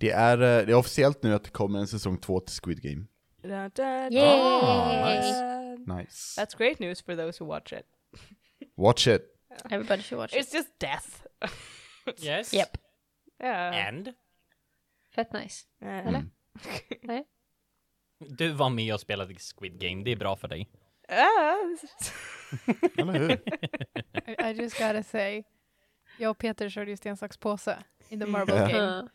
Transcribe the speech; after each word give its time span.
Det 0.00 0.10
är, 0.10 0.38
eh, 0.38 0.66
det 0.66 0.72
är 0.72 0.74
officiellt 0.74 1.22
nu 1.22 1.34
att 1.34 1.44
det 1.44 1.50
kommer 1.50 1.78
en 1.78 1.86
säsong 1.88 2.18
två 2.18 2.40
till 2.40 2.54
Squid 2.62 2.82
Game. 2.82 3.04
Da, 3.42 3.68
da, 3.68 4.10
Yay! 4.10 4.20
da. 5.82 5.94
Nice. 5.96 6.40
That's 6.40 6.56
great 6.58 6.78
news 6.78 7.02
for 7.02 7.16
those 7.16 7.44
who 7.44 7.48
watch 7.48 7.72
it. 7.72 7.86
Watch 8.76 9.06
it. 9.08 9.22
Everybody 9.70 10.02
should 10.02 10.18
watch 10.20 10.34
it. 10.34 10.40
It's 10.40 10.54
just 10.54 10.78
death. 10.78 11.26
Yes. 12.18 12.54
Yep. 12.54 12.76
yeah. 13.42 13.88
And? 13.88 14.14
Fett 15.14 15.32
nice. 15.32 15.66
Eh, 15.82 16.06
Eller? 16.06 16.24
Nej? 17.02 17.24
Du 18.18 18.48
var 18.52 18.68
med 18.70 18.94
och 18.94 19.00
spelade 19.00 19.34
Squid 19.34 19.80
Game, 19.80 20.04
det 20.04 20.10
är 20.12 20.16
bra 20.16 20.36
för 20.36 20.48
dig. 20.48 20.68
Eller 22.98 23.12
hur? 23.12 23.30
I, 23.32 24.50
I 24.50 24.62
just 24.62 24.78
gotta 24.78 25.02
say, 25.02 25.42
jag 26.18 26.30
och 26.30 26.38
Peter 26.38 26.68
körde 26.68 26.90
ju 26.90 26.96
sten, 26.96 27.16
sax, 27.16 27.36
påse 27.36 27.78
i 28.08 28.18
the 28.18 28.26
marble 28.26 28.54
Ja. 28.56 28.68
game. 28.68 29.08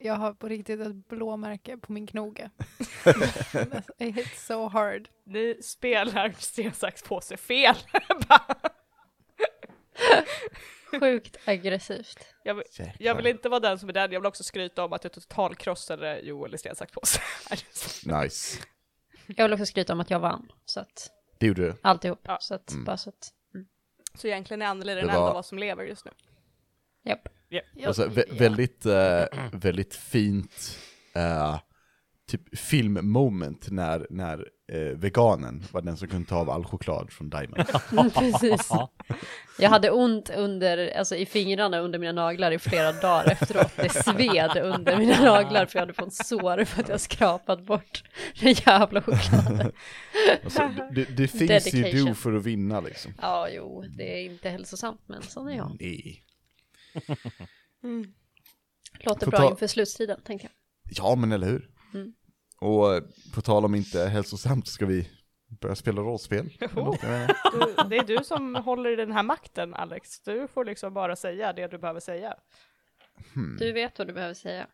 Jag 0.00 0.14
har 0.14 0.32
på 0.34 0.48
riktigt 0.48 0.80
ett 0.80 1.08
blåmärke 1.08 1.76
på 1.76 1.92
min 1.92 2.06
knoge. 2.06 2.50
I 3.98 4.10
hit 4.10 4.38
so 4.38 4.68
hard. 4.68 5.08
Ni 5.24 5.62
spelar 5.62 6.34
sten, 6.38 6.72
sax, 6.72 7.02
påse 7.02 7.36
fel. 7.36 7.76
Sjukt 11.00 11.36
aggressivt. 11.44 12.34
jag, 12.42 12.54
vill, 12.54 12.64
jag 12.98 13.14
vill 13.14 13.26
inte 13.26 13.48
vara 13.48 13.60
den 13.60 13.78
som 13.78 13.88
är 13.88 13.92
den, 13.92 14.12
jag 14.12 14.20
vill 14.20 14.26
också 14.26 14.44
skryta 14.44 14.84
om 14.84 14.92
att 14.92 15.04
jag 15.04 15.12
totalkrossade 15.12 16.20
Joel 16.20 16.54
i 16.54 16.58
sten, 16.58 16.76
sax, 16.76 16.92
påse. 16.92 17.20
Nice. 18.22 18.62
Jag 19.26 19.44
vill 19.44 19.52
också 19.52 19.66
skryta 19.66 19.92
om 19.92 20.00
att 20.00 20.10
jag 20.10 20.20
vann. 20.20 20.52
Så 20.64 20.80
att, 20.80 21.10
Det 21.38 21.46
gjorde 21.46 21.62
du. 21.62 21.74
alltihop. 21.82 22.20
Ja. 22.22 22.38
Så 22.40 22.54
att, 22.54 22.70
Mm. 22.70 22.84
bara 22.84 22.96
så 22.96 23.08
att, 23.10 23.32
Så 24.14 24.26
egentligen 24.26 24.62
är 24.62 24.66
Anneli 24.66 24.94
den 24.94 25.04
Det 25.04 25.10
enda 25.10 25.20
var- 25.20 25.30
av 25.30 25.36
oss 25.36 25.46
som 25.48 25.58
lever 25.58 25.84
just 25.84 26.04
nu. 26.04 26.10
japp. 27.02 27.28
Alltså, 27.86 28.06
vä- 28.06 28.38
väldigt, 28.38 28.86
eh, 28.86 29.24
väldigt 29.52 29.94
fint 29.94 30.78
eh, 31.14 31.58
typ 32.30 32.58
filmmoment 32.58 33.70
när, 33.70 34.06
när 34.10 34.46
eh, 34.72 34.80
veganen 34.80 35.64
var 35.72 35.82
den 35.82 35.96
som 35.96 36.08
kunde 36.08 36.28
ta 36.28 36.36
av 36.36 36.50
all 36.50 36.64
choklad 36.64 37.10
från 37.12 37.30
Diamond. 37.30 37.64
Precis. 38.14 38.70
Jag 39.58 39.70
hade 39.70 39.90
ont 39.90 40.30
under, 40.30 40.98
alltså 40.98 41.16
i 41.16 41.26
fingrarna 41.26 41.78
under 41.78 41.98
mina 41.98 42.12
naglar 42.12 42.52
i 42.52 42.58
flera 42.58 42.92
dagar 42.92 43.30
efteråt. 43.32 43.72
Det 43.76 43.88
sved 43.88 44.56
under 44.56 44.96
mina 44.96 45.24
naglar 45.24 45.66
för 45.66 45.78
jag 45.78 45.82
hade 45.82 45.92
fått 45.92 46.14
sår 46.14 46.64
för 46.64 46.82
att 46.82 46.88
jag 46.88 47.00
skrapat 47.00 47.62
bort 47.66 48.02
den 48.40 48.54
jävla 48.66 49.02
chokladen. 49.02 49.72
Alltså, 50.44 50.70
det, 50.92 51.04
det 51.04 51.28
things 51.28 51.74
you 51.74 51.82
do 51.82 51.88
Dedication. 51.90 52.14
för 52.14 52.32
att 52.32 52.44
vinna 52.44 52.80
liksom. 52.80 53.14
Ja, 53.22 53.48
jo, 53.50 53.84
det 53.96 54.20
är 54.20 54.24
inte 54.24 54.48
hälsosamt, 54.48 55.00
men 55.06 55.22
sån 55.22 55.48
är 55.48 55.56
jag. 55.56 55.76
Nej. 55.80 56.22
Låter 59.00 59.24
På 59.26 59.30
bra 59.30 59.38
ta- 59.38 59.50
inför 59.50 59.66
slutstriden, 59.66 60.20
tänker 60.24 60.44
jag. 60.44 60.52
Ja, 60.96 61.14
men 61.14 61.32
eller 61.32 61.46
hur? 61.46 61.70
Mm. 61.94 62.12
Och 62.60 62.94
eh, 62.94 63.02
på 63.34 63.40
tal 63.40 63.64
om 63.64 63.74
inte 63.74 64.04
hälsosamt 64.04 64.66
så 64.66 64.72
ska 64.72 64.86
vi 64.86 65.10
börja 65.60 65.74
spela 65.74 66.00
rollspel. 66.02 66.46
Inte. 66.76 67.36
Du, 67.52 67.88
det 67.88 67.96
är 67.96 68.06
du 68.06 68.24
som 68.24 68.54
håller 68.54 68.90
i 68.90 68.96
den 68.96 69.12
här 69.12 69.22
makten 69.22 69.74
Alex. 69.74 70.20
Du 70.20 70.48
får 70.48 70.64
liksom 70.64 70.94
bara 70.94 71.16
säga 71.16 71.52
det 71.52 71.66
du 71.66 71.78
behöver 71.78 72.00
säga. 72.00 72.34
Hmm. 73.34 73.56
Du 73.56 73.72
vet 73.72 73.98
vad 73.98 74.06
du 74.06 74.12
behöver 74.12 74.34
säga. 74.34 74.66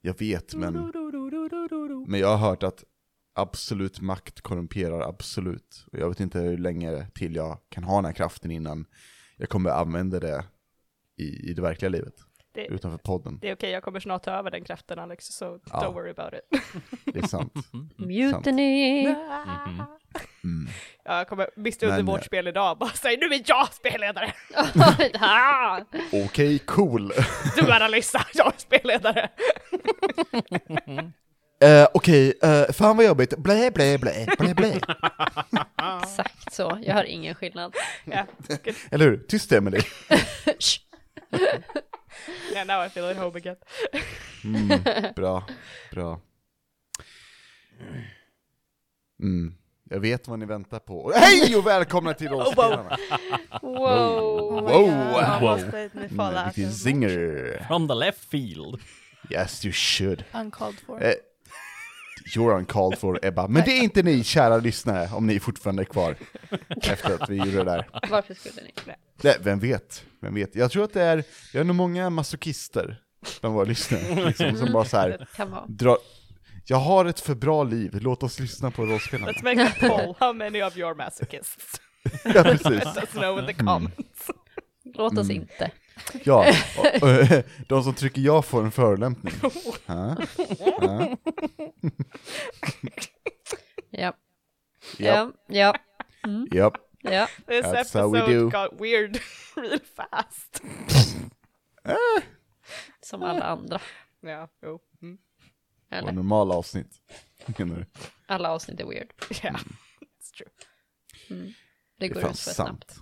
Jag 0.00 0.18
vet, 0.18 0.54
men, 0.54 0.92
men 2.06 2.20
jag 2.20 2.36
har 2.36 2.48
hört 2.48 2.62
att 2.62 2.84
absolut 3.34 4.00
makt 4.00 4.40
korrumperar 4.40 5.00
absolut. 5.00 5.84
Och 5.92 5.98
jag 5.98 6.08
vet 6.08 6.20
inte 6.20 6.38
hur 6.40 6.58
länge 6.58 7.06
till 7.14 7.34
jag 7.34 7.58
kan 7.68 7.84
ha 7.84 7.96
den 7.96 8.04
här 8.04 8.12
kraften 8.12 8.50
innan 8.50 8.86
jag 9.36 9.48
kommer 9.48 9.70
använda 9.70 10.20
det 10.20 10.44
i, 11.18 11.50
i 11.50 11.54
det 11.54 11.62
verkliga 11.62 11.88
livet. 11.88 12.14
Det, 12.54 12.66
Utanför 12.66 12.98
podden. 12.98 13.38
det 13.42 13.48
är 13.48 13.54
okej, 13.54 13.70
jag 13.70 13.82
kommer 13.82 14.00
snart 14.00 14.22
ta 14.22 14.30
över 14.30 14.50
den 14.50 14.64
kraften 14.64 14.98
Alex, 14.98 15.24
så 15.26 15.58
Ja. 15.72 15.78
don't 15.80 15.92
worry 15.92 16.10
about 16.10 16.32
it. 16.34 16.62
Det 17.14 17.18
är 17.18 17.26
sant. 17.26 17.52
Mutiny! 17.96 19.06
Mm. 20.44 20.68
Ja, 21.04 21.18
jag 21.18 21.28
kommer 21.28 21.48
mitt 21.56 21.82
under 21.82 22.02
vårt 22.02 22.20
eh, 22.20 22.24
spel 22.24 22.48
idag 22.48 22.78
bara 22.78 22.90
säga 22.90 23.18
nu 23.20 23.26
är 23.26 23.42
jag 23.46 23.72
spelledare! 23.72 24.32
Okej, 26.24 26.58
cool. 26.58 27.12
Du 27.56 27.60
är 27.70 27.80
Alyssa, 27.80 28.26
jag 28.34 28.46
är 28.46 28.58
spelledare! 28.58 29.28
Uh, 31.64 31.86
Okej, 31.94 32.34
eh, 32.42 32.72
fan 32.72 32.96
vad 32.96 33.06
jobbigt. 33.06 33.38
Blä, 33.38 33.70
blä, 33.70 33.98
blä, 33.98 34.26
blä, 34.38 34.54
blä. 34.54 34.80
Exakt 36.02 36.52
så, 36.54 36.78
jag 36.82 36.94
har 36.94 37.04
ingen 37.04 37.34
skillnad. 37.34 37.74
Eller 38.90 39.04
hur? 39.04 39.16
Tyst 39.28 39.52
Emelie. 39.52 39.82
Shh. 40.58 40.87
yeah, 42.52 42.64
now 42.66 42.86
I 42.86 42.88
feel 42.88 43.04
at 43.10 43.16
home 43.16 43.36
again. 43.36 43.56
Mm, 44.44 44.68
bra, 45.16 45.44
bra. 45.90 46.20
Mm. 49.22 49.54
Jag 49.90 50.00
vet 50.00 50.28
vad 50.28 50.38
ni 50.38 50.46
väntar 50.46 50.78
på. 50.78 51.12
Hej 51.16 51.56
och 51.56 51.66
välkomna 51.66 52.14
till 52.14 52.28
Rollspelarna! 52.28 52.96
Wow! 53.62 53.78
Oh 53.78 54.62
my 54.62 54.72
Wow. 54.72 55.40
Wow. 55.40 55.58
fall 56.16 56.34
Mm, 56.34 56.46
out 56.46 56.56
vilken 56.56 56.68
of- 56.68 56.74
zinger! 56.76 57.64
From 57.68 57.88
the 57.88 57.94
left 57.94 58.24
field. 58.30 58.80
Yes 59.30 59.64
you 59.64 59.72
should. 59.72 60.24
Uncalled 60.32 60.80
for. 60.86 61.02
Eh, 61.04 61.14
you're 62.36 62.56
uncalled 62.58 62.98
for 62.98 63.18
Ebba. 63.22 63.48
Men 63.48 63.62
det 63.64 63.70
är 63.78 63.82
inte 63.82 64.02
ni 64.02 64.24
kära 64.24 64.56
lyssnare, 64.56 65.08
om 65.12 65.26
ni 65.26 65.40
fortfarande 65.40 65.82
är 65.82 65.84
kvar. 65.84 66.14
Efter 66.82 67.14
att 67.22 67.28
vi 67.30 67.36
gjorde 67.36 67.50
det 67.52 67.64
där. 67.64 67.88
Varför 68.10 68.34
skulle 68.34 68.62
ni? 68.62 68.72
Nej, 69.22 69.36
vem 69.40 69.58
vet? 69.58 70.04
Vem 70.20 70.34
vet? 70.34 70.54
Jag 70.54 70.70
tror 70.70 70.84
att 70.84 70.92
det 70.92 71.02
är, 71.02 71.24
vi 71.52 71.58
har 71.58 71.64
nog 71.64 71.76
många 71.76 72.10
masochister 72.10 73.00
bland 73.40 73.54
våra 73.54 73.64
lyssnare. 73.64 74.24
Liksom, 74.26 74.56
som 74.56 74.72
bara 74.72 74.84
så 74.84 74.96
här, 74.96 75.26
Det 75.66 75.84
drar, 75.84 75.98
jag 76.64 76.76
har 76.76 77.04
ett 77.04 77.20
för 77.20 77.34
bra 77.34 77.64
liv, 77.64 77.98
låt 78.02 78.22
oss 78.22 78.40
lyssna 78.40 78.70
på 78.70 78.84
rollspelarna. 78.86 79.32
Let's 79.32 79.44
make 79.44 79.62
a 79.64 79.72
poll, 79.80 80.14
how 80.18 80.32
many 80.32 80.62
of 80.62 80.76
you 80.76 80.88
are 80.88 80.94
masochists? 80.94 81.80
Ja, 82.24 82.42
precis. 82.42 82.66
Let 82.70 82.96
us 82.96 83.10
know 83.12 83.38
in 83.38 83.46
the 83.46 83.52
comments. 83.54 84.30
Låt 84.94 85.18
oss 85.18 85.30
Mm. 85.30 85.36
inte. 85.36 85.70
Ja, 86.24 86.44
de 87.68 87.84
som 87.84 87.94
trycker 87.94 88.20
ja 88.22 88.42
får 88.42 88.62
en 88.64 88.70
förolämpning. 88.70 89.34
Ja. 89.86 90.16
Ja. 93.90 94.14
Ja. 94.98 95.32
Ja. 95.46 95.74
Ja. 96.50 96.72
Ja. 97.02 97.26
This 97.46 97.64
That's 97.66 98.00
how 98.00 98.10
we 98.12 98.18
episode 98.18 98.38
do. 98.38 98.50
got 98.50 98.80
weird 98.80 99.18
real 99.56 99.80
fast. 99.96 100.62
Som 103.00 103.22
alla 103.22 103.42
andra. 103.44 103.80
Ja, 104.20 104.48
jo. 104.62 104.80
Mm. 105.02 105.18
Och 105.90 105.96
Eller? 105.96 106.12
normala 106.12 106.54
avsnitt. 106.54 107.00
Menar 107.58 107.76
du? 107.76 107.86
Alla 108.26 108.50
avsnitt 108.50 108.80
är 108.80 108.86
weird. 108.86 109.12
Yeah, 109.44 109.54
it's 110.00 110.32
true. 110.36 110.48
Det 111.28 111.54
Det 111.98 112.06
är 112.06 112.08
går 112.14 112.18
ut 112.30 112.38
för 112.38 112.50
sant. 112.52 112.56
snabbt. 112.56 112.96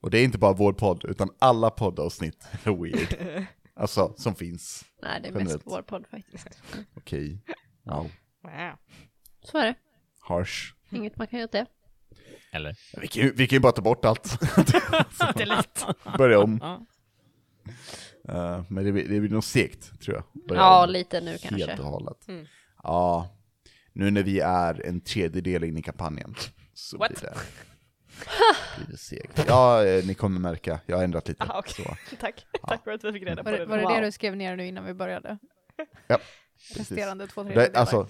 Och 0.00 0.10
det 0.10 0.18
är 0.18 0.24
inte 0.24 0.38
bara 0.38 0.52
vår 0.52 0.72
podd, 0.72 1.04
utan 1.04 1.30
alla 1.38 1.70
poddavsnitt 1.70 2.46
är 2.64 2.82
weird. 2.82 3.46
Alltså, 3.80 4.14
som 4.16 4.34
finns. 4.34 4.84
Nej, 5.02 5.20
det 5.22 5.28
är 5.28 5.32
Generellt. 5.32 5.52
mest 5.54 5.66
vår 5.66 5.82
podd 5.82 6.04
faktiskt. 6.10 6.62
Okej. 6.96 7.42
Wow. 7.82 8.10
Wow. 8.42 8.72
Så 9.42 9.58
är 9.58 9.66
det. 9.66 9.74
Harsh. 10.20 10.72
Inget 10.90 11.16
man 11.16 11.26
kan 11.26 11.38
göra 11.38 11.44
åt 11.46 11.52
det. 11.52 11.66
Eller? 12.52 12.76
Vi 13.00 13.08
kan, 13.08 13.22
ju- 13.22 13.32
vi 13.32 13.46
kan 13.46 13.56
ju 13.56 13.60
bara 13.60 13.72
ta 13.72 13.82
bort 13.82 14.04
allt. 14.04 14.40
Det 15.36 15.42
är 15.42 15.46
lätt. 15.46 15.84
Börja 16.18 16.38
om. 16.40 16.62
Eh, 18.28 18.62
men 18.68 18.84
det 18.84 18.92
blir, 18.92 19.08
det 19.08 19.20
blir 19.20 19.30
nog 19.30 19.44
segt, 19.44 20.00
tror 20.00 20.16
jag. 20.16 20.42
Börja 20.48 20.60
Ja, 20.62 20.84
om 20.84 20.90
lite 20.90 21.20
nu 21.20 21.30
Helt 21.30 21.42
kanske. 21.42 21.78
och 21.82 21.84
hållet. 21.90 22.28
Mm. 22.28 22.46
Ja, 22.82 23.36
nu 23.92 24.10
när 24.10 24.22
vi 24.22 24.40
är 24.40 24.86
en 24.86 25.00
tredjedel 25.00 25.64
in 25.64 25.76
i 25.78 25.82
kampanjen 25.82 26.34
så 26.74 26.98
What? 26.98 27.08
blir 27.10 27.20
det. 27.20 27.36
Ja, 29.46 29.84
eh, 29.84 30.04
ni 30.06 30.14
kommer 30.14 30.40
märka, 30.40 30.80
jag 30.86 30.96
har 30.96 31.04
ändrat 31.04 31.28
lite. 31.28 31.44
Ah, 31.44 31.58
okej. 31.58 31.84
så. 31.84 32.16
Tack. 32.20 32.46
Tack 32.68 32.84
för 32.84 32.90
att 32.90 33.04
vi 33.04 33.12
fick 33.12 33.22
reda 33.22 33.36
på 33.44 33.50
Var, 33.50 33.52
det. 33.52 33.58
det- 33.58 33.66
var 33.66 33.76
det 33.76 33.82
Wow. 33.84 33.92
det 33.94 34.00
du 34.00 34.12
skrev 34.12 34.36
ner 34.36 34.56
nu 34.56 34.66
innan 34.66 34.84
vi 34.84 34.94
började? 34.94 35.38
Ja. 36.06 36.18
Resterande 36.76 37.26
två 37.26 37.42
Det, 37.42 37.50
tredjedelar? 37.52 37.80
alltså, 37.80 38.08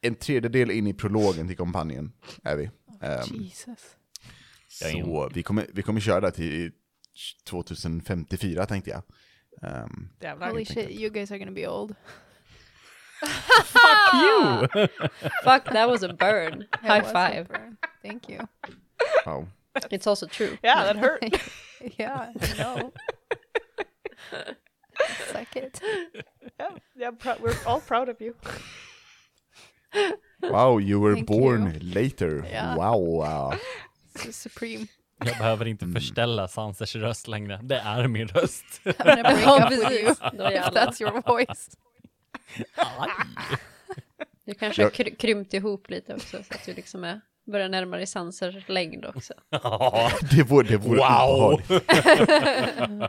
en 0.00 0.14
tredjedel 0.14 0.70
in 0.70 0.86
i 0.86 0.94
prologen 0.94 1.48
till 1.48 1.56
kampanjen 1.56 2.12
är 2.44 2.56
vi. 2.56 2.70
Ehm, 3.02 3.42
Jesus. 3.42 3.96
Så 4.68 5.30
vi 5.34 5.42
kommer, 5.42 5.66
vi 5.72 5.82
kommer 5.82 6.00
köra 6.00 6.30
till 6.30 6.72
2054 7.44 8.66
tänkte 8.66 8.90
jag. 8.90 9.02
Ehm, 9.62 10.08
Jävlar. 10.20 10.50
Holy 10.50 10.64
shit, 10.64 10.90
you 10.90 11.10
guys 11.10 11.30
are 11.30 11.38
gonna 11.38 11.52
be 11.52 11.68
old. 11.68 11.94
Fuck 13.64 14.14
you! 14.14 14.66
Fuck, 15.44 15.64
that 15.64 15.88
was 15.88 16.02
a 16.02 16.08
burn. 16.18 16.64
High 16.82 17.02
five. 17.02 17.44
burn. 17.48 17.76
Thank 18.02 18.28
you. 18.30 18.46
Wow. 19.26 19.46
It's 19.90 20.06
also 20.06 20.26
true. 20.26 20.56
Yeah, 20.62 20.84
that 20.84 20.96
hurt. 20.96 21.22
yeah, 21.98 22.28
I 22.34 22.54
know. 22.58 22.92
Suck 25.32 25.56
it. 25.56 25.80
yeah, 26.58 26.70
yeah, 26.96 27.10
prou- 27.10 27.40
we're 27.40 27.56
all 27.66 27.80
proud 27.80 28.08
of 28.08 28.20
you. 28.20 28.34
wow, 30.42 30.78
you 30.78 31.00
were 31.00 31.14
Thank 31.14 31.26
born 31.26 31.74
you. 31.74 31.80
later. 31.94 32.44
Ja. 32.52 32.74
Wow. 32.76 32.98
wow. 32.98 33.54
So 34.18 34.32
supreme. 34.32 34.86
Jag 35.24 35.38
behöver 35.38 35.66
inte 35.66 35.84
Mm. 35.84 35.94
förställa 35.94 36.48
Sansers 36.48 36.96
röst 36.96 37.28
längre. 37.28 37.60
Det 37.62 37.76
är 37.78 38.08
min 38.08 38.28
röst. 38.28 38.64
I'm 38.84 39.04
gonna 39.04 39.22
break 39.22 39.62
up 39.62 39.70
with 39.70 39.92
you 39.92 40.14
that's 40.72 41.02
your 41.02 41.20
voice. 41.22 41.76
Du 44.44 44.54
kanske 44.54 44.82
har 44.82 44.90
kry- 44.90 45.16
krympt 45.16 45.54
ihop 45.54 45.90
lite 45.90 46.14
också 46.14 46.42
så 46.42 46.54
att 46.54 46.64
du 46.66 46.74
liksom 46.74 47.04
är, 47.04 47.20
börjar 47.46 47.68
närma 47.68 47.96
dig 47.96 48.06
Sanser 48.06 48.64
längd 48.68 49.04
också. 49.04 49.34
Ja. 49.50 50.10
Det 50.30 50.42
vore, 50.42 50.68
det 50.68 50.76
vore 50.76 50.98
Wow! 50.98 51.60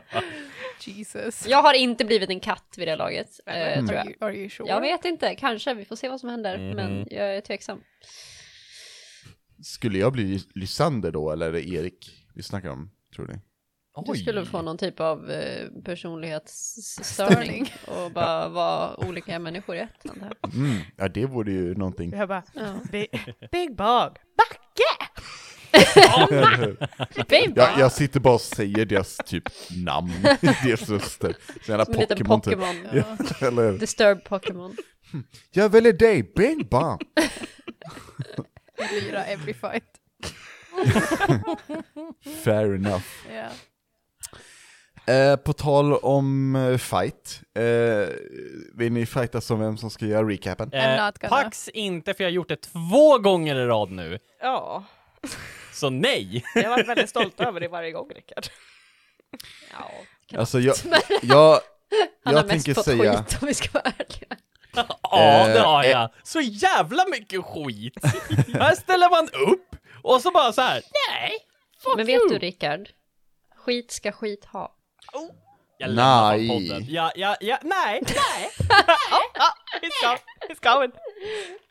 Jesus. 0.84 1.46
Jag 1.48 1.62
har 1.62 1.74
inte 1.74 2.04
blivit 2.04 2.30
en 2.30 2.40
katt 2.40 2.74
vid 2.78 2.88
det 2.88 2.96
laget, 2.96 3.28
Are, 3.46 3.74
tror 3.86 3.92
jag. 3.94 4.06
you, 4.06 4.14
are 4.20 4.34
you 4.36 4.48
sure? 4.50 4.68
Jag 4.68 4.80
vet 4.80 5.04
inte, 5.04 5.34
kanske, 5.34 5.74
vi 5.74 5.84
får 5.84 5.96
se 5.96 6.08
vad 6.08 6.20
som 6.20 6.28
händer, 6.28 6.58
Mhm. 6.58 6.76
men 6.76 7.06
jag 7.10 7.36
är 7.36 7.40
tveksam. 7.40 7.80
Skulle 9.62 9.98
jag 9.98 10.12
bli 10.12 10.40
Lysander 10.54 11.10
då, 11.12 11.30
eller 11.32 11.46
är 11.48 11.52
det 11.52 11.68
Erik 11.68 12.10
vi 12.34 12.42
snackar 12.42 12.70
om, 12.70 12.90
tror 13.16 13.26
ni? 13.26 13.34
Du 14.06 14.12
Oj. 14.12 14.18
skulle 14.18 14.44
få 14.46 14.62
någon 14.62 14.78
typ 14.78 15.00
av 15.00 15.30
eh, 15.30 15.68
personlighetsstörning 15.84 17.72
och 17.86 18.12
bara 18.12 18.48
vara 18.48 18.96
olika 19.08 19.38
människor 19.38 19.76
i 19.76 19.78
ett. 19.78 20.10
antar 20.10 20.32
jag. 20.42 20.54
Mm. 20.54 20.76
Ja, 20.96 21.08
det 21.08 21.26
vore 21.26 21.52
ju 21.52 21.74
någonting. 21.74 22.12
Jag 22.16 22.28
bara, 22.28 22.42
Ja. 22.54 22.74
big, 22.92 23.06
big 23.52 23.68
bug, 23.76 24.12
backe! 24.36 24.88
Jag, 27.54 27.78
jag 27.78 27.92
sitter 27.92 28.20
bara 28.20 28.34
och 28.34 28.40
säger 28.40 28.84
deras 28.86 29.16
typ 29.16 29.44
namn, 29.84 30.12
deras 30.64 30.88
röster. 30.88 31.36
Så 31.64 31.70
jävla 31.70 31.84
Som 31.84 31.94
en 31.94 32.00
liten 32.00 32.16
Pokémon 32.16 32.40
typ. 32.40 32.54
Pokémon. 32.54 33.04
Ja, 33.40 33.46
eller 33.46 33.72
Disturb 33.78 34.24
Pokémon. 34.24 34.76
Jag 35.50 35.68
väljer 35.68 35.92
dig, 35.92 36.32
Bing 36.36 36.68
Bang! 36.70 37.00
Lyra 38.92 39.24
every 39.24 39.54
fight. 39.54 39.84
Fair 42.44 42.74
enough. 42.74 43.04
Yeah. 43.30 43.52
Eh, 45.08 45.36
på 45.36 45.52
tal 45.52 45.92
om 45.94 46.56
eh, 46.56 46.76
fight, 46.78 47.40
eh, 47.54 48.08
vill 48.74 48.92
ni 48.92 49.06
fightas 49.06 49.50
om 49.50 49.60
vem 49.60 49.76
som 49.76 49.90
ska 49.90 50.06
göra 50.06 50.28
recapen? 50.28 50.70
I'm 50.70 50.98
Eh, 50.98 51.06
not 51.06 51.18
gonna. 51.18 51.42
Pax 51.42 51.68
inte, 51.68 52.14
för 52.14 52.24
jag 52.24 52.28
har 52.30 52.34
gjort 52.34 52.48
det 52.48 52.56
två 52.56 53.18
gånger 53.18 53.56
i 53.56 53.66
rad 53.66 53.90
nu. 53.90 54.18
Ja, 54.40 54.84
Så 55.72 55.90
nej! 55.90 56.44
jag 56.54 56.62
har 56.62 56.70
varit 56.70 56.88
väldigt 56.88 57.10
stolt 57.10 57.40
över 57.40 57.60
det 57.60 57.68
varje 57.68 57.92
gång 57.92 58.10
Rickard. 58.14 58.46
Ja, 59.72 60.38
Alltså 60.38 60.60
jag, 60.60 60.76
jag, 61.22 61.50
Han 61.50 61.60
har 62.24 62.32
jag 62.32 62.34
mest 62.34 62.48
tänker 62.50 62.74
fått 62.74 62.84
säga, 62.84 63.24
skit 63.24 63.38
om 63.42 63.48
vi 63.48 63.54
ska 63.54 63.68
vara 63.72 63.84
ärliga. 63.98 64.36
Ja, 65.02 65.46
det 65.46 65.58
Eh, 65.58 65.64
har 65.64 65.84
eh. 65.84 65.90
jag. 65.90 66.10
Så 66.22 66.40
jävla 66.40 67.04
mycket 67.10 67.44
skit. 67.44 67.94
Här 68.54 68.74
ställer 68.74 69.10
man 69.10 69.28
upp 69.52 69.76
och 70.02 70.20
så 70.20 70.30
bara 70.30 70.52
så 70.52 70.60
här. 70.60 70.82
nej, 71.10 71.32
fuck 71.84 71.96
Men 71.96 72.06
vet 72.06 72.20
you. 72.20 72.28
du 72.28 72.38
Rickard? 72.38 72.88
Skit 73.56 73.90
ska 73.90 74.12
skit 74.12 74.44
ha. 74.44 74.74
Jag 75.78 75.88
lämnar 75.88 76.36
Nej. 76.36 76.48
podden. 76.48 76.84
Ja, 76.88 77.12
ja, 77.14 77.36
ja, 77.40 77.58
nej, 77.62 78.00
nej. 78.06 78.50
He's 79.80 80.02
gone, 80.02 80.18
he's 80.48 80.72
going. 80.74 80.92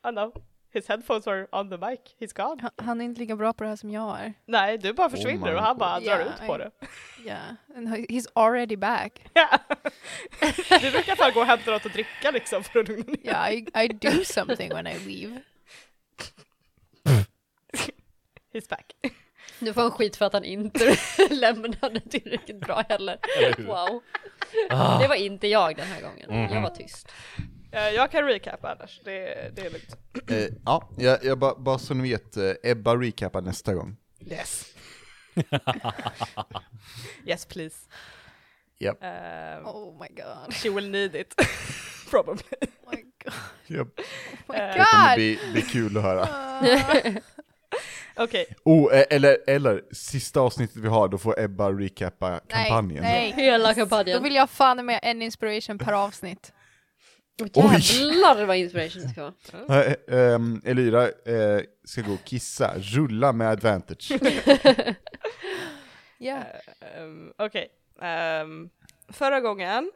Oh 0.04 0.12
no, 0.12 0.34
his 0.74 0.88
headphones 0.88 1.28
are 1.28 1.48
on 1.52 1.70
the 1.70 1.78
mic, 1.78 2.00
he's 2.20 2.34
gone. 2.36 2.62
Han, 2.62 2.72
han 2.88 3.02
är 3.02 3.06
inte 3.06 3.20
lika 3.22 3.36
bra 3.36 3.54
på 3.54 3.64
det 3.64 3.70
här 3.70 3.76
som 3.76 3.92
jag 3.92 4.20
är. 4.20 4.34
Nej, 4.46 4.78
du 4.78 4.94
bara 4.94 5.10
försvinner 5.10 5.46
my 5.52 5.54
och 5.58 5.62
han 5.62 5.74
God. 5.74 5.80
bara 5.80 6.00
drar 6.00 6.20
Ja, 6.20 6.26
ut 6.26 6.48
på 6.48 6.56
I- 6.56 6.58
det. 6.58 6.72
Yeah. 7.26 7.50
And 7.76 7.88
he- 7.88 8.08
he's 8.10 8.28
already 8.34 8.76
back. 8.78 9.22
Ja. 9.34 9.60
Du 10.82 10.92
brukar 10.92 11.16
fan 11.16 11.32
gå 11.34 11.40
och 11.40 11.46
hämta 11.46 11.72
något 11.72 11.86
att 11.86 11.94
dricka 11.94 12.32
liksom 12.32 12.64
för 12.64 12.80
att 12.80 12.88
lugna 12.88 13.04
ner 13.06 13.18
Yeah, 13.24 13.54
I, 13.54 13.66
I 13.76 13.88
do 13.88 14.24
something 14.24 14.70
when 14.74 14.88
I 14.88 15.00
leave. 15.00 15.42
He's 18.54 18.70
back. 18.70 18.94
Du 19.60 19.74
får 19.74 19.82
en 19.82 19.92
skit 19.92 20.16
för 20.16 20.26
att 20.26 20.34
han 20.34 20.44
inte 20.44 20.98
lämnade 21.30 22.00
tillräckligt 22.00 22.60
bra 22.60 22.84
heller. 22.90 23.20
Wow. 23.68 24.02
Ah. 24.70 25.00
Det 25.02 25.08
var 25.08 25.16
inte 25.16 25.48
jag 25.48 25.76
den 25.76 25.88
här 25.88 26.02
gången. 26.02 26.30
Mhm. 26.30 26.54
Jag 26.56 26.62
var 26.62 26.70
tyst. 26.70 27.12
Eh, 27.72 27.90
Jag 27.90 28.12
kan 28.12 28.24
recapa 28.24 28.72
annars, 28.72 29.02
det, 29.06 29.52
det 29.56 29.62
är 29.62 29.70
lugnt. 29.70 29.98
eh, 30.32 30.58
ja, 30.66 30.90
jag, 30.98 31.24
jag 31.24 31.40
bara, 31.40 31.56
bara 31.56 31.78
så 31.80 31.94
ni 31.94 32.10
vet, 32.12 32.38
eh, 32.38 32.52
Ebba 32.72 32.96
recapar 32.96 33.42
nästa 33.42 33.74
gång. 33.74 33.98
Yes. 34.20 34.66
yes 37.26 37.46
please. 37.46 37.76
Japp. 38.80 39.04
Um, 39.04 39.66
Oh 39.68 40.00
my 40.02 40.08
god. 40.24 40.54
She 40.54 40.70
will 40.70 40.90
need 40.90 41.16
it. 41.16 41.36
Probably. 42.10 42.44
Oh 42.62 42.92
my 42.92 43.02
god. 43.24 43.34
Japp. 43.68 43.88
Oh 44.00 44.04
my 44.48 44.56
Eh, 44.56 44.68
Det 44.68 44.86
kommer 44.86 45.08
god. 45.10 45.16
bli, 45.16 45.40
bli 45.52 45.62
kul 45.62 45.98
att 45.98 46.04
höra. 46.04 46.28
Uh, 47.76 48.24
Okej, 48.24 48.46
Oh, 48.64 48.94
eh, 48.96 49.04
eller, 49.10 49.38
eller, 49.48 49.84
sista 49.92 50.40
avsnittet 50.40 50.78
vi 50.78 50.88
har, 50.88 51.08
då 51.08 51.18
får 51.18 51.40
Ebba 51.40 51.72
recappa 51.72 52.30
nej, 52.30 52.42
kampanjen. 52.50 53.04
nej. 53.04 53.32
Hela 53.38 53.70
Då 53.70 53.76
kampanjen. 53.76 54.24
vill 54.24 54.36
jag 54.36 54.50
fan 54.50 54.86
med 54.86 55.00
en 55.04 55.22
inspiration 55.22 55.78
per 55.78 55.94
avsnitt. 55.94 56.54
Oj. 57.54 57.78
Jävlar 57.80 58.46
vad 58.46 58.58
inspiration 58.58 59.02
det 59.02 59.10
ska 59.10 59.22
vara. 59.68 59.84
Eh, 59.86 60.34
ehm, 60.34 60.62
Elira 60.66 61.04
eh, 61.04 61.62
ska 61.86 62.02
gå 62.02 62.14
och 62.14 62.24
kissa, 62.24 62.74
rulla 62.78 63.34
med 63.34 63.50
advantage. 63.50 64.12
Yeah. 66.20 66.44
um, 67.00 67.34
okej. 67.38 67.68
Ehm, 68.02 68.70
förra 69.10 69.40
gången 69.42 69.92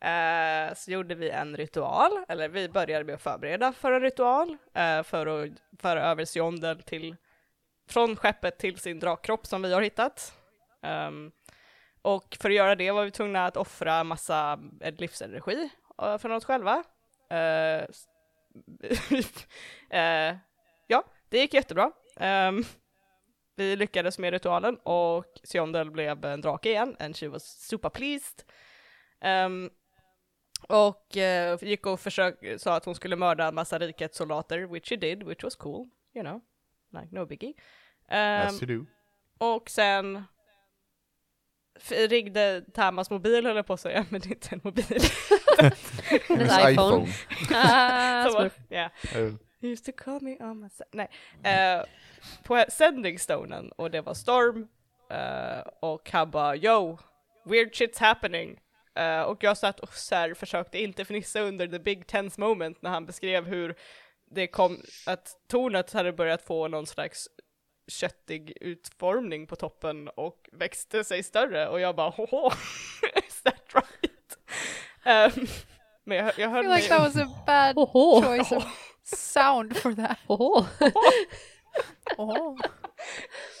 eh, 0.00 0.74
så 0.74 0.90
gjorde 0.90 1.14
vi 1.14 1.30
en 1.30 1.56
ritual, 1.56 2.10
eller 2.28 2.48
vi 2.48 2.68
började 2.68 3.04
med 3.04 3.14
att 3.14 3.22
förbereda 3.22 3.72
för 3.72 3.92
en 3.92 4.02
ritual 4.02 4.56
eh, 4.74 5.02
för 5.02 5.26
att 5.26 5.50
föra 5.78 6.02
över 6.02 6.24
Siondel 6.24 6.82
till, 6.82 7.16
från 7.88 8.16
skeppet 8.16 8.58
till 8.58 8.78
sin 8.78 9.00
drakkropp 9.00 9.46
som 9.46 9.62
vi 9.62 9.74
har 9.74 9.82
hittat. 9.82 10.34
Um, 10.82 11.32
och 12.02 12.36
för 12.40 12.50
att 12.50 12.56
göra 12.56 12.74
det 12.74 12.90
var 12.90 13.04
vi 13.04 13.10
tvungna 13.10 13.46
att 13.46 13.56
offra 13.56 14.04
massa 14.04 14.58
eh, 14.80 14.94
livsenergi 14.94 15.70
eh, 16.02 16.08
uh, 16.08 16.18
från 16.18 16.32
oss 16.32 16.44
själva. 16.44 16.84
Uh, 17.32 17.82
uh, 19.92 20.36
ja, 20.86 21.04
det 21.28 21.38
gick 21.38 21.54
jättebra. 21.54 21.92
Um, 22.20 22.64
vi 23.56 23.76
lyckades 23.76 24.18
med 24.18 24.32
ritualen 24.32 24.76
och 24.76 25.40
Siondel 25.42 25.90
blev 25.90 26.24
en 26.24 26.40
drake 26.40 26.68
igen 26.68 26.96
and 26.98 27.16
she 27.16 27.28
was 27.28 27.44
super 27.44 27.88
pleased. 27.88 28.44
Um, 29.24 29.70
och 30.66 31.16
eh, 31.16 31.58
gick 31.62 31.86
och 31.86 32.00
försökte, 32.00 32.58
sa 32.58 32.76
att 32.76 32.84
hon 32.84 32.94
skulle 32.94 33.16
mörda 33.16 33.48
en 33.48 33.54
massa 33.54 33.78
rikets 33.78 34.18
soldater, 34.18 34.58
which 34.60 34.88
she 34.88 34.96
did, 34.96 35.22
which 35.22 35.44
was 35.44 35.56
cool, 35.56 35.88
you 36.14 36.24
know, 36.24 36.40
like 36.92 37.08
no 37.10 37.26
biggie. 37.26 37.54
Ehm, 38.08 38.48
As 38.48 38.62
you 38.62 38.78
do. 38.78 38.86
och 39.38 39.70
sen 39.70 40.24
ringde 41.90 42.64
Tamas 42.74 43.10
mobil 43.10 43.46
höll 43.46 43.56
jag 43.56 43.66
på 43.66 43.72
att 43.72 43.80
säga, 43.80 44.06
men 44.10 44.20
det 44.20 44.26
är 44.28 44.30
inte 44.30 44.48
en 44.54 44.60
mobil. 44.64 44.84
Hennes 46.28 46.70
iPhone. 46.70 47.06
Ah, 47.54 48.48
yeah. 48.70 48.90
You 49.60 49.72
used 49.72 49.84
to 49.84 49.92
call 50.04 50.20
me 50.20 50.36
on 50.40 50.60
my. 50.60 50.68
Nej. 50.92 51.08
Eh, 51.42 51.84
på 52.44 52.64
sändningsstonen 52.68 53.72
och 53.72 53.90
det 53.90 54.00
var 54.00 54.14
storm 54.14 54.68
eh, 55.10 55.58
och 55.80 56.10
han 56.10 56.30
bara 56.30 56.56
yo, 56.56 56.98
weird 57.44 57.72
shit's 57.72 58.00
happening. 58.00 58.60
Eh, 58.96 59.22
och 59.22 59.44
jag 59.44 59.58
satt 59.58 59.80
och 59.80 59.94
så 59.94 60.14
här, 60.14 60.34
försökte 60.34 60.78
inte 60.78 61.04
fnissa 61.04 61.40
under 61.40 61.66
the 61.66 61.78
big 61.78 62.06
tense 62.06 62.40
moment 62.40 62.82
när 62.82 62.90
han 62.90 63.06
beskrev 63.06 63.44
hur 63.44 63.74
det 64.30 64.46
kom, 64.46 64.82
att 65.06 65.36
tornet 65.48 65.92
hade 65.92 66.12
börjat 66.12 66.42
få 66.42 66.68
någon 66.68 66.86
slags 66.86 67.28
köttig 67.88 68.52
utformning 68.60 69.46
på 69.46 69.56
toppen 69.56 70.08
och 70.08 70.48
växte 70.52 71.04
sig 71.04 71.22
större 71.22 71.68
och 71.68 71.80
jag 71.80 71.96
bara 71.96 72.10
hoho, 72.10 72.50
is 73.28 73.42
that 73.42 73.74
right? 73.74 74.38
Ehm, 75.04 75.46
men 76.04 76.16
jag, 76.18 76.26
jag 76.26 76.50
I 76.50 76.52
höll 76.52 76.64
feel 76.64 76.74
like 76.74 76.88
mig... 76.88 76.98
that 76.98 77.00
was 77.00 77.16
a 77.16 77.42
bad 77.46 77.78
Oho. 77.78 78.22
choice 78.22 78.52
of 78.52 78.64
sound 79.04 79.76
for 79.76 79.92
that. 79.92 80.18
Oho. 80.26 80.66
Oh. 82.18 82.56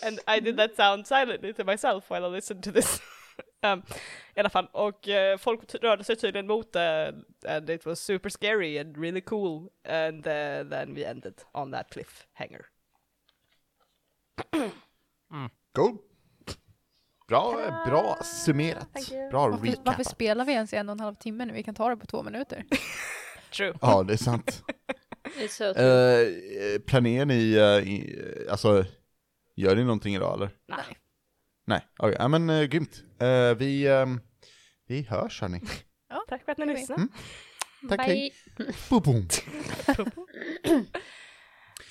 And 0.02 0.18
I 0.26 0.40
did 0.40 0.56
that 0.56 0.76
sound 0.76 1.06
silently 1.06 1.52
to 1.52 1.64
myself 1.64 2.10
while 2.10 2.24
I 2.24 2.28
listened 2.28 2.62
to 2.64 2.72
this. 2.72 3.00
Um, 3.72 3.82
I 4.34 4.40
alla 4.40 4.50
fall, 4.50 4.68
och 4.72 5.08
eh, 5.08 5.38
folk 5.38 5.74
rörde 5.74 6.04
sig 6.04 6.16
tydligen 6.16 6.46
mot 6.46 6.72
det, 6.72 7.14
and 7.48 7.70
it 7.70 7.86
was 7.86 8.00
super 8.00 8.30
scary 8.30 8.78
and 8.78 8.96
really 8.96 9.20
cool, 9.20 9.68
and 9.88 10.26
uh, 10.26 10.70
then 10.70 10.94
we 10.94 11.04
ended 11.04 11.34
on 11.52 11.72
that 11.72 11.90
cliffhanger. 11.90 12.66
Cool. 15.74 15.98
Bra, 17.28 17.52
bra 17.86 18.18
summerat. 18.22 18.88
Bra 19.30 19.48
Varför, 19.48 19.58
varför 19.58 19.66
recapat. 19.66 20.06
spelar 20.06 20.44
vi 20.44 20.52
ens 20.52 20.72
i 20.72 20.76
en 20.76 20.88
och 20.88 20.92
en 20.92 21.00
halv 21.00 21.14
timme 21.14 21.44
nu? 21.44 21.52
Vi 21.52 21.62
kan 21.62 21.74
ta 21.74 21.88
det 21.88 21.96
på 21.96 22.06
två 22.06 22.22
minuter. 22.22 22.64
True. 23.56 23.74
Ja, 23.80 24.02
det 24.02 24.12
är 24.12 24.16
sant. 24.16 24.62
It's 25.38 25.48
so 25.48 25.74
true. 25.74 26.74
Eh, 26.74 26.80
planerar 26.80 27.24
ni, 27.26 27.34
i, 27.34 28.20
alltså, 28.50 28.84
gör 29.54 29.76
ni 29.76 29.84
någonting 29.84 30.14
idag 30.14 30.34
eller? 30.34 30.50
Nej. 30.66 30.84
Nej, 31.66 31.80
okej, 31.98 32.16
ja 32.18 32.28
men 32.28 32.50
uh, 32.50 32.64
grymt. 32.64 33.04
Eh, 33.20 33.54
vi, 33.54 33.86
ehm, 33.86 34.20
vi 34.86 35.02
hörs 35.02 35.40
hörni. 35.40 35.60
Tack 36.28 36.44
för 36.44 36.52
att 36.52 36.58
ni 36.58 36.66
lyssnade. 36.66 37.02
Mm. 37.02 37.12
Tack, 37.88 37.98
Bye. 37.98 38.06
hej. 38.06 38.32
Boom, 38.90 39.02
boom. 39.02 39.28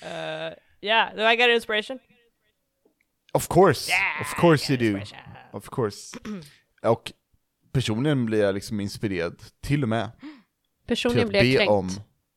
Uh, 0.02 0.52
yeah, 0.80 1.16
do 1.16 1.22
I 1.22 1.36
get 1.36 1.50
inspiration? 1.50 1.98
Of 3.32 3.48
course, 3.48 3.90
Yeah, 3.90 4.20
of 4.20 4.34
course 4.40 4.72
you 4.72 4.92
do. 4.92 5.00
Of 5.52 5.70
course. 5.70 6.18
Och 6.82 7.12
personligen 7.72 8.26
blir 8.26 8.40
jag 8.40 8.54
liksom 8.54 8.80
inspirerad, 8.80 9.42
till 9.60 9.82
och 9.82 9.88
med 9.88 10.10
Personligen 10.86 11.26
att 11.26 11.30
blir 11.30 11.44
jag 11.44 11.56
kränkt. 11.56 11.70
om... 11.70 11.90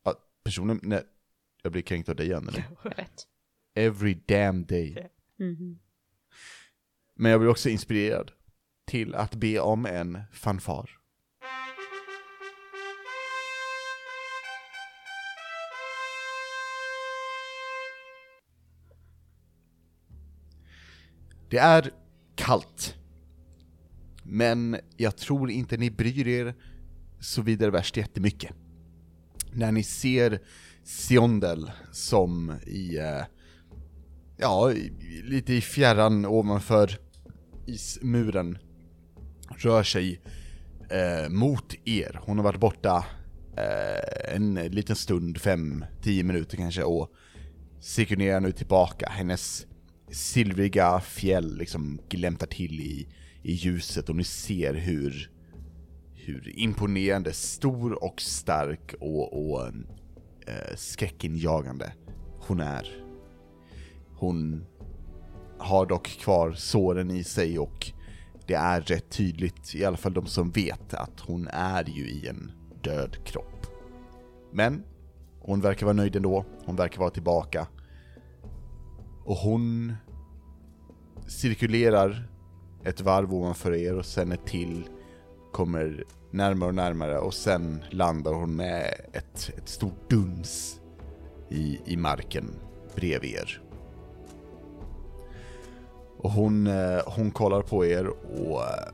Ja, 0.03 0.13
personligen, 0.43 0.79
nej, 0.83 1.03
jag 1.63 1.71
blir 1.71 1.81
kränkt 1.81 2.09
av 2.09 2.15
dig 2.15 2.25
igen 2.25 2.47
eller? 2.47 2.63
Jag 2.83 2.95
vet. 2.95 3.27
Every 3.75 4.13
damn 4.13 4.65
day. 4.65 5.09
Mhm. 5.39 5.79
Men 7.21 7.31
jag 7.31 7.39
blir 7.39 7.49
också 7.49 7.69
inspirerad 7.69 8.31
till 8.87 9.15
att 9.15 9.35
be 9.35 9.59
om 9.59 9.85
en 9.85 10.19
fanfar. 10.31 10.89
Det 21.49 21.57
är 21.57 21.91
kallt. 22.35 22.95
Men 24.23 24.77
jag 24.97 25.17
tror 25.17 25.51
inte 25.51 25.77
ni 25.77 25.91
bryr 25.91 26.27
er 26.27 26.55
så 27.19 27.41
vidare 27.41 27.71
värst 27.71 27.97
jättemycket. 27.97 28.51
När 29.53 29.71
ni 29.71 29.83
ser 29.83 30.41
Siondel 30.83 31.71
som 31.91 32.53
i, 32.67 32.97
eh, 32.97 33.23
ja, 34.37 34.73
lite 35.23 35.53
i 35.53 35.61
fjärran 35.61 36.25
ovanför 36.25 37.08
ismuren 37.69 38.57
rör 39.57 39.83
sig 39.83 40.21
eh, 40.89 41.29
mot 41.29 41.75
er. 41.85 42.19
Hon 42.23 42.37
har 42.37 42.43
varit 42.43 42.59
borta 42.59 43.05
eh, 43.57 44.35
en 44.35 44.53
liten 44.53 44.95
stund, 44.95 45.41
fem, 45.41 45.85
tio 46.01 46.23
minuter 46.23 46.57
kanske 46.57 46.83
och 46.83 47.09
cirkulerar 47.81 48.39
nu 48.39 48.51
tillbaka. 48.51 49.09
Hennes 49.09 49.65
silvriga 50.11 50.99
fjäll 50.99 51.57
liksom 51.57 52.01
glämtar 52.09 52.47
till 52.47 52.79
i, 52.79 53.07
i 53.43 53.53
ljuset 53.53 54.09
och 54.09 54.15
ni 54.15 54.23
ser 54.23 54.73
hur, 54.73 55.31
hur 56.15 56.59
imponerande, 56.59 57.33
stor 57.33 58.03
och 58.03 58.21
stark 58.21 58.93
och, 58.99 59.51
och 59.51 59.67
eh, 60.47 60.75
skräckinjagande 60.75 61.93
hon 62.39 62.59
är. 62.59 63.03
Hon 64.15 64.65
har 65.59 65.85
dock 65.85 66.07
kvar 66.07 66.51
såren 66.51 67.11
i 67.11 67.23
sig 67.23 67.59
och 67.59 67.91
det 68.47 68.53
är 68.53 68.81
rätt 68.81 69.09
tydligt, 69.09 69.75
i 69.75 69.85
alla 69.85 69.97
fall 69.97 70.13
de 70.13 70.25
som 70.25 70.51
vet, 70.51 70.93
att 70.93 71.19
hon 71.19 71.47
är 71.47 71.89
ju 71.89 72.09
i 72.09 72.27
en 72.27 72.51
död 72.81 73.17
kropp. 73.25 73.65
Men 74.51 74.83
hon 75.39 75.61
verkar 75.61 75.85
vara 75.85 75.95
nöjd 75.95 76.15
ändå, 76.15 76.45
hon 76.65 76.75
verkar 76.75 76.99
vara 76.99 77.09
tillbaka. 77.09 77.67
Och 79.25 79.35
hon 79.35 79.93
cirkulerar 81.27 82.29
ett 82.83 83.01
varv 83.01 83.33
ovanför 83.33 83.73
er 83.73 83.95
och 83.95 84.05
sen 84.05 84.31
ett 84.31 84.45
till 84.45 84.83
kommer 85.51 86.03
närmare 86.31 86.69
och 86.69 86.75
närmare 86.75 87.19
och 87.19 87.33
sen 87.33 87.83
landar 87.89 88.33
hon 88.33 88.55
med 88.55 88.93
ett, 89.13 89.51
ett 89.57 89.69
stort 89.69 90.09
duns 90.09 90.79
i, 91.49 91.79
i 91.85 91.97
marken 91.97 92.51
bredvid 92.95 93.33
er. 93.33 93.68
Och 96.21 96.31
hon, 96.31 96.67
eh, 96.67 96.99
hon 97.05 97.31
kollar 97.31 97.61
på 97.61 97.85
er 97.85 98.07
och 98.07 98.61
eh, 98.61 98.89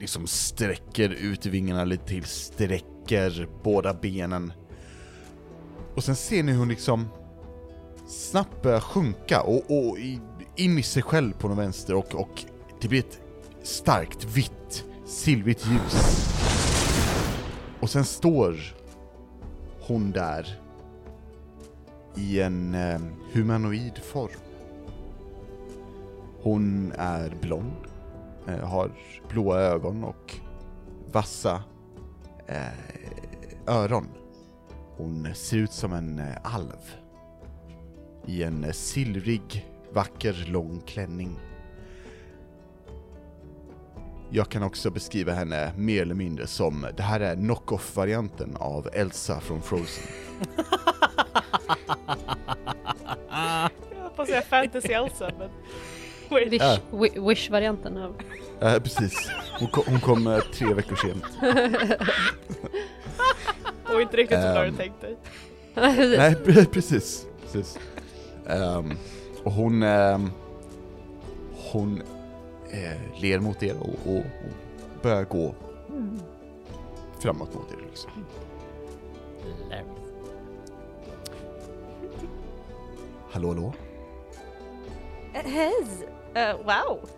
liksom 0.00 0.26
sträcker 0.26 1.08
ut 1.08 1.46
vingarna 1.46 1.84
lite 1.84 2.06
till, 2.06 2.24
sträcker 2.24 3.48
båda 3.62 3.94
benen. 3.94 4.52
Och 5.94 6.04
sen 6.04 6.16
ser 6.16 6.42
ni 6.42 6.52
hur 6.52 6.58
hon 6.58 6.68
liksom 6.68 7.08
snabbt 8.08 8.62
börjar 8.62 8.80
sjunka 8.80 9.40
och, 9.40 9.70
och 9.70 9.98
in 10.56 10.78
i 10.78 10.82
sig 10.82 11.02
själv 11.02 11.32
på 11.32 11.48
den 11.48 11.56
vänster 11.56 11.94
och, 11.94 12.14
och 12.14 12.44
det 12.80 12.88
blir 12.88 13.00
ett 13.00 13.20
starkt 13.62 14.24
vitt, 14.24 14.84
silvrigt 15.06 15.66
ljus. 15.66 16.26
Och 17.80 17.90
sen 17.90 18.04
står 18.04 18.56
hon 19.80 20.12
där 20.12 20.60
i 22.16 22.40
en 22.40 22.74
eh, 22.74 23.00
humanoid 23.32 23.98
form. 23.98 24.45
Hon 26.42 26.92
är 26.98 27.34
blond, 27.40 27.86
eh, 28.48 28.58
har 28.58 28.90
blåa 29.28 29.60
ögon 29.60 30.04
och 30.04 30.34
vassa 31.12 31.62
eh, 32.46 32.66
öron. 33.66 34.08
Hon 34.96 35.34
ser 35.34 35.56
ut 35.56 35.72
som 35.72 35.92
en 35.92 36.18
eh, 36.18 36.36
alv. 36.42 36.94
I 38.26 38.42
en 38.42 38.72
silvrig, 38.72 39.66
vacker, 39.92 40.44
lång 40.48 40.80
klänning. 40.80 41.38
Jag 44.30 44.48
kan 44.48 44.62
också 44.62 44.90
beskriva 44.90 45.32
henne 45.32 45.72
mer 45.76 46.02
eller 46.02 46.14
mindre 46.14 46.46
som, 46.46 46.86
det 46.96 47.02
här 47.02 47.20
är 47.20 47.34
knock-off-varianten 47.34 48.56
av 48.56 48.88
Elsa 48.92 49.40
från 49.40 49.62
Frozen. 49.62 50.04
Jag 53.90 54.02
höll 54.02 54.10
på 54.16 54.22
att 54.22 54.28
säga 54.28 54.42
fantasy 54.42 54.92
Elsa 54.92 55.30
men... 55.38 55.50
Wish, 56.30 56.62
Ja. 56.62 56.78
wi- 56.90 57.28
Wish-varianten 57.28 57.96
av... 57.96 58.14
Ja, 58.60 58.80
precis. 58.82 59.30
Hon 59.58 59.68
kom, 59.68 59.84
hon 59.86 60.00
kom 60.00 60.26
eh, 60.26 60.38
tre 60.40 60.74
veckor 60.74 60.96
sent. 60.96 61.24
Och 63.94 64.00
inte 64.02 64.16
riktigt 64.16 64.40
som 64.40 64.48
du 64.50 64.54
hade 64.56 64.66
Ehm. 64.68 64.76
tänkt 64.76 65.00
dig. 65.00 65.16
Nej, 66.18 66.34
pre- 66.44 66.64
precis. 66.66 67.26
precis. 67.42 67.78
Ehm, 68.46 68.92
och 69.44 69.52
hon, 69.52 69.82
ehm, 69.82 70.30
hon 71.72 72.02
eh, 72.70 73.20
ler 73.22 73.38
mot 73.38 73.62
er 73.62 73.76
och, 73.80 73.88
och, 74.06 74.16
och 74.16 74.24
börjar 75.02 75.24
gå 75.24 75.54
framåt 77.20 77.54
mot 77.54 77.72
er. 77.72 77.86
Liksom. 77.90 78.10
Hallå, 83.30 83.48
hallå? 83.48 83.72
Hej! 85.44 85.72
Uh, 86.36 86.56
wow! 86.66 87.08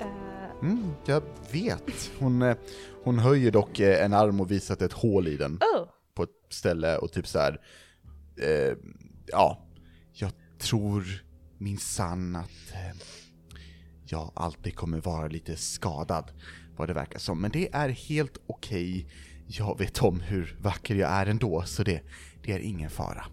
Uh, 0.00 0.32
Mm, 0.62 0.94
jag 1.06 1.22
vet. 1.52 2.10
Hon, 2.18 2.42
eh, 2.42 2.56
hon 3.04 3.18
höjer 3.18 3.50
dock 3.50 3.80
eh, 3.80 4.04
en 4.04 4.12
arm 4.12 4.40
och 4.40 4.50
visar 4.50 4.74
att 4.74 4.82
ett 4.82 4.92
hål 4.92 5.28
i 5.28 5.36
den 5.36 5.56
oh, 5.56 5.88
på 6.14 6.22
ett 6.22 6.30
ställe 6.48 6.96
och 6.96 7.12
typ 7.12 7.26
så 7.26 7.38
här. 7.38 7.60
Eh, 8.36 8.76
ja, 9.26 9.66
jag 10.12 10.32
tror 10.58 11.04
min 11.58 11.78
sann 11.78 12.36
att 12.36 12.72
eh, 12.72 12.96
jag 14.04 14.32
alltid 14.34 14.76
kommer 14.76 15.00
vara 15.00 15.28
lite 15.28 15.56
skadad, 15.56 16.30
vad 16.76 16.88
det 16.88 16.94
verkar 16.94 17.18
som. 17.18 17.40
Men 17.40 17.50
det 17.50 17.74
är 17.74 17.88
helt 17.88 18.38
okej. 18.46 19.06
Jag 19.46 19.78
vet 19.78 20.02
om 20.02 20.20
hur 20.20 20.56
vacker 20.60 20.94
jag 20.94 21.10
är 21.10 21.26
ändå, 21.26 21.62
så 21.62 21.82
det, 21.82 22.00
det 22.42 22.52
är 22.52 22.58
ingen 22.58 22.90
fara. 22.90 23.24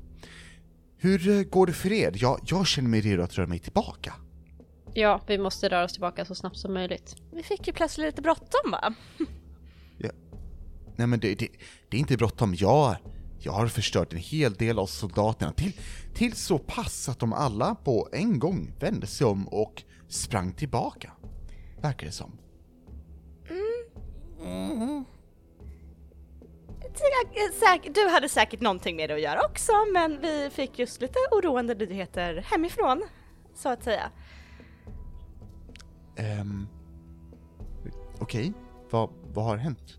Hur 1.02 1.30
eh, 1.30 1.44
går 1.44 1.68
det 1.68 1.74
för 1.74 1.92
er? 1.92 2.12
Jag, 2.16 2.40
jag 2.46 2.68
känner 2.68 2.90
mig 2.90 3.02
redo 3.02 3.24
att 3.24 3.38
röra 3.38 3.48
mig 3.48 3.60
tillbaka. 3.60 4.14
Ja, 4.94 5.22
vi 5.28 5.38
måste 5.38 5.70
röra 5.70 5.84
oss 5.84 5.92
tillbaka 5.94 6.26
så 6.26 6.36
snabbt 6.36 6.58
som 6.58 6.74
möjligt. 6.74 7.16
vi 7.34 7.44
fick 7.44 7.68
ju 7.68 7.74
plötsligt 7.74 8.06
lite 8.08 8.22
bråttom 8.22 8.72
va? 8.72 8.94
Nej 10.96 11.08
men 11.08 11.20
det, 11.20 11.36
det, 11.36 11.48
det 11.90 11.98
är 11.98 12.00
inte 12.02 12.18
bråttom. 12.18 12.56
Jag, 12.58 12.96
jag 13.40 13.52
har 13.52 13.68
förstört 13.68 14.14
en 14.14 14.20
hel 14.20 14.54
del 14.54 14.80
av 14.80 14.86
soldaterna 14.86 15.54
till, 15.54 15.74
till 16.14 16.34
så 16.34 16.58
pass 16.58 17.10
att 17.10 17.20
de 17.20 17.34
alla 17.34 17.76
på 17.76 18.10
en 18.12 18.40
gång 18.40 18.74
vände 18.80 19.08
sig 19.08 19.28
om 19.28 19.48
och 19.48 19.84
sprang 20.08 20.52
tillbaka. 20.54 21.12
Verkar 21.82 22.06
det 22.06 22.12
som. 22.12 22.32
Säk- 24.48 25.19
Du 27.94 28.10
hade 28.10 28.30
säkert 28.30 28.62
någonting 28.62 28.96
med 28.96 29.10
det 29.10 29.14
att 29.16 29.22
göra 29.22 29.46
också 29.46 29.72
men 29.94 30.22
vi 30.22 30.50
fick 30.54 30.80
just 30.80 31.02
lite 31.02 31.20
oroande 31.32 31.76
nyheter 31.76 32.46
hemifrån, 32.52 33.04
så 33.56 33.70
att 33.70 33.84
säga. 33.84 34.12
Ehm, 36.16 36.68
Okej, 38.20 38.54
vad, 38.90 39.10
vad 39.34 39.46
har 39.46 39.58
hänt? 39.58 39.98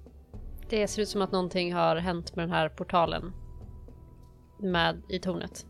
Det 0.68 0.88
ser 0.88 1.02
ut 1.02 1.08
som 1.08 1.22
att 1.22 1.32
någonting 1.32 1.74
har 1.74 1.96
hänt 1.96 2.36
med 2.36 2.42
den 2.42 2.52
här 2.54 2.68
portalen. 2.68 3.32
Med 4.58 5.02
i 5.08 5.18
tornet. 5.18 5.66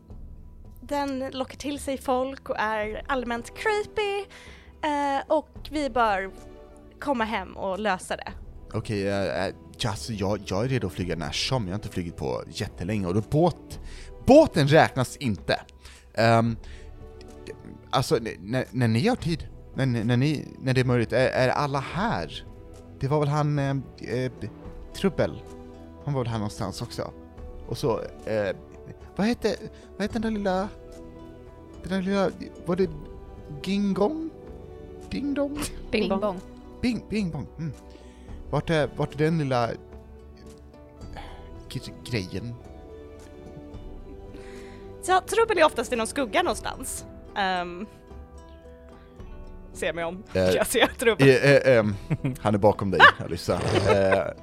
Den 0.81 1.29
lockar 1.31 1.57
till 1.57 1.79
sig 1.79 1.97
folk 1.97 2.49
och 2.49 2.59
är 2.59 3.05
allmänt 3.07 3.53
creepy 3.55 4.19
eh, 4.83 5.23
och 5.27 5.69
vi 5.71 5.89
bör 5.89 6.31
komma 6.99 7.23
hem 7.23 7.57
och 7.57 7.79
lösa 7.79 8.15
det. 8.15 8.33
Okej, 8.73 9.07
äh, 9.07 9.45
äh, 9.47 9.53
alltså, 9.85 10.13
jag, 10.13 10.39
jag 10.45 10.63
är 10.63 10.69
redo 10.69 10.87
att 10.87 10.93
flyga 10.93 11.15
när 11.15 11.31
som. 11.31 11.63
Jag 11.67 11.73
har 11.73 11.75
inte 11.75 11.89
flugit 11.89 12.17
på 12.17 12.43
jättelänge 12.47 13.07
och 13.07 13.13
då 13.13 13.21
båt... 13.29 13.79
Båten 14.25 14.67
räknas 14.67 15.17
inte! 15.17 15.59
Um, 16.17 16.57
alltså, 17.89 18.19
när, 18.39 18.65
när 18.71 18.87
ni 18.87 19.07
har 19.07 19.15
tid, 19.15 19.47
när, 19.75 19.85
när, 19.85 20.17
ni, 20.17 20.47
när 20.59 20.73
det 20.73 20.81
är 20.81 20.85
möjligt, 20.85 21.13
är, 21.13 21.27
är 21.27 21.49
alla 21.49 21.79
här? 21.79 22.45
Det 22.99 23.07
var 23.07 23.19
väl 23.19 23.29
han, 23.29 23.59
eh, 23.59 23.75
eh, 23.97 24.31
Trubbel, 24.95 25.43
han 26.05 26.13
var 26.13 26.21
väl 26.21 26.31
här 26.31 26.37
någonstans 26.37 26.81
också? 26.81 27.11
Och 27.67 27.77
så, 27.77 27.99
eh, 28.25 28.55
vad 29.15 29.27
hette, 29.27 29.55
vad 29.97 30.01
hette 30.01 30.13
den 30.13 30.21
där 30.21 30.31
lilla, 30.31 30.69
den 31.83 31.91
där 31.91 32.01
lilla, 32.01 32.31
var 32.65 32.75
det 32.75 32.89
Gingong? 33.63 34.29
Ding 35.09 35.33
Dong? 35.33 35.59
Bing, 35.91 36.09
bong. 36.09 36.39
Bing. 36.81 37.03
Mm. 37.57 37.71
Vart, 38.51 38.69
är, 38.69 38.89
vart 38.95 39.13
är 39.13 39.17
den 39.17 39.37
lilla 39.37 39.69
gre- 41.69 42.11
grejen? 42.11 42.53
Så 45.01 45.21
trubbel 45.21 45.57
är 45.57 45.63
oftast 45.65 45.93
i 45.93 45.95
någon 45.95 46.07
skugga 46.07 46.43
någonstans. 46.43 47.05
Um, 47.61 47.87
ser 49.73 49.93
mig 49.93 50.03
om. 50.05 50.23
Eh, 50.33 50.41
jag 50.55 50.67
ser 50.67 50.87
trubbel. 50.99 51.29
Eh, 51.29 51.77
ehm, 51.77 51.95
han 52.39 52.53
är 52.55 52.59
bakom 52.59 52.91
dig, 52.91 52.99
Alyssa. 53.25 53.61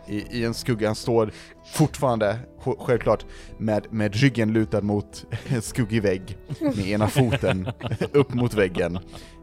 I, 0.06 0.38
I 0.38 0.44
en 0.44 0.54
skugga, 0.54 0.86
han 0.88 0.94
står 0.96 1.30
fortfarande, 1.74 2.38
sj- 2.62 2.76
självklart, 2.86 3.26
med, 3.58 3.86
med 3.92 4.14
ryggen 4.16 4.52
lutad 4.52 4.80
mot 4.80 5.24
en 5.48 5.62
skuggig 5.62 6.02
vägg, 6.02 6.38
med 6.60 6.78
ena 6.78 7.08
foten 7.08 7.68
upp 8.12 8.34
mot 8.34 8.54
väggen. 8.54 8.98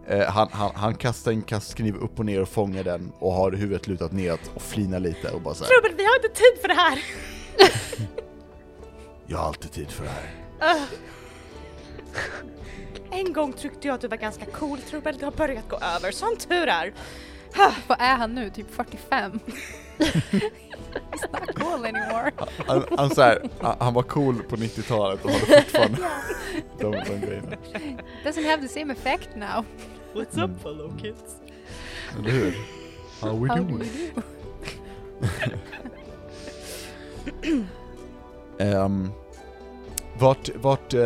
Eh, 0.08 0.26
han, 0.26 0.48
han, 0.52 0.72
han 0.76 0.96
kastar 0.96 1.32
en 1.32 1.42
kastkniv 1.42 1.96
upp 1.96 2.20
och 2.20 2.26
ner 2.26 2.42
och 2.42 2.50
fångar 2.50 2.84
den 2.84 3.12
och 3.20 3.34
har 3.34 3.52
huvudet 3.52 3.88
lutat 3.88 4.12
neråt 4.12 4.52
och 4.56 4.62
flinar 4.62 5.00
lite 5.00 5.32
och 5.32 5.42
bara 5.42 5.54
såhär 5.54 5.72
Trubbel, 5.72 5.98
vi 5.98 6.06
har 6.06 6.16
inte 6.16 6.40
tid 6.40 6.62
för 6.62 6.68
det 6.68 6.74
här! 6.74 7.04
Jag 9.28 9.38
har 9.38 9.48
alltid 9.48 9.72
tid 9.72 9.92
för 9.92 10.04
det 10.04 10.10
här. 10.10 10.80
En 13.12 13.34
gång 13.34 13.54
tyckte 13.54 13.88
jag 13.88 13.96
att 13.96 14.02
du 14.02 14.08
var 14.08 14.18
ganska 14.18 14.46
cool 14.46 14.78
Trubbel, 14.80 15.18
det 15.18 15.26
har 15.26 15.32
börjat 15.32 15.70
gå 15.70 15.78
över, 15.78 16.12
som 16.12 16.38
tur 16.38 16.68
är. 16.68 16.94
Vad 17.88 18.02
är 18.02 18.16
han 18.16 18.36
nu? 18.36 18.50
Typ 18.50 18.76
45? 18.76 19.40
He's 21.12 21.32
not 21.32 21.56
cool 21.56 21.86
anymore. 21.86 22.32
Han, 22.68 22.84
han, 22.98 23.10
så 23.10 23.22
här, 23.22 23.50
han, 23.62 23.76
han 23.80 23.94
var 23.94 24.04
cool 24.04 24.44
på 24.44 24.56
90-talet 24.56 25.26
och 25.26 25.32
hade 25.32 25.46
fortfarande 25.46 25.98
de, 26.80 26.92
de 26.92 27.26
grejerna. 27.26 27.56
Doesn't 28.26 28.50
have 28.50 28.62
the 28.62 28.68
same 28.68 28.94
effect 28.94 29.30
now. 29.36 29.66
What's 30.16 30.38
up 30.38 30.64
fellow 30.64 30.98
kids? 30.98 31.36
Eller 32.20 32.30
hur? 32.30 32.54
How 33.22 33.36
we 33.36 33.50
How 33.50 33.56
do 33.56 33.64
doing? 33.64 33.90
do? 38.60 38.64
Um, 38.64 39.12
vart, 40.20 40.50
vart, 40.56 40.94
eh, 40.94 41.02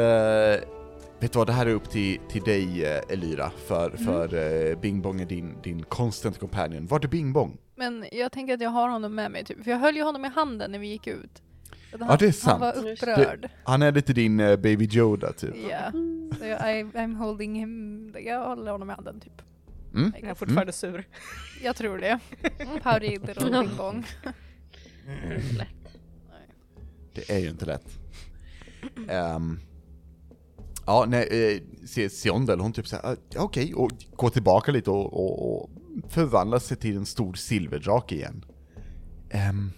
vet 1.19 1.33
du 1.33 1.37
vad, 1.39 1.47
det 1.47 1.53
här 1.53 1.65
är 1.65 1.73
upp 1.73 1.89
till, 1.89 2.19
till 2.29 2.41
dig 2.41 2.85
eh, 2.85 3.01
Elira, 3.09 3.49
för, 3.67 3.89
för 3.89 4.33
eh, 4.69 4.79
Bing 4.79 5.01
Bong 5.01 5.21
är 5.21 5.25
din, 5.25 5.61
din 5.63 5.83
constant 5.83 6.39
companion. 6.39 6.87
Vart 6.87 7.03
är 7.03 7.07
Bing 7.07 7.33
Bong? 7.33 7.57
Men 7.75 8.05
jag 8.11 8.31
tänker 8.31 8.53
att 8.53 8.61
jag 8.61 8.69
har 8.69 8.89
honom 8.89 9.15
med 9.15 9.31
mig 9.31 9.45
typ, 9.45 9.63
för 9.63 9.71
jag 9.71 9.77
höll 9.77 9.95
ju 9.95 10.03
honom 10.03 10.25
i 10.25 10.27
handen 10.29 10.71
när 10.71 10.79
vi 10.79 10.87
gick 10.87 11.07
ut. 11.07 11.41
Att 11.93 11.99
Ja, 11.99 12.17
det 12.19 12.25
är 12.25 12.27
Han 12.27 12.33
sant. 12.33 12.61
var 12.61 12.91
upprörd. 12.91 13.49
Han 13.63 13.81
är 13.81 13.91
lite 13.91 14.13
din 14.13 14.39
eh, 14.39 14.55
baby 14.55 14.89
Yoda 14.91 15.33
typ. 15.33 15.55
Ja. 15.69 15.91
Jag, 16.47 16.77
I, 16.79 16.83
I'm 16.83 17.15
holding 17.15 17.55
him, 17.55 18.15
jag 18.25 18.47
håller 18.47 18.71
honom 18.71 18.89
i 18.89 18.93
handen 18.93 19.19
typ. 19.19 19.41
Mm? 19.93 20.13
Jag 20.21 20.29
är 20.29 20.33
fortfarande 20.35 20.71
sur. 20.73 21.07
Jag 21.63 21.75
tror 21.75 21.97
det. 21.97 22.19
Pouty 22.83 23.09
little 23.09 23.51
bing 23.51 23.77
bong. 23.77 24.05
Det 27.13 27.29
är 27.29 27.39
ju 27.39 27.49
inte 27.49 27.65
lätt. 27.65 27.97
Ehm, 29.09 29.59
ja, 30.85 31.05
nej, 31.07 31.27
eh, 31.55 31.61
Se- 31.87 32.09
Siondel 32.09 32.59
hon 32.59 32.73
typ 32.73 32.87
såhär, 32.87 33.11
uh, 33.11 33.17
okej, 33.37 33.73
och 33.73 33.89
går 34.15 34.29
tillbaka 34.29 34.71
lite 34.71 34.89
och, 34.91 35.13
och, 35.13 35.61
och 35.63 35.69
förvandlar 36.09 36.59
sig 36.59 36.77
till 36.77 36.97
en 36.97 37.05
stor 37.05 37.33
silverdrake 37.33 38.15
igen. 38.15 38.45
Ehm, 39.29 39.71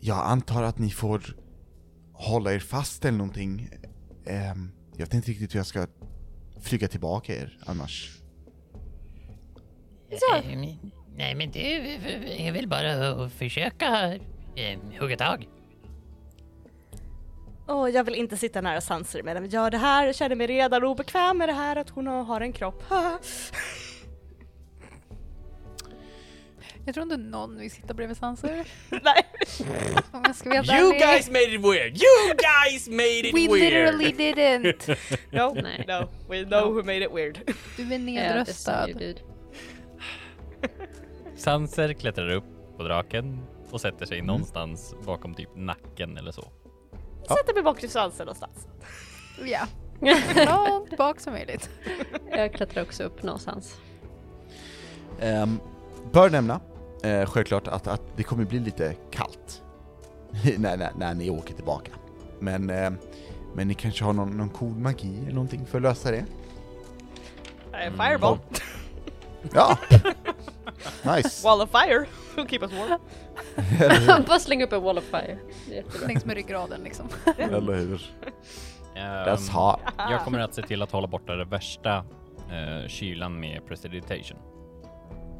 jag 0.00 0.26
antar 0.26 0.62
att 0.62 0.78
ni 0.78 0.90
får 0.90 1.22
hålla 2.12 2.52
er 2.52 2.58
fast 2.58 3.04
eller 3.04 3.18
någonting. 3.18 3.68
Ehm, 4.26 4.72
jag 4.92 5.06
vet 5.06 5.14
inte 5.14 5.30
riktigt 5.30 5.54
hur 5.54 5.58
jag 5.58 5.66
ska 5.66 5.86
flyga 6.62 6.88
tillbaka 6.88 7.34
er 7.36 7.58
annars. 7.66 8.20
Eh, 10.10 10.78
Nej 11.16 11.34
men 11.34 11.50
det 11.50 12.46
är 12.48 12.52
väl 12.52 12.68
bara 12.68 13.08
att 13.08 13.32
försöka 13.32 14.14
eh, 14.56 14.78
hugga 15.00 15.16
tag. 15.16 15.48
Åh, 17.68 17.90
jag 17.90 18.04
vill 18.04 18.14
inte 18.14 18.36
sitta 18.36 18.60
nära 18.60 18.80
Sanser 18.80 19.22
medan 19.22 19.42
vi 19.42 19.48
gör 19.48 19.70
det 19.70 19.78
här. 19.78 20.06
Jag 20.06 20.14
känner 20.14 20.36
mig 20.36 20.46
redan 20.46 20.84
obekväm 20.84 21.38
med 21.38 21.48
det 21.48 21.52
här 21.52 21.76
att 21.76 21.90
hon 21.90 22.06
har 22.06 22.40
en 22.40 22.52
kropp. 22.52 22.82
Jag 26.86 26.94
tror 26.94 27.02
inte 27.02 27.16
någon 27.16 27.58
vill 27.58 27.70
sitta 27.70 27.94
bredvid 27.94 28.16
Sanser. 28.16 28.64
Nej. 28.90 29.26
Om 30.12 30.22
jag 30.24 30.36
ska 30.36 30.48
vara 30.48 30.58
You 30.64 30.88
ärlig. 30.88 31.00
guys 31.00 31.28
made 31.30 31.54
it 31.54 31.60
weird! 31.60 31.92
You 31.96 32.34
guys 32.36 32.88
made 32.88 33.28
it 33.28 33.34
We 33.34 33.48
weird! 33.48 33.60
literally 33.60 34.12
didn't! 34.32 34.96
No, 35.32 35.54
Nej. 35.62 35.84
no, 35.88 36.08
we 36.28 36.44
know 36.44 36.72
who 36.74 36.82
made 36.82 37.04
it 37.04 37.10
weird. 37.14 37.38
Du 37.76 37.82
är 37.82 37.90
Ja, 37.92 37.98
nedröstad. 37.98 38.88
Sanser 41.36 41.92
klättrar 41.92 42.30
upp 42.34 42.44
på 42.76 42.82
draken 42.82 43.40
och 43.70 43.80
sätter 43.80 44.06
sig 44.06 44.16
Mm. 44.18 44.26
någonstans 44.26 44.94
bakom 45.06 45.34
typ 45.34 45.48
nacken 45.56 46.16
eller 46.16 46.32
så. 46.32 46.44
Sätter 47.28 47.54
mig 47.54 47.62
bak 47.62 47.80
till 47.80 47.90
Sanser 47.90 48.24
någonstans. 48.24 48.68
Ja. 49.44 49.66
Långt 50.46 50.96
bak 50.96 51.20
som 51.20 51.32
möjligt. 51.32 51.70
Jag 52.30 52.52
klättrar 52.52 52.82
också 52.82 53.02
upp 53.04 53.22
någonstans. 53.22 53.80
Um, 55.22 55.60
bör 56.12 56.30
nämna, 56.30 56.60
eh, 57.02 57.26
självklart, 57.26 57.68
att, 57.68 57.86
att 57.86 58.02
det 58.16 58.22
kommer 58.22 58.44
bli 58.44 58.58
lite 58.58 58.94
kallt 59.10 59.62
när, 60.58 60.76
när, 60.76 60.90
när 60.96 61.14
ni 61.14 61.30
åker 61.30 61.54
tillbaka. 61.54 61.92
Men, 62.38 62.70
eh, 62.70 62.90
men 63.54 63.68
ni 63.68 63.74
kanske 63.74 64.04
har 64.04 64.12
någon, 64.12 64.36
någon 64.36 64.48
cool 64.48 64.76
magi 64.76 65.18
eller 65.22 65.34
någonting 65.34 65.66
för 65.66 65.78
att 65.78 65.82
lösa 65.82 66.10
det? 66.10 66.24
Uh, 67.76 67.96
fireball. 67.96 68.38
Ja! 69.52 69.78
nice! 71.16 71.44
Wall 71.44 71.60
of 71.60 71.70
fire. 71.70 72.06
Who 72.36 72.46
keep 72.48 72.62
us 72.62 72.72
warm? 72.72 73.00
Bara 74.28 74.38
släng 74.38 74.62
upp 74.62 74.72
en 74.72 74.82
wall 74.82 74.98
of 74.98 75.04
fire. 75.04 75.38
Jättebra. 75.68 76.06
Längs 76.06 76.24
med 76.24 76.36
ryggraden 76.36 76.80
liksom. 76.80 77.08
Eller 77.38 77.74
hur? 77.74 78.02
Ehm, 78.94 79.04
That's 79.04 79.50
hot. 79.50 79.80
jag 79.96 80.24
kommer 80.24 80.38
att 80.38 80.54
se 80.54 80.62
till 80.62 80.82
att 80.82 80.90
hålla 80.92 81.06
borta 81.06 81.36
det 81.36 81.44
värsta 81.44 81.96
eh, 82.50 82.88
kylan 82.88 83.40
med 83.40 83.66
prestidigitation. 83.66 84.38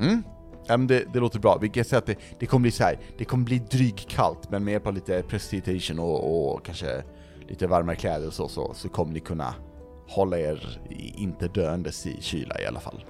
Mm. 0.00 0.22
Ja, 0.68 0.76
men 0.76 0.86
det, 0.86 1.04
det 1.12 1.18
låter 1.20 1.38
bra. 1.38 1.58
Vi 1.60 1.68
kan 1.68 1.84
säga 1.84 1.98
att 1.98 2.06
det, 2.06 2.16
det 2.38 2.46
kommer 2.46 2.62
bli 2.62 2.70
så 2.70 2.84
här. 2.84 2.98
det 3.18 3.24
kommer 3.24 3.44
bli 3.44 3.58
drygkallt, 3.58 4.50
men 4.50 4.64
med 4.64 4.72
hjälp 4.72 4.86
av 4.86 4.94
lite 4.94 5.22
prestidigitation 5.22 5.98
och, 5.98 6.54
och 6.54 6.64
kanske 6.64 7.02
lite 7.48 7.66
varmare 7.66 7.96
kläder 7.96 8.26
och 8.26 8.32
så, 8.34 8.48
så, 8.48 8.74
så 8.74 8.88
kommer 8.88 9.12
ni 9.12 9.20
kunna 9.20 9.54
hålla 10.08 10.38
er 10.38 10.80
i- 10.90 11.22
inte 11.22 11.48
döendes 11.48 12.06
i 12.06 12.16
kyla 12.20 12.60
i 12.60 12.66
alla 12.66 12.80
fall. 12.80 13.04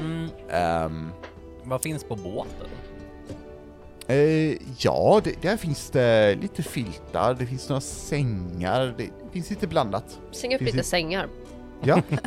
Mm. 0.00 0.28
Ehm, 0.50 1.10
Vad 1.64 1.82
finns 1.82 2.04
på 2.04 2.16
båten? 2.16 2.68
Eh, 4.06 4.56
ja, 4.78 5.20
det, 5.24 5.42
där 5.42 5.56
finns 5.56 5.90
det 5.90 6.34
lite 6.34 6.62
filtar, 6.62 7.34
det 7.34 7.46
finns 7.46 7.68
några 7.68 7.80
sängar, 7.80 8.94
det 8.98 9.08
finns 9.32 9.50
lite 9.50 9.66
blandat. 9.66 10.20
Släng 10.30 10.54
upp 10.54 10.58
Finns 10.58 10.66
lite 10.70 10.78
det- 10.78 10.84
sängar. 10.84 11.28
Ja, 11.82 12.02
ja 12.10 12.18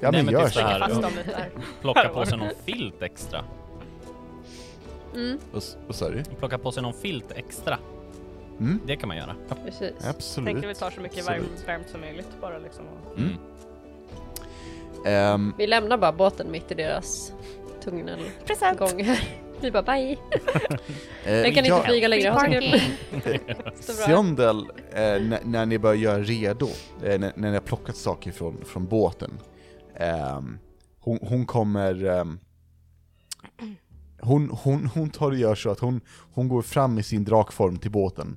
Nej, 0.00 0.12
men 0.12 0.24
men 0.24 0.34
gör 0.34 0.46
så 0.48 0.58
så. 0.58 0.60
här. 0.60 1.50
Plocka 1.80 2.08
på 2.08 2.26
sig 2.26 2.38
någon 2.38 2.48
filt 2.64 3.02
extra. 3.02 3.44
Mm, 5.16 5.38
Vad 5.86 5.96
sa 5.96 6.08
du? 6.10 6.24
Plocka 6.24 6.58
på 6.58 6.72
sig 6.72 6.82
någon 6.82 6.94
filt 6.94 7.32
extra. 7.32 7.78
Mm, 8.60 8.80
Det 8.86 8.96
kan 8.96 9.08
man 9.08 9.16
göra. 9.16 9.36
precis. 9.64 9.92
absolut. 10.06 10.46
Tänker 10.52 10.68
vi 10.68 10.74
tar 10.74 10.90
så 10.90 11.00
mycket 11.00 11.26
varm, 11.26 11.40
Absolut. 11.42 11.68
värmt 11.68 11.88
som 11.88 12.00
möjligt 12.00 12.28
bara 12.40 12.58
liksom. 12.58 12.84
och- 12.88 13.18
Mm. 13.18 13.32
Ehm, 15.06 15.54
Vi 15.58 15.66
lämnar 15.66 15.98
bara 15.98 16.12
båten 16.12 16.50
mitt 16.50 16.70
i 16.70 16.74
deras 16.74 17.32
tunnelgång 17.84 18.30
Present! 18.46 18.80
här. 18.80 19.28
Vi 19.60 19.70
bara 19.70 19.82
bye. 19.82 20.12
eh, 21.24 21.42
Den 21.42 21.54
kan 21.54 21.64
ja, 21.64 21.76
inte 21.76 21.88
flyga 21.88 22.08
längre. 22.08 22.28
Ha. 22.30 22.40
Siondel, 23.80 24.58
eh, 24.90 25.38
när, 25.44 25.66
ni 25.66 25.78
börjar 25.78 25.94
göra 25.96 26.18
redo, 26.22 26.66
eh, 27.02 27.18
när, 27.18 27.32
när 27.36 27.48
ni 27.48 27.54
har 27.54 27.60
plockat 27.60 27.96
saker 27.96 28.32
från, 28.32 28.64
från 28.64 28.86
båten, 28.86 29.30
ehm, 29.94 30.58
hon, 31.00 31.18
hon 31.22 31.46
kommer... 31.46 32.26
hon, 34.26 34.50
hon, 34.50 34.86
hon 34.86 35.10
tar 35.10 35.30
och 35.30 35.36
gör 35.36 35.54
så 35.54 35.70
att 35.70 35.80
hon, 35.80 36.00
hon 36.32 36.48
går 36.48 36.62
fram 36.62 36.98
i 36.98 37.02
sin 37.02 37.24
drakform 37.24 37.78
till 37.78 37.90
båten. 37.90 38.36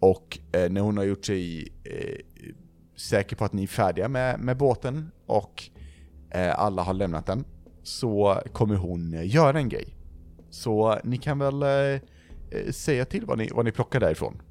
Och 0.00 0.38
eh, 0.52 0.70
när 0.70 0.80
hon 0.80 0.96
har 0.96 1.04
gjort 1.04 1.24
sig 1.24 1.72
eh, 1.84 2.18
säker 2.96 3.36
på 3.36 3.44
att 3.44 3.52
ni 3.52 3.62
är 3.62 3.66
färdiga 3.66 4.08
med, 4.08 4.40
med 4.40 4.56
båten 4.56 5.10
och 5.26 5.62
eh, 6.30 6.58
alla 6.58 6.82
har 6.82 6.94
lämnat 6.94 7.26
den, 7.26 7.44
så 7.82 8.42
kommer 8.52 8.74
hon 8.76 9.14
eh, 9.14 9.34
göra 9.34 9.58
en 9.58 9.68
grej. 9.68 9.96
Så 10.50 10.98
ni 11.04 11.18
kan 11.18 11.38
väl 11.38 11.62
eh, 11.62 11.68
eh, 11.68 12.00
säga 12.72 13.04
till 13.04 13.26
vad 13.26 13.38
ni, 13.38 13.48
vad 13.52 13.64
ni 13.64 13.72
plockar 13.72 14.00
därifrån. 14.00 14.42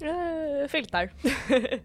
Eh, 0.00 0.68
filtar. 0.68 1.12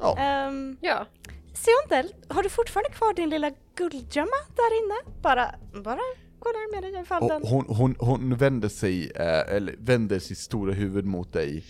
Ja. 0.00 0.48
um, 0.48 0.76
Ja, 0.80 1.06
Siontel, 1.54 2.14
har 2.28 2.42
du 2.42 2.48
fortfarande 2.48 2.90
kvar 2.90 3.14
din 3.14 3.30
lilla 3.30 3.50
guldgömma 3.76 4.38
där 4.56 4.84
inne? 4.84 5.20
Bara, 5.22 5.54
bara 5.84 6.00
kolla 6.38 6.58
med 6.82 6.82
dig 6.92 7.02
ifall 7.02 7.22
Och 7.22 7.28
den... 7.28 7.42
hon, 7.44 7.64
hon, 7.68 7.96
hon 7.98 8.36
vänder 8.36 8.68
sig, 8.68 9.10
eh, 9.10 9.54
eller 9.56 9.74
vänder 9.78 10.18
sitt 10.18 10.38
stora 10.38 10.72
huvud 10.72 11.04
mot 11.04 11.32
dig 11.32 11.64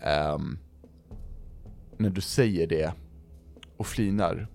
ehm, 0.00 0.58
när 1.98 2.10
du 2.10 2.20
säger 2.20 2.66
det 2.66 2.92
och 3.76 3.86
flinar. 3.86 4.46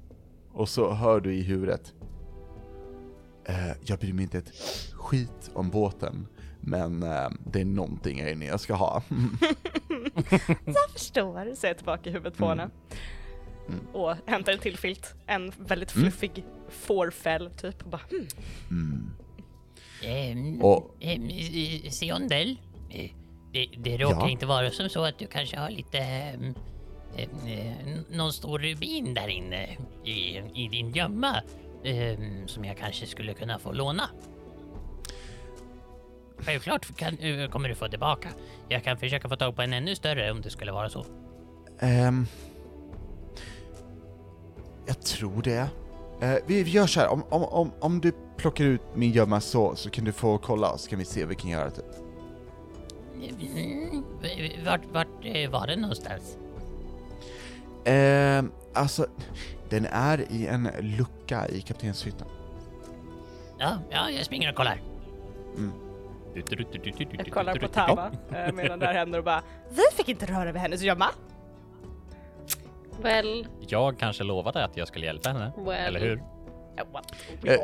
Och 0.52 0.70
så 0.70 0.92
hör 0.94 1.20
du 1.20 1.34
i 1.36 1.42
huvudet. 1.42 1.94
Eh, 3.46 3.72
jag 3.86 4.00
bryr 4.00 4.14
mig 4.14 4.24
inte 4.24 4.38
ett 4.38 4.52
skit 4.94 5.52
om 5.54 5.70
båten, 5.70 6.28
men 6.62 7.04
eh, 7.04 7.30
det 7.52 7.62
är 7.62 7.66
någonting 7.66 8.22
här 8.22 8.32
inne 8.32 8.46
jag 8.46 8.60
ska 8.60 8.74
ha. 8.74 9.04
Jag 10.66 10.92
förstår, 10.94 11.56
säger 11.56 11.70
jag 11.74 11.78
tillbaka 11.78 12.10
i 12.10 12.14
huvudet 12.14 12.38
på 12.38 12.46
Mm. 12.46 12.60
henne. 12.60 12.72
Mm. 13.68 13.80
Och 13.94 14.16
hämtar 14.26 14.52
en 14.52 14.60
till 14.60 14.78
filt. 14.78 15.14
En 15.28 15.52
väldigt 15.58 15.96
Mm. 15.96 16.12
fluffig 16.12 16.46
fårfäll 16.70 17.50
typ. 17.58 17.84
Och 17.84 17.90
bara, 17.90 18.02
hmm. 18.10 18.28
Mm. 18.72 19.10
Ehm, 20.04 20.62
Och 20.62 20.96
eh, 21.00 21.20
Siondel, 21.90 22.58
eh, 22.90 23.12
det, 23.54 23.70
det 23.78 23.98
råkar 23.98 24.20
Ja. 24.22 24.30
inte 24.30 24.46
vara 24.46 24.72
som 24.72 24.90
så 24.90 25.04
att 25.06 25.20
du 25.20 25.28
kanske 25.28 25.58
har 25.58 25.70
lite... 25.70 25.98
eh, 27.18 27.30
någon 28.10 28.34
stor 28.34 28.60
rubin 28.60 29.14
där 29.14 29.28
inne 29.28 29.68
i, 30.06 30.38
i 30.54 30.68
din 30.72 30.90
gömma 30.92 31.42
ehm, 31.84 32.48
som 32.48 32.66
jag 32.66 32.78
kanske 32.78 33.06
skulle 33.08 33.34
kunna 33.34 33.60
få 33.60 33.72
låna. 33.72 34.10
Självklart 36.38 36.96
kan, 36.98 37.18
eh, 37.18 37.50
kommer 37.50 37.70
du 37.70 37.76
få 37.76 37.88
tillbaka. 37.88 38.30
Jag 38.70 38.84
kan 38.84 38.98
försöka 38.98 39.30
få 39.30 39.36
tag 39.36 39.56
på 39.56 39.62
en 39.62 39.74
ännu 39.74 39.96
större 39.96 40.32
om 40.32 40.42
det 40.42 40.50
skulle 40.50 40.72
vara 40.72 40.90
så. 40.90 41.06
Ehm, 41.80 42.26
jag 44.88 45.02
tror 45.02 45.42
det. 45.42 45.68
Eh, 46.22 46.36
vi, 46.46 46.64
vi 46.64 46.72
gör 46.72 46.88
så 46.88 47.00
här, 47.00 47.08
om, 47.08 47.24
om, 47.30 47.44
om, 47.44 47.72
om 47.80 48.02
du 48.02 48.12
plockar 48.38 48.66
ut 48.66 48.82
min 48.96 49.12
gömma 49.12 49.42
så, 49.42 49.76
så 49.76 49.90
kan 49.90 50.06
du 50.06 50.12
få 50.12 50.38
kolla 50.38 50.78
så 50.78 50.90
kan 50.90 51.00
vi 51.00 51.06
se 51.06 51.20
vad 51.20 51.30
vi 51.30 51.36
kan 51.36 51.50
göra. 51.50 51.72
Typ. 51.72 51.86
Mm, 53.56 54.04
vart, 54.66 54.82
vart 54.92 55.08
eh, 55.24 55.50
var 55.50 55.68
den 55.68 55.82
någonstans? 55.82 56.38
Ehm, 57.86 58.52
alltså, 58.74 59.08
den 59.70 59.86
är 59.86 60.32
i 60.32 60.48
en 60.48 60.70
lucka 60.80 61.48
i 61.48 61.62
kaptenshytten. 61.62 62.28
Ja, 63.58 63.78
ja, 63.90 64.10
jag 64.10 64.26
springer 64.26 64.50
och 64.50 64.56
kollar. 64.56 64.82
Jag 67.12 67.32
kollar 67.32 67.56
på 67.56 67.68
Tama 67.68 68.12
eh, 68.32 68.54
medan 68.54 68.80
det 68.80 68.86
här 68.86 68.94
händer 68.94 69.20
och 69.20 69.26
bara 69.26 69.44
Vi 69.70 69.84
fick 69.96 70.10
inte 70.10 70.26
röra 70.26 70.52
vid 70.52 70.62
hennes 70.62 70.82
gömma. 70.82 71.10
Well, 73.02 73.48
Jag 73.68 74.00
kanske 74.00 74.24
lovade 74.24 74.66
att 74.66 74.78
jag 74.78 74.88
skulle 74.88 75.06
hjälpa 75.06 75.30
henne, 75.30 75.52
well. 75.58 75.96
eller 75.96 76.00
hur? 76.00 76.24
What? 76.92 77.14
We 77.42 77.54
Eh. 77.56 77.60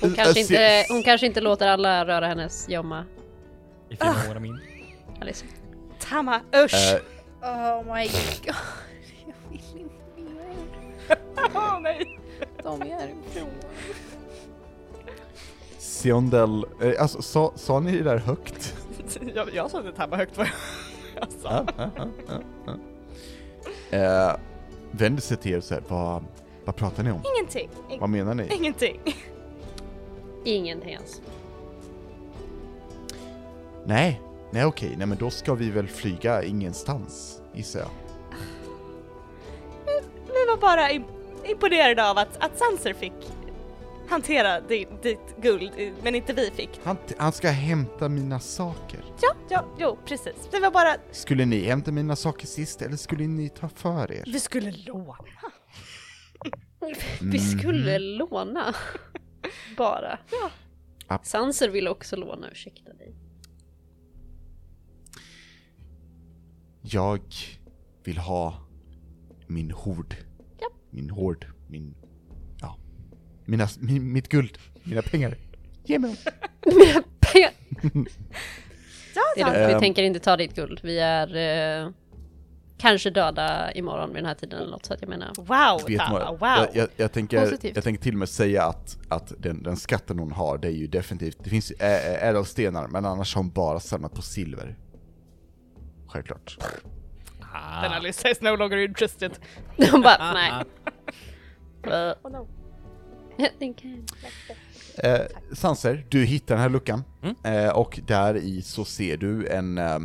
Hon 0.00 0.10
Eh, 0.10 0.16
kanske, 0.16 0.40
eh, 0.40 0.42
inte, 0.42 0.84
hon 0.92 1.02
kanske 1.02 1.26
inte 1.26 1.40
låter 1.40 1.68
alla 1.68 2.06
röra 2.06 2.26
hennes 2.26 2.68
gömma. 2.68 3.04
If 3.90 4.02
you 4.04 4.12
know 4.14 4.26
what 4.28 4.36
I 4.36 4.40
mean. 4.40 4.60
Alice. 5.20 5.44
Tama, 5.98 6.40
usch! 6.64 6.94
Eh, 6.94 7.00
Oh 7.42 7.94
my 7.94 8.06
god. 8.46 8.54
Jag 9.26 9.34
vill 9.50 9.60
inte 9.80 10.20
mer. 11.08 11.18
Åh 11.54 11.80
nej! 11.80 12.20
De 12.62 12.82
är 12.82 12.86
härifrån. 12.86 13.48
Siondel, 15.78 16.66
eh, 16.82 17.02
alltså 17.02 17.22
sa, 17.22 17.52
sa 17.56 17.80
ni 17.80 17.92
det 17.98 18.04
där 18.04 18.18
högt? 18.18 18.74
jag, 19.34 19.54
jag 19.54 19.70
sa 19.70 19.78
inte 19.78 19.92
Tama 19.92 20.16
högt 20.16 20.36
vad 20.38 20.46
jag 21.16 21.32
sa. 21.42 21.48
Ja, 21.50 21.64
ja, 21.78 21.90
ja, 21.96 22.06
ja, 22.28 22.40
ja. 22.66 22.74
Eh, 23.94 24.32
vänder 24.90 25.22
sig 25.22 25.36
till 25.36 25.52
er 25.52 25.56
och 25.58 25.64
säger, 25.64 25.82
vad, 25.88 26.24
vad 26.64 26.76
pratar 26.76 27.02
ni 27.02 27.10
om? 27.10 27.20
Ingenting. 27.36 27.68
In- 27.90 28.00
Vad 28.00 28.08
menar 28.10 28.34
ni? 28.34 28.48
ingenting. 28.54 29.00
Ingenting 30.44 30.90
ens. 30.90 31.20
Nej, 33.86 34.20
nej 34.50 34.64
okej, 34.64 34.94
nej 34.98 35.06
men 35.06 35.18
då 35.18 35.30
ska 35.30 35.54
vi 35.54 35.70
väl 35.70 35.88
flyga 35.88 36.42
ingenstans, 36.42 37.40
gissar 37.54 37.80
jag. 37.80 37.88
Vi 40.26 40.46
var 40.48 40.56
bara 40.56 40.88
im- 40.90 41.04
imponerade 41.44 42.10
av 42.10 42.18
att, 42.18 42.44
att 42.44 42.58
Sanser 42.58 42.92
fick 42.92 43.12
hantera 44.14 44.60
di- 44.60 44.86
ditt 45.02 45.36
guld, 45.42 45.72
men 46.02 46.14
inte 46.14 46.32
vi 46.32 46.50
fick. 46.50 46.70
Han, 46.84 46.96
han 47.18 47.32
ska 47.32 47.48
hämta 47.50 48.08
mina 48.08 48.40
saker. 48.40 49.04
Ja, 49.22 49.34
ja, 49.50 49.64
jo 49.78 49.98
precis. 50.06 50.48
Det 50.50 50.60
var 50.60 50.70
bara, 50.70 50.96
Skulle 51.10 51.44
ni 51.44 51.64
hämta 51.64 51.92
mina 51.92 52.16
saker 52.16 52.46
sist 52.46 52.82
eller 52.82 52.96
skulle 52.96 53.26
ni 53.26 53.48
ta 53.48 53.68
för 53.68 54.12
er? 54.12 54.24
vi 54.26 54.40
skulle 54.40 54.70
låna. 54.70 55.16
Vi 57.20 57.38
skulle 57.38 57.98
Mhm. 57.98 58.18
låna. 58.18 58.74
Bara. 59.76 60.18
Ja. 60.30 60.50
Ja. 61.08 61.20
Sanser 61.22 61.68
vill 61.68 61.88
också 61.88 62.16
låna, 62.16 62.50
ursäkta 62.50 62.92
dig. 62.92 63.14
Jag 66.82 67.20
vill 68.04 68.18
ha 68.18 68.66
min 69.46 69.70
hord. 69.70 70.14
Ja. 70.60 70.68
Min 70.90 71.10
hord, 71.10 71.46
min... 71.68 71.94
Mina, 73.44 73.68
min, 73.80 74.12
mitt 74.12 74.28
guld, 74.28 74.58
mina 74.84 75.02
pengar. 75.02 75.36
Ge 75.84 75.98
mig 75.98 76.10
dem. 76.10 76.32
Ja, 79.16 79.22
Det 79.36 79.40
är 79.40 79.44
lugnt, 79.46 79.68
vi 79.68 79.72
Ehm. 79.72 79.80
tänker 79.80 80.02
inte 80.02 80.20
ta 80.20 80.36
ditt 80.36 80.54
guld. 80.56 80.80
Vi 80.82 80.98
är 80.98 81.36
eh, 81.84 81.90
kanske 82.78 83.10
döda 83.10 83.72
imorgon 83.72 84.08
vid 84.08 84.16
den 84.16 84.26
här 84.26 84.34
tiden 84.34 84.58
eller 84.60 84.70
något, 84.70 84.86
så 84.86 84.94
att 84.94 85.00
jag 85.00 85.08
menar. 85.08 85.32
Wow, 85.36 85.46
vad, 86.10 86.38
wow. 86.40 86.48
jag, 86.48 86.68
jag, 86.72 86.88
jag, 86.96 87.12
tänker, 87.12 87.40
Positivt. 87.40 87.74
jag 87.74 87.84
tänker 87.84 88.02
till 88.02 88.12
och 88.14 88.18
med 88.18 88.28
säga 88.28 88.64
att, 88.64 88.98
att 89.08 89.32
den, 89.38 89.62
den 89.62 89.76
skatten 89.76 90.18
hon 90.18 90.32
har, 90.32 90.58
det 90.58 90.68
är 90.68 90.72
ju 90.72 90.86
definitivt, 90.86 91.38
det 91.44 91.50
finns 91.50 91.70
ä- 91.78 92.18
ädelstenar, 92.20 92.86
men 92.88 93.04
annars 93.04 93.34
har 93.34 93.42
hon 93.42 93.50
bara 93.50 93.80
samlat 93.80 94.14
på 94.14 94.22
silver. 94.22 94.76
Självklart. 96.08 96.56
Den 96.60 96.68
Ah. 97.92 97.96
Alyssa 97.96 98.30
is 98.30 98.40
no 98.40 98.56
longer 98.56 98.76
interested. 98.78 99.30
De 99.76 100.02
bara, 100.02 100.32
nej. 100.34 100.52
Uh, 101.86 102.14
Oh 102.22 102.30
no. 102.32 102.48
Den 103.58 103.74
kan- 103.74 104.06
Eh, 104.98 105.20
Sanser, 105.52 106.06
du 106.08 106.24
hittar 106.24 106.54
den 106.54 106.62
här 106.62 106.68
luckan, 106.68 107.02
Mm. 107.22 107.36
eh, 107.66 107.70
och 107.72 108.00
där 108.06 108.36
i 108.36 108.62
så 108.62 108.84
ser 108.84 109.16
du 109.16 109.46
en, 109.48 109.78
eh, 109.78 109.98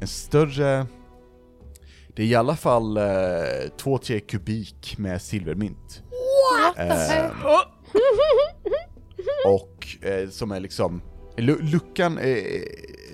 en 0.00 0.06
större... 0.06 0.86
Det 2.16 2.22
är 2.22 2.26
i 2.26 2.34
alla 2.34 2.56
fall 2.56 2.96
eh, 2.96 3.02
2-3 3.78 4.20
kubik 4.20 4.94
med 4.98 5.22
silvermynt. 5.22 6.02
Eh, 6.76 7.30
och 9.46 9.86
eh, 10.06 10.28
som 10.28 10.50
är 10.52 10.60
liksom, 10.60 11.02
lu- 11.36 11.62
luckan 11.62 12.18
eh, 12.18 12.62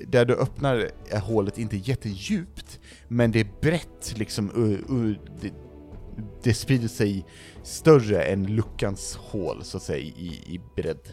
där 0.06 0.24
du 0.24 0.34
öppnar 0.34 0.90
är 1.10 1.20
hålet 1.20 1.58
inte 1.58 1.76
jättedjupt, 1.76 2.80
men 3.08 3.32
det 3.32 3.40
är 3.40 3.48
brett 3.60 4.14
liksom, 4.16 4.50
uh, 4.56 4.96
uh, 4.96 5.16
det, 5.40 5.52
det 6.42 6.54
sprider 6.54 6.88
sig 6.88 7.24
större 7.62 8.22
än 8.22 8.46
luckans 8.46 9.16
hål 9.16 9.64
så 9.64 9.76
att 9.76 9.82
säga 9.82 9.98
i, 9.98 10.42
i 10.46 10.60
bredd. 10.76 11.08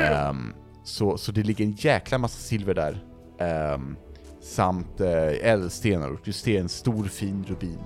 Ehm, 0.00 0.54
så, 0.84 1.18
så 1.18 1.32
det 1.32 1.42
ligger 1.42 1.64
en 1.64 1.72
jäkla 1.72 2.18
massa 2.18 2.38
silver 2.38 2.74
där. 2.74 3.04
Ehm, 3.38 3.96
samt 4.40 5.00
uh, 5.00 5.46
ädelstenar 5.46 6.10
och 6.10 6.20
du 6.24 6.32
ser 6.32 6.60
en 6.60 6.68
stor 6.68 7.04
fin 7.04 7.44
rubin. 7.48 7.78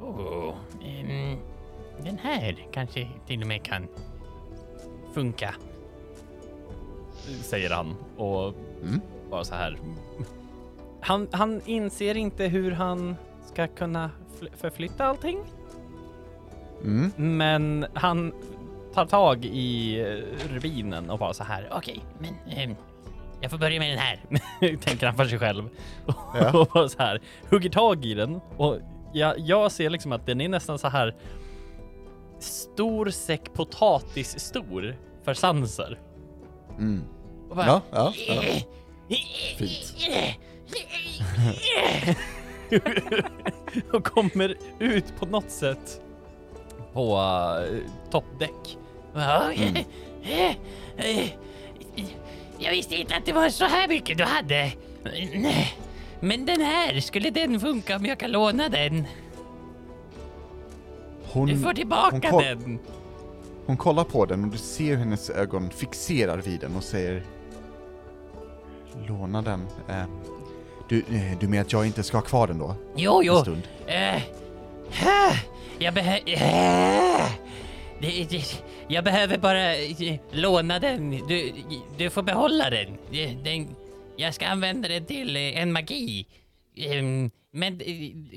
Oh, 0.00 0.54
ehm, 0.84 1.38
den 2.04 2.18
här 2.18 2.66
kanske 2.72 3.08
till 3.26 3.42
och 3.42 3.48
med 3.48 3.62
kan 3.64 3.86
funka. 5.14 5.54
Säger 7.42 7.70
han 7.70 7.94
och 8.16 8.54
Mm. 8.82 9.00
bara 9.30 9.44
så 9.44 9.54
här. 9.54 9.78
Han, 11.00 11.28
han 11.32 11.60
inser 11.66 12.14
inte 12.16 12.44
hur 12.44 12.70
han 12.70 13.16
ska 13.52 13.66
kunna 13.66 14.10
förflytta 14.56 15.04
allting. 15.04 15.38
Mm. 16.82 17.12
Men 17.36 17.86
han 17.94 18.32
tar 18.94 19.06
tag 19.06 19.44
i 19.44 20.00
eh, 20.00 20.52
rubinen 20.54 21.10
och 21.10 21.18
bara 21.18 21.34
så 21.34 21.44
här. 21.44 21.68
Okej, 21.72 22.00
men 22.18 22.56
ehm, 22.58 22.76
jag 23.40 23.50
får 23.50 23.58
börja 23.58 23.80
med 23.80 23.90
den 23.90 23.98
här. 23.98 24.20
tänker 24.76 25.06
han 25.06 25.16
för 25.16 25.24
sig 25.24 25.38
själv. 25.38 25.68
Ja. 26.06 26.52
och 26.60 26.68
bara 26.74 26.88
så 26.88 26.98
här 26.98 27.20
hugger 27.50 27.70
tag 27.70 28.04
i 28.04 28.14
den 28.14 28.40
och 28.56 28.78
jag, 29.12 29.38
jag 29.38 29.72
ser 29.72 29.90
liksom 29.90 30.12
att 30.12 30.26
den 30.26 30.40
är 30.40 30.48
nästan 30.48 30.78
så 30.78 30.88
här 30.88 31.14
stor 32.38 33.10
säck 33.10 33.52
potatis 33.54 34.38
stor 34.38 34.96
för 35.24 35.34
sanser. 35.34 35.98
Mm. 36.78 37.04
Bara, 37.54 37.66
Ja, 37.66 37.82
ja, 37.90 38.12
ja. 38.28 39.16
Fint. 39.58 39.94
och 43.92 44.04
kommer 44.04 44.54
ut 44.78 45.16
på 45.18 45.26
något 45.26 45.50
sätt 45.50 46.00
på 46.92 47.16
uh, 47.16 47.78
toppdäck. 48.10 48.78
Mm. 49.14 49.76
Jag 52.58 52.70
visste 52.70 52.94
inte 52.96 53.16
att 53.16 53.26
det 53.26 53.32
var 53.32 53.48
så 53.48 53.64
här 53.64 53.88
mycket 53.88 54.18
du 54.18 54.24
hade. 54.24 54.72
Men 56.20 56.46
den 56.46 56.60
här, 56.60 57.00
skulle 57.00 57.30
den 57.30 57.60
funka 57.60 57.96
om 57.96 58.06
jag 58.06 58.18
kan 58.18 58.30
låna 58.32 58.68
den? 58.68 59.04
Hon, 61.32 61.48
Du 61.48 61.58
får 61.58 61.72
tillbaka 61.72 62.30
hon 62.30 62.42
den. 62.42 62.78
hon 63.66 63.76
kollar 63.76 64.04
på 64.04 64.26
den 64.26 64.44
och 64.44 64.50
du 64.50 64.58
ser 64.58 64.96
hennes 64.96 65.30
ögon 65.30 65.70
fixerar 65.70 66.38
vid 66.38 66.60
den 66.60 66.76
och 66.76 66.84
säger 66.84 67.22
Låna 69.08 69.42
den. 69.42 69.66
Eh, 69.88 70.04
du, 70.88 70.98
eh, 70.98 71.38
du 71.40 71.48
menar 71.48 71.62
att 71.64 71.72
jag 71.72 71.86
inte 71.86 72.02
ska 72.02 72.16
ha 72.16 72.22
kvar 72.22 72.46
den 72.46 72.58
då? 72.58 72.76
Jo, 72.96 73.20
En 73.20 73.26
jo. 73.26 73.36
stund? 73.36 73.62
Eh, 73.86 74.14
eh, 74.16 74.22
jag 75.78 75.94
behöver... 75.94 76.20
det, 78.00 78.24
det, 78.30 78.62
jag 78.88 79.04
behöver 79.04 79.38
bara 79.38 79.72
låna 80.32 80.78
den. 80.78 81.10
Du, 81.10 81.52
du 81.98 82.10
får 82.10 82.22
behålla 82.22 82.70
den. 82.70 82.96
Den. 83.44 83.68
Jag 84.16 84.34
ska 84.34 84.46
använda 84.46 84.88
den 84.88 85.04
till 85.06 85.36
en 85.36 85.72
magi. 85.72 86.26
Ehm, 86.76 87.30
men 87.52 87.80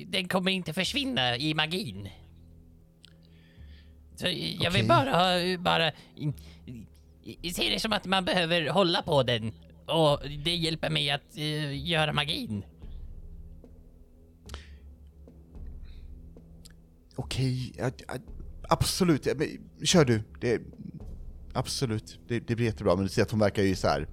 den 0.05 0.27
kommer 0.27 0.51
inte 0.51 0.73
försvinna 0.73 1.38
i 1.38 1.53
magin. 1.53 2.10
Så 4.15 4.27
jag 4.60 4.71
vill 4.71 4.88
bara, 4.88 5.12
ha- 5.12 5.57
bara 5.60 5.91
se 7.53 7.69
det 7.69 7.79
som 7.79 7.93
att 7.93 8.05
man 8.05 8.25
behöver 8.25 8.69
hålla 8.69 9.01
på 9.01 9.23
den 9.23 9.51
och 9.88 10.19
det 10.43 10.56
hjälper 10.56 10.89
mig 10.89 11.12
att 11.12 11.38
eh, 11.38 11.88
göra 11.88 12.13
magin. 12.13 12.63
Okej, 17.15 17.73
ja, 17.78 17.91
ja, 18.08 18.13
absolut. 18.69 19.28
Kör 19.84 20.06
du. 20.06 20.23
Det, 20.41 20.62
absolut, 21.54 22.19
det, 22.28 22.39
det 22.39 22.56
blir 22.56 22.65
jättebra. 22.65 22.95
Men 22.95 23.04
du 23.04 23.10
ser 23.10 23.21
att 23.21 23.32
hon 23.32 23.39
verkar 23.39 23.63
ju 23.63 23.76
så 23.76 23.88
här. 23.88 24.08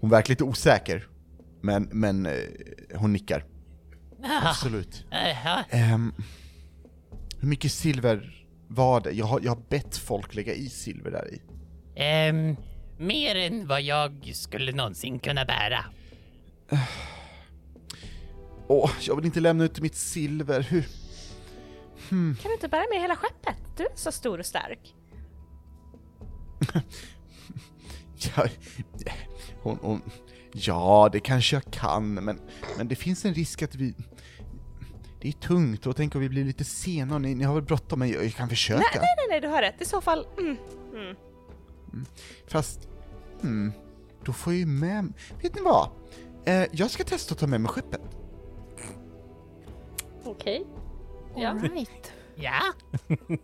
Hon 0.00 0.10
verkar 0.10 0.28
lite 0.32 0.44
osäker. 0.44 1.08
Men, 1.60 1.88
men 1.92 2.26
eh, 2.26 2.32
hon 2.94 3.12
nickar. 3.12 3.44
Ah, 4.22 4.48
Absolut. 4.50 5.04
ja. 5.44 5.64
Ehm, 5.70 6.14
hur 7.40 7.48
mycket 7.48 7.72
silver 7.72 8.46
var 8.68 9.00
det? 9.00 9.10
Jag 9.10 9.26
har, 9.26 9.40
jag 9.40 9.50
har 9.54 9.62
bett 9.68 9.96
folk 9.96 10.34
lägga 10.34 10.54
i 10.54 10.68
silver 10.68 11.10
där 11.10 11.34
i. 11.34 11.40
Ehm, 11.96 12.56
mer 12.98 13.36
än 13.36 13.66
vad 13.66 13.82
jag 13.82 14.30
skulle 14.34 14.72
någonsin 14.72 15.18
kunna 15.18 15.44
bära. 15.44 15.84
Åh, 18.68 18.90
jag 19.00 19.16
vill 19.16 19.24
inte 19.24 19.40
lämna 19.40 19.64
ut 19.64 19.80
mitt 19.80 19.94
silver. 19.94 20.60
Hur? 20.60 20.84
Kan 22.08 22.36
du 22.42 22.52
inte 22.52 22.68
bära 22.68 22.84
med 22.92 23.00
hela 23.00 23.16
skeppet? 23.16 23.56
Du 23.76 23.82
är 23.82 23.90
så 23.94 24.12
stor 24.12 24.38
och 24.38 24.46
stark. 24.46 24.94
Ja, 28.36 28.46
hon, 29.62 29.78
hon, 29.82 30.02
ja, 30.52 31.08
det 31.12 31.20
kanske 31.20 31.56
jag 31.56 31.72
kan, 31.72 32.14
men, 32.14 32.40
men 32.76 32.88
det 32.88 32.96
finns 32.96 33.24
en 33.24 33.34
risk 33.34 33.62
att 33.62 33.74
vi... 33.74 33.94
Det 35.20 35.28
är 35.28 35.32
tungt 35.32 35.86
och 35.86 35.96
tänk 35.96 36.14
om 36.14 36.20
vi 36.20 36.28
blir 36.28 36.44
lite 36.44 36.64
sena 36.64 37.14
och 37.14 37.20
ni, 37.20 37.34
ni 37.34 37.44
har 37.44 37.54
väl 37.54 37.62
bråttom, 37.62 37.98
men 37.98 38.08
jag, 38.08 38.24
jag 38.24 38.34
kan 38.34 38.48
försöka. 38.48 38.78
Nej, 38.78 38.90
nej, 38.94 39.14
nej, 39.16 39.26
nej, 39.30 39.40
du 39.40 39.48
har 39.48 39.62
rätt. 39.62 39.80
I 39.80 39.84
så 39.84 40.00
fall... 40.00 40.26
Mm. 40.38 40.56
Mm. 40.94 41.16
Fast, 42.46 42.88
hmm, 43.40 43.72
då 44.24 44.32
får 44.32 44.52
jag 44.52 44.60
ju 44.60 44.66
med... 44.66 45.12
Vet 45.42 45.54
ni 45.54 45.60
vad? 45.60 45.88
Eh, 46.44 46.64
jag 46.72 46.90
ska 46.90 47.04
testa 47.04 47.34
att 47.34 47.38
ta 47.38 47.46
med 47.46 47.60
mig 47.60 47.70
skeppet. 47.70 48.00
Okej. 50.24 50.66
Ja. 51.36 51.48
Alright. 51.48 52.12
Ja, 52.34 52.62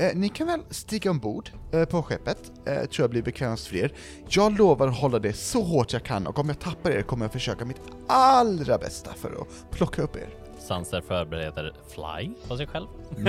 Eh, 0.00 0.10
ni 0.14 0.28
kan 0.28 0.46
väl 0.46 0.60
stiga 0.70 1.10
ombord 1.10 1.50
eh, 1.72 1.84
på 1.84 2.02
skeppet, 2.02 2.52
eh, 2.66 2.74
tror 2.74 3.04
jag 3.04 3.10
blir 3.10 3.22
bekvämast 3.22 3.66
för 3.66 3.76
er. 3.76 3.92
Jag 4.28 4.58
lovar 4.58 4.88
att 4.88 4.98
hålla 4.98 5.18
det 5.18 5.32
så 5.32 5.62
hårt 5.62 5.92
jag 5.92 6.04
kan 6.04 6.26
och 6.26 6.38
om 6.38 6.48
jag 6.48 6.60
tappar 6.60 6.90
er 6.90 7.02
kommer 7.02 7.24
jag 7.24 7.32
försöka 7.32 7.64
mitt 7.64 7.80
allra 8.08 8.78
bästa 8.78 9.14
för 9.14 9.42
att 9.42 9.70
plocka 9.70 10.02
upp 10.02 10.16
er. 10.16 10.39
Sanser 10.70 11.00
förbereder 11.00 11.72
fly 11.88 12.34
på 12.48 12.56
sig 12.56 12.66
själv. 12.66 12.86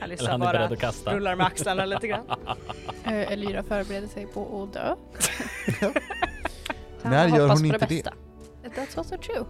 Alice 0.00 0.22
Eller 0.22 0.30
han 0.30 0.42
är 0.42 0.52
beredd 0.52 0.72
att 0.72 0.78
kasta. 0.78 1.14
rullar 1.14 1.36
med 1.36 1.46
axlarna 1.46 1.84
lite 1.84 2.08
grann. 2.08 2.24
Uh, 3.06 3.32
Elyra 3.32 3.62
förbereder 3.62 4.08
sig 4.08 4.26
på 4.26 4.62
att 4.62 4.72
dö. 4.72 4.96
När 7.02 7.28
Jag 7.28 7.38
gör 7.38 7.48
hon 7.48 7.64
inte 7.64 7.78
det? 7.78 7.88
bästa. 7.88 8.12
That's 8.62 8.98
also 8.98 9.16
true. 9.16 9.44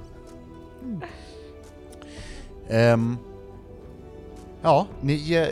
Ehm, 2.68 3.16
ja, 4.62 4.86
ni, 5.00 5.34
eh, 5.34 5.48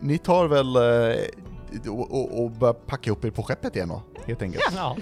ni 0.00 0.18
tar 0.18 0.46
väl 0.46 0.76
eh, 0.76 1.92
och, 1.92 2.42
och, 2.42 2.50
börjar 2.50 2.74
packa 2.74 3.10
upp 3.10 3.24
er 3.24 3.30
på 3.30 3.42
skeppet 3.42 3.76
igen 3.76 3.88
då, 3.88 4.02
helt 4.26 4.42
enkelt. 4.42 4.64
Ja. 4.76 4.96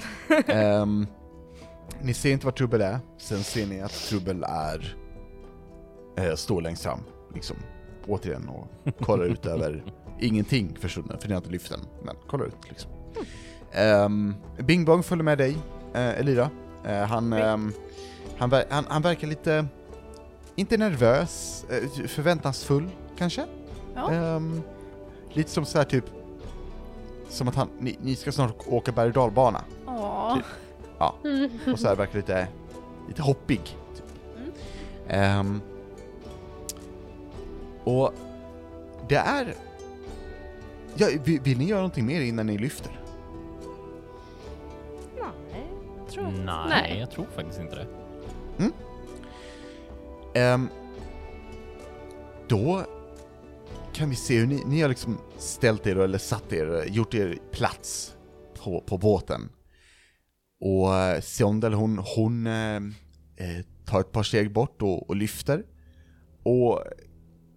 Ehm, 0.47 1.07
ni 2.03 2.15
ser 2.15 2.31
inte 2.33 2.47
var 2.47 2.53
Trubbel 2.53 2.81
är, 2.81 2.99
sen 3.19 3.45
ser 3.45 3.67
ni 3.67 3.81
att 3.81 3.93
Trubbel 3.93 4.43
är, 4.49 4.97
eh, 6.17 6.35
står 6.35 6.63
längst 6.63 6.83
fram, 6.83 7.01
liksom, 7.35 7.57
återigen 8.07 8.49
och 8.49 8.69
kollar 9.05 9.25
ut 9.25 9.47
över 9.55 9.85
ingenting 10.21 10.77
försvunnen, 10.81 11.19
för 11.21 11.29
ni 11.29 11.35
har 11.35 11.41
inte 11.41 11.51
lyft 11.51 11.71
den, 11.71 11.81
men 12.05 12.17
kollar 12.27 12.45
ut 12.47 12.57
liksom. 12.69 12.91
Um, 14.05 14.35
Bing 14.59 14.85
Bong 14.85 15.03
följer 15.03 15.25
med 15.25 15.39
dig, 15.39 15.57
eh, 15.95 16.19
Elira. 16.21 16.51
Eh, 16.85 17.03
han, 17.03 17.33
ehm, 17.33 17.73
han, 18.39 18.51
ver- 18.51 18.65
han, 18.71 18.85
han 18.89 19.03
verkar 19.03 19.29
lite, 19.29 19.67
inte 20.57 20.77
nervös, 20.77 21.65
eh, 21.71 22.07
förväntansfull 22.09 22.89
kanske? 23.19 23.45
Ja. 23.95 24.11
Ehm, 24.13 24.63
lite 25.33 25.51
som 25.51 25.65
så 25.65 25.79
här 25.79 25.85
typ, 25.85 26.05
som 27.29 27.49
att 27.49 27.55
han, 27.55 27.69
ni, 27.79 27.99
ni 28.03 28.17
ska 28.17 28.33
snart 28.33 28.55
åka 28.67 28.93
berg 28.93 29.07
och 29.09 29.15
dalbana. 29.15 29.65
Åh. 29.87 30.37
Ja, 30.99 31.15
och 31.73 31.79
så 31.79 31.89
här 31.89 31.97
verkar 31.97 32.17
lite, 32.19 32.49
lite 33.09 33.23
hoppig. 33.23 33.61
Typ. 33.97 34.05
Ehm, 35.09 35.61
och 37.91 38.15
det 39.09 39.17
är... 39.17 39.55
Ja, 40.95 41.09
vill, 41.25 41.41
vill 41.41 41.59
ni 41.59 41.65
göra 41.65 41.81
någonting 41.81 42.07
mer 42.07 42.21
innan 42.21 42.47
ni 42.47 42.59
lyfter? 42.59 43.01
Nej, 45.21 45.67
jag 45.99 46.09
tror 46.09 46.31
Nej, 46.31 46.69
Nej. 46.69 46.99
jag 47.01 47.11
tror 47.11 47.27
faktiskt 47.37 47.61
inte 47.61 47.75
det. 47.75 47.87
Ehm, 50.35 50.69
då 52.49 52.85
kan 53.93 54.11
vi 54.11 54.17
se 54.17 54.39
hur 54.39 54.47
ni, 54.47 54.63
ni 54.67 54.81
har 54.81 54.89
liksom 54.89 55.19
ställt 55.39 55.87
er, 55.87 55.97
eller 55.97 56.19
satt 56.19 56.53
er, 56.53 56.85
gjort 56.89 57.15
er 57.15 57.39
plats 57.53 58.17
på, 58.65 58.81
på 58.81 58.99
båten. 58.99 59.49
Och 60.61 60.95
eh, 60.95 61.21
Siondel 61.21 61.75
hon, 61.75 61.99
hon 62.17 62.47
eh, 62.47 62.77
eh, 63.37 63.65
tar 63.87 64.01
ett 64.01 64.13
par 64.13 64.23
steg 64.23 64.53
bort 64.53 64.83
och, 64.83 65.11
och 65.11 65.17
lyfter. 65.17 65.65
Och, 66.43 66.85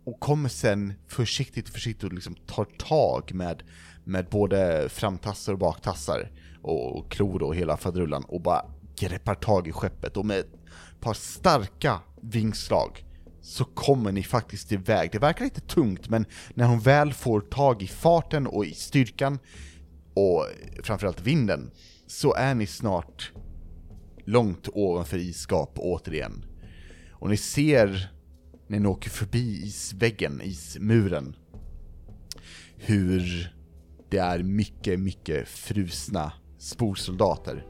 och 0.06 0.20
kommer 0.20 0.50
sen 0.50 0.94
försiktigt, 1.08 1.70
försiktigt 1.70 2.14
liksom 2.14 2.36
tar 2.36 2.66
tag 2.66 3.34
med, 3.34 3.64
med 4.04 4.26
både 4.30 4.90
framtassar 4.90 5.54
och 5.54 5.60
baktassar 5.60 6.32
och, 6.62 6.98
och 6.98 7.12
klor 7.12 7.44
och 7.44 7.56
hela 7.56 7.78
faderullan 7.78 8.24
och 8.24 8.42
bara 8.42 8.66
greppar 8.96 9.36
tag 9.36 9.68
i 9.68 9.72
skeppet 9.72 10.18
och 10.18 10.26
med 10.26 10.40
ett 10.40 10.54
par 11.00 11.14
starka 11.14 12.00
vingslag 12.22 13.06
så 13.42 13.66
kommer 13.66 14.12
ni 14.12 14.24
faktiskt 14.24 14.72
iväg. 14.72 15.12
Det 15.12 15.20
verkar 15.20 15.46
lite 15.46 15.62
tungt 15.62 16.10
men 16.10 16.26
när 16.54 16.66
hon 16.66 16.80
väl 16.80 17.14
får 17.14 17.42
tag 17.42 17.82
i 17.82 17.88
farten 17.88 18.48
och 18.48 18.66
i 18.66 18.74
styrkan 18.74 19.40
och 20.14 20.46
framförallt 20.84 21.22
vinden 21.22 21.72
så 22.08 22.34
är 22.34 22.56
ni 22.56 22.68
snart 22.68 23.32
långt 24.26 24.70
ovanför 24.74 25.18
isgap 25.18 25.74
återigen. 25.76 26.46
Och 27.12 27.30
ni 27.30 27.38
ser 27.38 28.13
när 28.74 28.80
ni 28.80 28.88
åker 28.88 29.10
förbi 29.10 29.64
isväggen, 29.64 30.42
ismuren, 30.42 31.36
hur 32.78 33.54
det 34.10 34.18
är 34.18 34.44
mycket, 34.44 35.00
mycket 35.00 35.48
frusna 35.48 36.32
sporsoldater 36.58 37.66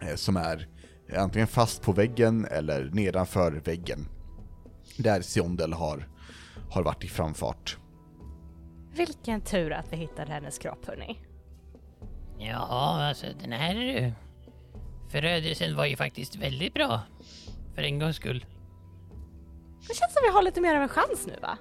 eh, 0.00 0.14
som 0.14 0.36
är 0.36 0.68
antingen 1.16 1.48
fast 1.48 1.82
på 1.82 1.92
väggen 1.92 2.44
eller 2.44 2.90
nedanför 2.92 3.52
väggen. 3.52 4.08
Där 4.96 5.20
Siondel 5.20 5.72
har, 5.72 6.08
har 6.70 6.82
varit 6.82 7.04
i 7.04 7.08
framfart. 7.08 7.78
Vilken 8.94 9.40
tur 9.40 9.72
att 9.72 9.92
vi 9.92 9.96
hittade 9.96 10.32
hennes 10.32 10.58
kropp 10.58 10.86
hörni. 10.86 11.18
ja, 12.38 13.06
alltså 13.08 13.26
den 13.40 13.52
här 13.52 13.96
eh, 13.96 14.12
förödelsen 15.08 15.76
var 15.76 15.86
ju 15.86 15.96
faktiskt 15.96 16.36
väldigt 16.36 16.74
bra. 16.74 17.00
För 17.74 17.82
en 17.82 17.98
gångs 17.98 18.16
skull. 18.16 18.44
Det 19.88 19.94
känns 19.94 20.12
som 20.12 20.22
vi 20.26 20.32
har 20.32 20.42
lite 20.42 20.60
mer 20.60 20.76
av 20.76 20.82
en 20.82 20.88
chans 20.88 21.26
nu 21.26 21.32
va? 21.42 21.58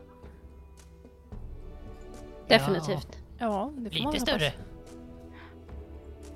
Definitivt. 2.47 3.17
Ja, 3.37 3.71
det 3.77 3.89
får 3.89 4.03
man 4.03 4.13
Lite 4.13 4.21
hoppas. 4.21 4.21
större. 4.21 4.53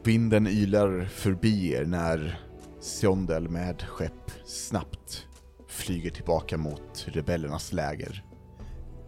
Vinden 0.04 0.48
ylar 0.48 1.06
förbi 1.06 1.74
er 1.74 1.86
när 1.86 2.40
Siondel 2.80 3.50
med 3.50 3.82
skepp 3.82 4.32
snabbt 4.46 5.28
flyger 5.68 6.12
tillbaka 6.12 6.58
mot 6.58 7.06
rebellernas 7.08 7.74
läger. 7.74 8.24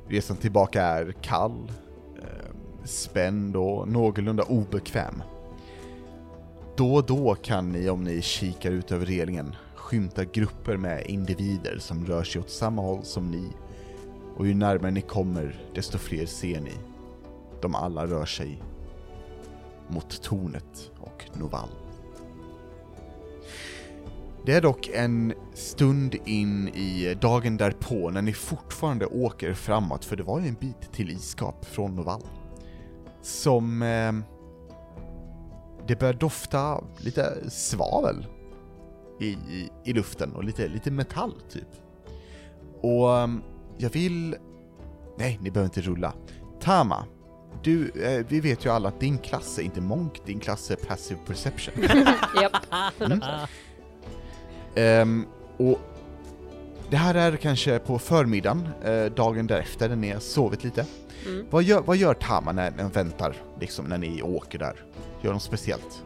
Resan 0.08 0.38
tillbaka 0.38 0.82
är 0.84 1.12
kall, 1.12 1.72
eh, 2.22 2.56
spänd 2.86 3.56
och 3.56 3.88
någorlunda 3.88 4.44
obekväm. 4.44 5.24
Då 6.78 6.94
och 6.96 7.06
då 7.06 7.36
kan 7.36 7.72
ni, 7.72 7.90
om 7.90 8.04
ni 8.04 8.22
kikar 8.22 8.72
ut 8.72 8.92
över 8.92 9.06
relingen, 9.06 9.56
skymta 9.88 10.26
grupper 10.26 10.78
med 10.78 11.06
individer 11.06 11.78
som 11.80 12.06
rör 12.06 12.23
sig 12.23 12.41
åt 12.41 12.50
samma 12.50 12.82
håll 12.82 13.04
som 13.04 13.32
ni. 13.32 13.47
Och 14.38 14.47
ju 14.47 14.54
närmare 14.54 14.91
ni 14.91 15.02
kommer, 15.02 15.56
desto 15.76 15.97
fler 15.97 16.26
ser 16.26 16.62
ni. 16.62 16.73
De 17.62 17.76
alla 17.76 18.06
rör 18.06 18.26
sig 18.26 18.63
mot 19.88 20.21
tornet 20.21 20.91
och 21.00 21.26
Noval. 21.34 21.69
Det 24.45 24.54
är 24.54 24.62
dock 24.62 24.89
en 24.93 25.34
stund 25.54 26.15
in 26.26 26.67
i 26.67 27.17
dagen 27.21 27.58
därpå 27.58 28.10
när 28.10 28.21
ni 28.21 28.34
fortfarande 28.34 29.06
åker 29.06 29.54
framåt, 29.54 30.06
för 30.06 30.15
det 30.15 30.23
var 30.23 30.39
ju 30.39 30.47
en 30.47 30.58
bit 30.60 30.91
till 30.91 31.12
iskap 31.12 31.65
från 31.65 31.95
Noval. 31.95 32.21
Som... 33.21 33.82
Eh, 33.82 34.13
det 35.88 36.00
börjar 36.00 36.13
dofta 36.13 36.84
lite 36.97 37.50
svavel 37.50 38.26
i, 39.19 39.27
i, 39.27 39.69
i 39.84 39.93
luften 39.93 40.34
och 40.34 40.43
lite, 40.43 40.67
lite 40.67 40.91
metall 40.91 41.34
typ. 41.49 41.67
Och 42.82 43.10
um, 43.10 43.43
jag 43.77 43.89
vill... 43.89 44.36
Nej, 45.17 45.39
ni 45.41 45.51
behöver 45.51 45.69
inte 45.69 45.82
rulla. 45.82 46.13
Tama, 46.62 47.06
du, 47.63 47.91
eh, 48.03 48.25
vi 48.27 48.39
vet 48.39 48.65
ju 48.65 48.69
alla 48.69 48.89
att 48.89 48.99
din 48.99 49.17
klass 49.17 49.60
är 49.60 49.63
inte 49.63 49.82
monk, 49.82 50.21
din 50.25 50.39
klass 50.39 50.71
är 50.71 50.75
passive 50.75 51.19
perception. 51.27 51.73
Japp. 52.41 52.56
Ehm, 54.75 55.25
och 55.58 55.80
det 56.89 56.97
här 56.97 57.15
är 57.15 57.36
kanske 57.36 57.80
på 57.80 57.99
förmiddagen, 57.99 58.69
eh, 58.84 59.06
dagen 59.06 59.47
därefter, 59.47 59.89
när 59.89 59.95
ni 59.95 60.12
har 60.12 60.19
sovit 60.19 60.63
lite. 60.63 60.86
Mm. 61.25 61.45
Vad, 61.49 61.63
gör, 61.63 61.82
vad 61.82 61.97
gör 61.97 62.13
Tama 62.13 62.51
när 62.51 62.71
den 62.71 62.89
väntar, 62.89 63.36
liksom 63.60 63.86
när 63.86 63.97
ni 63.97 64.21
åker 64.21 64.60
där? 64.60 64.75
Gör 65.21 65.34
något 65.34 65.43
speciellt? 65.43 66.03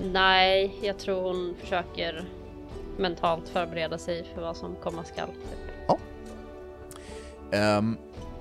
Nej, 0.00 0.78
jag 0.82 0.98
tror 0.98 1.22
hon 1.22 1.54
försöker 1.60 2.24
mentalt 2.98 3.48
förbereda 3.48 3.98
sig 3.98 4.24
för 4.34 4.42
vad 4.42 4.56
som 4.56 4.76
komma 4.76 5.04
skall. 5.04 5.28
Typ. 5.28 5.76
Ehm, 7.52 7.96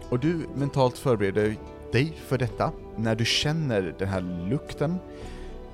och 0.10 0.20
du 0.20 0.46
mentalt 0.56 0.98
förbereder 0.98 1.56
dig 1.92 2.14
för 2.28 2.38
detta 2.38 2.72
när 2.98 3.16
du 3.16 3.26
känner 3.26 3.96
den 4.00 4.08
här 4.08 4.50
lukten. 4.50 4.98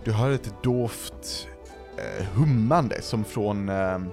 Du 0.03 0.11
hör 0.11 0.31
ett 0.31 0.63
dovt 0.63 1.47
eh, 1.97 2.25
hummande 2.25 3.01
som 3.01 3.23
från... 3.23 3.69
ehm, 3.69 4.09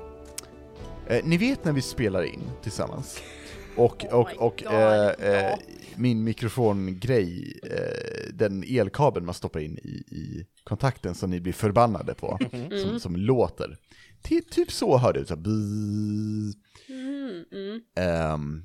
eh, 1.07 1.24
ni 1.24 1.37
vet 1.37 1.64
när 1.64 1.72
vi 1.72 1.83
spelar 1.83 2.22
in 2.22 2.42
tillsammans? 2.62 3.22
Och, 3.76 4.04
och, 4.04 4.28
my 4.28 4.37
och 4.38 4.64
eh, 4.64 5.09
eh, 5.09 5.50
ja. 5.50 5.59
min 5.96 6.24
mikrofongrej, 6.24 7.61
eh, 7.62 8.35
den 8.35 8.64
elkabeln 8.68 9.26
man 9.26 9.35
stoppar 9.35 9.61
in 9.61 9.78
i, 9.78 10.16
i 10.16 10.46
kontakten 10.68 11.14
som 11.14 11.31
ni 11.31 11.40
blir 11.40 11.52
förbannade 11.52 12.14
på, 12.14 12.38
som, 12.83 13.00
som 13.00 13.16
låter. 13.16 13.78
Ty, 14.22 14.40
typ 14.40 14.72
så 14.72 14.98
hör 14.98 15.12
det 15.12 15.20
ut, 15.20 15.28
så. 15.28 15.35
Mm, 15.35 16.54
mm. 17.52 17.81
Ehm, 17.96 18.64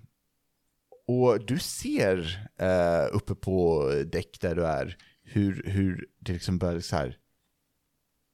och 1.07 1.45
du 1.45 1.59
ser 1.59 2.47
eh, 2.59 3.15
uppe 3.15 3.35
på 3.35 3.89
däck 4.05 4.41
där 4.41 4.55
du 4.55 4.65
är 4.65 4.97
hur, 5.23 5.63
hur 5.65 6.07
det 6.19 6.33
liksom 6.33 6.57
börjar 6.57 6.79
så 6.79 6.95
här 6.95 7.17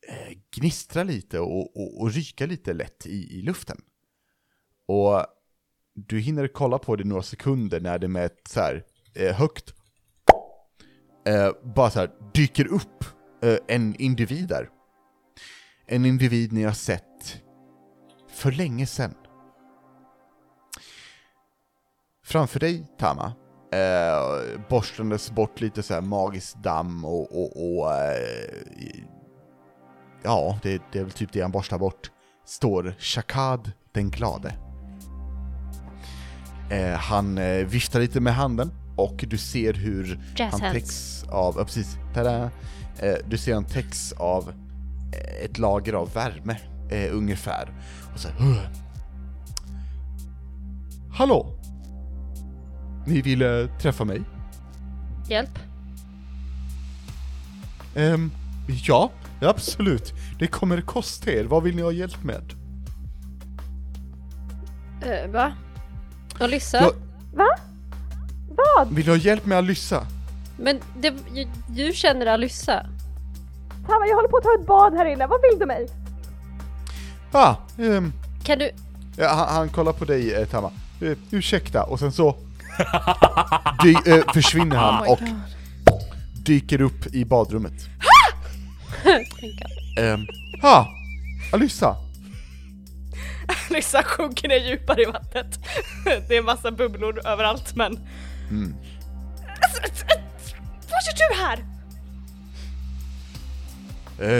eh, 0.08 0.38
gnistra 0.56 1.04
lite 1.04 1.40
och, 1.40 1.78
och, 1.78 2.02
och 2.02 2.12
ryka 2.12 2.46
lite 2.46 2.74
lätt 2.74 3.06
i, 3.06 3.40
i 3.40 3.42
luften. 3.42 3.82
Och 4.86 5.26
du 5.94 6.20
hinner 6.20 6.48
kolla 6.48 6.78
på 6.78 6.96
det 6.96 7.04
några 7.04 7.24
sekunder 7.24 7.80
när 7.80 8.00
det 8.00 8.08
med 8.08 8.26
ett 8.26 8.48
så 8.48 8.60
här 8.60 8.84
eh, 9.16 9.36
högt 9.36 9.74
bara 11.64 11.90
så 11.90 12.00
här 12.00 12.12
dyker 12.34 12.68
upp 12.68 13.06
en 13.68 13.96
individ 13.96 14.48
där. 14.48 14.70
En 15.88 16.06
individ 16.06 16.54
ni 16.54 16.64
har 16.64 16.74
sett 16.74 17.42
för 18.28 18.52
länge 18.52 18.86
sedan. 18.86 19.14
Framför 22.24 22.60
dig, 22.60 22.86
Tama, 22.98 23.34
eh, 23.72 24.60
borstandes 24.70 25.32
bort 25.32 25.62
lite 25.62 25.84
så 25.84 25.94
här 25.94 26.02
magiskt 26.02 26.64
damm 26.64 27.06
och, 27.06 27.42
och, 27.42 27.78
och 27.78 27.94
eh, 27.94 28.64
ja, 30.24 30.60
det, 30.64 30.82
det 30.92 31.00
är 31.00 31.04
väl 31.04 31.12
typ 31.12 31.34
det 31.34 31.42
han 31.42 31.52
borstar 31.52 31.78
bort, 31.78 32.12
står 32.46 32.96
Shakad 33.00 33.72
den 33.92 34.10
glade. 34.10 34.56
Eh, 36.72 36.94
han 36.94 37.38
eh, 37.38 37.66
viftar 37.66 38.00
lite 38.00 38.20
med 38.20 38.36
handen 38.36 38.72
och 38.98 39.26
du 39.28 39.38
ser 39.38 39.74
hur 39.74 40.20
Jazz 40.36 40.52
han 40.52 40.74
täcks 40.74 41.24
av, 41.24 41.56
ja 41.58 41.66
precis, 41.66 41.98
tada! 42.14 42.52
Eh, 43.00 43.16
du 43.28 43.38
ser 43.38 43.54
han 43.54 43.66
täcks 43.66 44.12
av 44.12 44.54
eh, 45.14 45.46
ett 45.46 45.58
lager 45.58 45.94
av 45.94 46.14
värme, 46.14 46.58
eh, 46.90 47.16
ungefär. 47.16 47.70
Och 48.14 48.20
så 48.20 48.28
här. 48.28 48.70
Hallå? 51.12 51.56
Ni 53.06 53.22
ville 53.22 53.68
träffa 53.68 54.06
mig? 54.06 54.22
Hjälp. 55.28 55.60
Ehm, 57.96 58.32
ja, 58.68 59.12
absolut. 59.42 60.14
Det 60.40 60.48
kommer 60.48 60.82
kosta 60.82 61.32
er. 61.32 61.44
Vad 61.44 61.64
vill 61.64 61.76
ni 61.76 61.82
ha 61.82 61.92
hjälp 61.92 62.24
med? 62.24 62.54
Uh, 65.06 65.32
va? 65.32 65.54
Alyssa? 66.40 66.78
Ja. 66.78 66.92
Va? 67.34 67.48
Vad? 68.50 68.94
Vill 68.94 69.06
ni 69.06 69.12
ha 69.12 69.18
hjälp 69.18 69.46
med 69.46 69.58
Alyssa? 69.58 70.08
Men 70.60 70.80
det, 70.98 71.14
du 71.68 71.94
känner 71.94 72.26
Alyssa? 72.26 72.86
Tama, 73.88 74.06
jag 74.08 74.16
håller 74.16 74.28
på 74.30 74.38
att 74.38 74.44
ta 74.44 74.54
ett 74.62 74.68
bad 74.68 74.94
här 74.94 75.06
inne, 75.06 75.28
vad 75.28 75.42
vill 75.42 75.60
du 75.60 75.66
mig? 75.66 75.88
Ah, 77.32 77.56
ehm, 77.78 78.14
Kan 78.44 78.60
du... 78.60 78.72
ja, 79.18 79.28
han, 79.30 79.56
han 79.56 79.70
kollar 79.70 79.92
på 79.94 80.06
dig, 80.06 80.34
eh, 80.34 80.48
Tama. 80.48 80.72
Eh, 81.02 81.18
ursäkta, 81.32 81.84
och 81.84 82.00
sen 82.00 82.12
så 82.12 82.36
dy, 83.84 83.96
eh, 84.06 84.34
försvinner 84.34 84.76
Oh 84.76 84.80
han 84.82 85.04
my 85.04 85.10
och 85.12 85.20
God. 85.20 85.42
dyker 86.46 86.82
upp 86.82 87.06
i 87.14 87.26
badrummet. 87.26 87.74
Ehm, 90.00 90.26
ha! 90.62 90.88
Alyssa! 91.54 91.96
Lissa 93.70 94.04
sjunker 94.04 94.48
ner 94.48 94.58
djupare 94.70 95.02
i 95.02 95.06
vattnet. 95.06 95.60
Det 96.28 96.38
är 96.38 96.42
massa 96.42 96.72
bubblor 96.72 97.28
överallt 97.28 97.76
men... 97.76 98.00
Mm. 98.50 98.76
Vad 100.90 101.02
gör 101.08 101.30
du 101.30 101.36
här? 101.42 101.66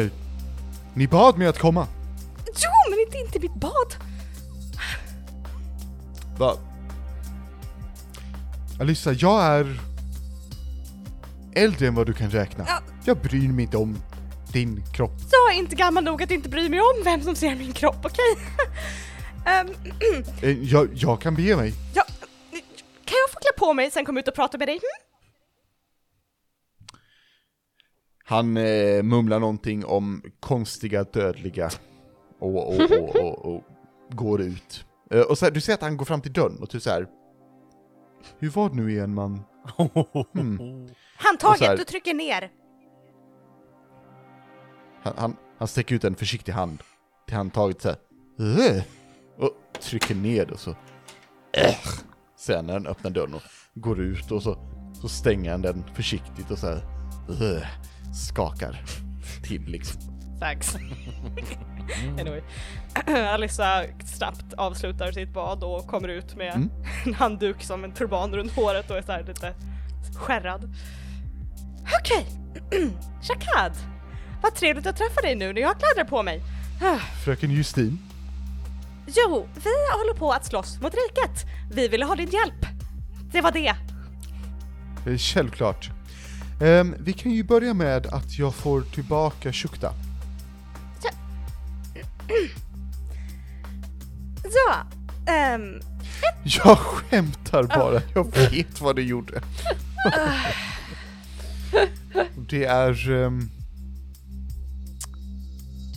Eh, 0.04 0.12
ni 0.94 1.08
bad 1.08 1.38
mig 1.38 1.48
att 1.48 1.60
komma. 1.60 1.88
Jo, 2.46 2.70
men 2.90 3.00
inte, 3.00 3.18
inte 3.18 3.40
mitt 3.40 3.56
bad. 3.56 3.96
Va? 6.38 6.58
Alyssa, 8.80 9.12
jag 9.14 9.44
är 9.44 9.80
äldre 11.56 11.88
än 11.88 11.96
vad 11.96 12.06
du 12.08 12.14
kan 12.14 12.30
räkna. 12.30 12.64
Ja. 12.68 12.80
Jag 13.06 13.18
bryr 13.18 13.48
mig 13.50 13.64
inte 13.66 13.78
om 13.78 13.98
din 14.54 14.84
kropp. 14.94 15.12
Jag 15.32 15.56
är 15.56 15.60
inte 15.60 15.76
gammal 15.76 16.04
nog 16.04 16.24
att 16.24 16.32
inte 16.32 16.50
bry 16.50 16.70
mig 16.70 16.80
om 16.82 17.04
vem 17.04 17.22
som 17.22 17.36
ser 17.36 17.56
min 17.56 17.74
kropp, 17.74 17.98
okej? 18.06 18.38
Ehm, 19.46 19.68
Eh, 20.42 20.50
jag, 20.64 20.90
jag 20.94 21.22
kan 21.22 21.36
bege 21.36 21.56
mig. 21.56 21.74
ja, 21.94 22.04
kan 23.06 23.18
jag 23.18 23.30
få 23.34 23.40
klä 23.40 23.52
på 23.58 23.74
mig 23.74 23.92
sen 23.92 24.06
komma 24.06 24.20
ut 24.20 24.28
och 24.28 24.36
prata 24.36 24.58
med 24.58 24.68
dig? 24.68 24.76
Hm? 24.76 25.09
Han 28.30 28.58
eh, 28.58 29.04
mumlar 29.04 29.40
någonting 29.40 29.86
om 29.86 30.24
konstiga 30.40 31.04
dödliga 31.04 31.70
och, 32.40 32.56
och, 32.56 32.82
och, 32.92 33.16
och, 33.16 33.56
och 33.56 33.64
går 34.12 34.42
ut. 34.42 34.86
Eh, 35.12 35.22
och 35.22 35.38
så 35.38 35.46
här, 35.46 35.52
du 35.52 35.62
ser 35.62 35.74
att 35.74 35.82
han 35.82 35.98
går 35.98 36.06
fram 36.06 36.22
till 36.22 36.34
dörren 36.34 36.58
och 36.62 36.68
du 36.72 36.80
så 36.80 36.90
här. 36.90 37.08
Hur 38.40 38.50
var 38.50 38.70
det 38.70 38.76
nu 38.76 38.92
igen 38.92 39.14
man? 39.14 39.42
Mm. 40.36 40.88
Handtaget, 41.18 41.62
här- 41.62 41.78
du 41.78 41.84
trycker 41.84 42.14
ner. 42.14 42.52
Han, 45.04 45.14
han, 45.18 45.36
han 45.58 45.68
sträcker 45.68 45.96
ut 45.96 46.04
en 46.04 46.16
försiktig 46.16 46.52
hand 46.52 46.84
till 47.28 47.36
handtaget 47.36 47.82
så 47.82 47.90
här. 47.90 47.98
"Ugh", 48.40 48.82
Och 49.38 49.52
trycker 49.82 50.16
ner 50.16 50.52
och 50.52 50.60
så. 50.60 50.76
Sen 52.38 52.66
när 52.66 52.74
han 52.74 52.88
öppnar 52.88 53.12
dörren 53.12 53.34
och 53.34 53.42
går 53.76 54.00
ut 54.00 54.32
och 54.32 54.44
så, 54.44 54.58
så 55.02 55.10
stänger 55.10 55.52
han 55.52 55.62
den 55.62 55.84
försiktigt 55.96 56.52
och 56.52 56.58
så 56.58 56.68
här. 56.68 56.82
Skakar 58.14 58.82
till 59.44 59.66
liksom. 59.66 60.02
Thanks. 60.40 60.76
anyway. 62.20 62.42
Alissa 63.34 63.84
snabbt 64.06 64.54
avslutar 64.58 65.12
sitt 65.12 65.34
bad 65.34 65.64
och 65.64 65.88
kommer 65.88 66.08
ut 66.08 66.36
med 66.36 66.54
Mm. 66.56 66.70
en 67.06 67.14
handduk 67.14 67.64
som 67.64 67.84
en 67.84 67.92
turban 67.92 68.34
runt 68.36 68.52
håret 68.56 68.92
och 68.92 68.98
är 68.98 69.02
så 69.02 69.12
här 69.12 69.24
lite 69.24 69.54
skärrad. 70.16 70.76
Okej, 72.02 72.26
Shakad. 73.22 73.72
Vad 74.42 74.56
trevligt 74.56 74.88
att 74.88 74.98
träffa 74.98 75.22
dig 75.22 75.36
nu 75.36 75.54
när 75.54 75.62
jag 75.62 75.68
har 75.70 75.76
kläder 75.76 76.10
på 76.10 76.24
mig. 76.24 76.42
Fröken 77.26 77.52
Justin. 77.52 78.00
Jo, 79.08 79.48
vi 79.56 79.70
håller 79.98 80.14
på 80.20 80.32
att 80.32 80.46
slåss 80.46 80.82
mot 80.82 80.94
riket. 80.94 81.46
Vi 81.72 81.88
ville 81.88 82.06
ha 82.06 82.16
din 82.16 82.30
hjälp. 82.30 82.66
Det 83.32 83.42
var 83.42 83.52
det. 83.52 83.76
Eh, 85.12 85.18
Självklart. 85.18 85.92
Ehm, 86.62 86.96
vi 87.00 87.14
kan 87.14 87.32
ju 87.32 87.44
börja 87.44 87.74
med 87.74 88.06
att 88.08 88.40
jag 88.40 88.56
får 88.56 88.82
tillbaka 88.82 89.54
Shukta. 89.54 89.94
Ja, 94.44 94.84
ehm, 95.34 95.80
Jag 96.44 96.78
skämtar 96.78 97.64
bara, 97.64 98.02
jag 98.16 98.36
vet 98.36 98.82
vad 98.82 98.96
du 98.96 99.02
gjorde. 99.02 99.42
Det 102.50 102.66
är... 102.66 103.12
ehm, 103.12 103.50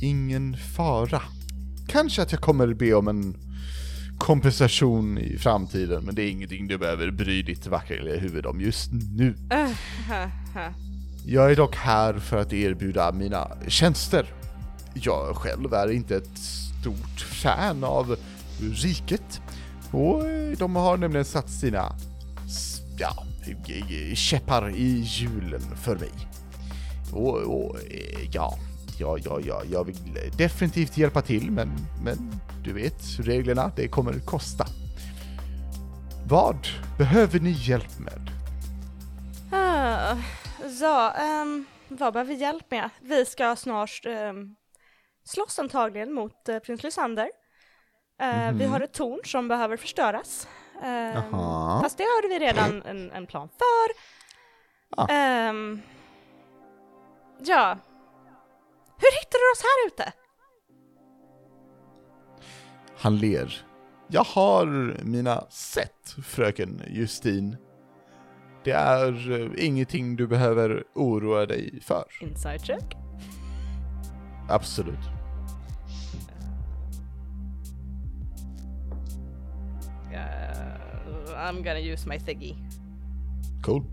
ingen 0.01 0.57
fara. 0.57 1.23
Kanske 1.89 2.23
att 2.23 2.33
jag 2.33 2.41
kommer 2.41 2.75
be 2.75 2.95
om 2.95 3.09
en 3.09 3.37
kompensation 4.23 5.19
i 5.19 5.39
framtiden, 5.39 6.05
men 6.05 6.15
det 6.15 6.23
är 6.23 6.31
ingenting 6.31 6.69
du 6.69 6.79
behöver 6.79 7.11
bry 7.11 7.43
ditt 7.43 7.67
vackra 7.67 8.17
huvud 8.17 8.47
om 8.47 8.61
just 8.61 8.91
nu. 9.17 9.35
Jag 11.27 11.53
är 11.53 11.57
dock 11.57 11.77
här 11.77 12.19
för 12.19 12.37
att 12.37 12.53
erbjuda 12.53 13.13
mina 13.13 13.49
tjänster. 13.69 14.27
jag 14.95 15.37
själv 15.37 15.75
är 15.75 15.91
inte 15.91 16.17
ett 16.17 16.39
stort 16.39 17.21
fan 17.21 17.85
av 17.85 18.17
riket. 18.61 19.41
Och 19.91 20.29
eh, 20.29 20.59
de 20.59 20.77
har 20.77 20.97
nämligen 20.97 21.25
satt 21.25 21.51
sina, 21.51 21.97
ja, 22.99 23.25
käppar 24.15 24.71
i 24.77 25.01
hjulen 25.01 25.77
för 25.77 25.97
mig. 25.97 26.13
Och, 27.13 27.37
och 27.37 27.77
eh, 27.77 28.29
ja, 28.33 28.59
ja, 29.03 29.19
ja, 29.25 29.41
ja, 29.45 29.63
jag 29.71 29.85
vill 29.85 30.31
definitivt 30.39 30.97
hjälpa 30.97 31.23
till, 31.23 31.51
men, 31.51 31.69
men 32.05 32.19
du 32.65 32.73
vet 32.73 33.03
reglerna, 33.21 33.71
det 33.77 33.89
kommer 33.89 34.13
kosta. 34.27 34.67
Vad 36.29 36.57
behöver 36.99 37.41
ni 37.41 37.51
hjälp 37.51 37.99
med? 37.99 38.31
Ah, 39.53 40.17
ja, 40.81 41.13
ehm, 41.13 41.65
vad 41.89 42.13
behöver 42.13 42.35
vi 42.35 42.41
hjälp 42.41 42.71
med? 42.71 42.91
Vi 43.01 43.25
ska 43.27 43.57
snart 43.57 44.07
um, 44.07 44.57
slåss 45.25 45.59
antagligen 45.59 46.13
mot 46.13 46.49
uh, 46.49 46.59
prins 46.59 46.83
Lysander. 46.83 47.29
Eh, 48.21 48.53
Vi 48.53 48.65
Mhm. 48.65 48.71
har 48.73 48.81
ett 48.81 48.93
torn 48.93 49.21
som 49.25 49.49
behöver 49.49 49.77
förstöras. 49.77 50.49
Um, 50.83 51.31
fast 51.83 51.99
det 51.99 52.05
har 52.05 52.29
vi 52.29 52.39
redan 52.39 52.83
en, 52.83 53.11
en 53.11 53.27
plan 53.27 53.49
för. 53.49 54.03
Ah. 55.03 55.07
Ehm, 55.09 55.83
ja. 57.41 57.79
Hur 59.03 59.13
hittar 59.21 59.39
du 59.39 59.53
oss 59.53 59.63
här 59.63 59.87
ute? 59.87 60.13
Han 62.97 63.17
ler. 63.17 63.67
Jag 64.09 64.25
har 64.25 64.97
mina 65.03 65.51
sätt, 65.51 66.17
fröken 66.25 66.83
Justin. 66.91 67.57
Det 68.65 68.71
är 68.71 69.31
eh, 69.33 69.67
ingenting 69.67 70.17
du 70.17 70.27
behöver 70.27 70.85
oroa 70.95 71.47
dig 71.47 71.81
för. 71.83 72.05
Inside 72.21 72.65
check. 72.65 72.97
Absolut. 74.49 74.99
Uh, 80.13 81.35
I'm 81.37 81.63
gonna 81.63 81.81
use 81.81 82.09
my 82.09 82.19
thingy. 82.19 82.55
Cool. 83.63 83.85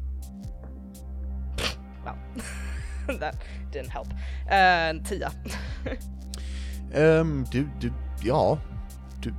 Well, 2.06 2.16
that 3.20 3.36
didn't 3.72 3.90
help. 3.90 4.08
Uh, 4.52 4.90
en 4.90 5.04
tia. 5.04 5.32
Ehm, 6.94 7.46
du, 7.52 7.68
du, 7.82 7.92
ja. 8.24 8.58
Du, 9.22 9.34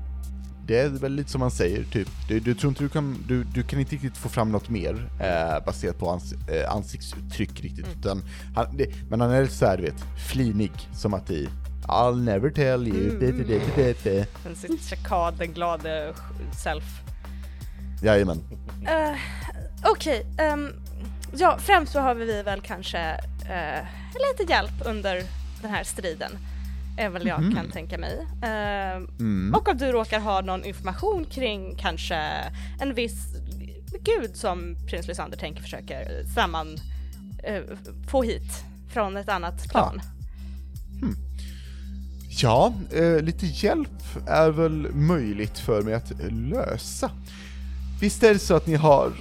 det 0.67 0.79
är 0.79 0.89
väl 0.89 1.13
lite 1.13 1.31
som 1.31 1.39
man 1.39 1.51
säger, 1.51 1.85
typ. 1.85 2.09
Du, 2.29 2.41
du 2.41 2.55
tror 2.55 2.71
inte 2.71 2.83
du 2.83 2.89
kan, 2.89 3.25
du, 3.29 3.45
du 3.45 3.63
kan 3.63 3.81
inte 3.81 3.95
riktigt 3.95 4.17
få 4.17 4.29
fram 4.29 4.53
något 4.53 4.69
mer 4.69 5.11
eh, 5.21 5.65
baserat 5.65 5.99
på 5.99 6.11
ans, 6.11 6.33
eh, 6.33 6.73
ansiktsuttryck 6.73 7.61
riktigt. 7.61 7.87
Utan 7.99 8.23
han, 8.55 8.77
det, 8.77 8.87
men 9.09 9.21
han 9.21 9.31
är 9.31 9.43
lite 9.43 9.55
såhär, 9.55 9.77
du 9.77 9.83
vet, 9.83 10.05
flinig. 10.29 10.73
Som 10.93 11.15
att 11.15 11.31
i 11.31 11.49
I'll 11.89 12.23
never 12.25 12.51
tell 12.51 12.89
you. 12.89 13.11
Mm. 13.11 13.47
Det. 14.03 14.27
Den 14.45 14.57
sitt 14.57 14.83
chakad, 14.83 15.35
den 15.39 15.53
glade 15.53 16.15
self. 16.63 16.85
Jajamän. 18.03 18.39
Uh, 18.83 19.19
Okej, 19.85 20.27
ehm, 20.39 20.69
ja 21.33 21.59
främst 21.59 21.93
behöver 21.93 22.25
vi 22.25 22.43
väl 22.43 22.61
kanske 22.61 23.21
eh, 23.51 23.85
lite 24.31 24.53
hjälp 24.53 24.73
under 24.85 25.23
den 25.63 25.71
här 25.71 25.85
striden. 25.85 26.33
Är 26.99 27.09
väl 27.09 27.27
jag 27.27 27.43
Mhm. 27.43 27.55
kan 27.55 27.71
tänka 27.71 27.99
mig. 27.99 28.27
Ehm, 28.43 29.09
Mm. 29.19 29.55
och 29.55 29.69
om 29.69 29.79
du 29.79 29.87
råkar 29.93 30.21
ha 30.21 30.41
någon 30.41 30.65
information 30.65 31.25
kring 31.31 31.77
kanske 31.77 32.17
en 32.81 32.95
viss 32.95 33.27
gud 34.03 34.37
som 34.37 34.77
prins 34.89 35.07
Lysander 35.09 35.37
tänker 35.39 35.63
försöker 35.63 36.25
samman 36.35 36.77
eh, 37.45 37.63
få 38.11 38.23
hit 38.23 38.65
från 38.93 39.17
ett 39.17 39.29
annat 39.29 39.69
plan. 39.69 40.01
Ja, 42.29 42.73
eh, 42.93 43.21
lite 43.23 43.47
hjälp 43.47 44.03
är 44.27 44.51
väl 44.51 44.89
möjligt 44.95 45.59
för 45.59 45.83
mig 45.83 45.95
att 45.95 46.13
lösa. 46.31 47.11
Visst 48.01 48.23
är 48.23 48.33
det 48.33 48.39
så 48.39 48.55
att 48.55 48.67
ni 48.67 48.75
har 48.75 49.13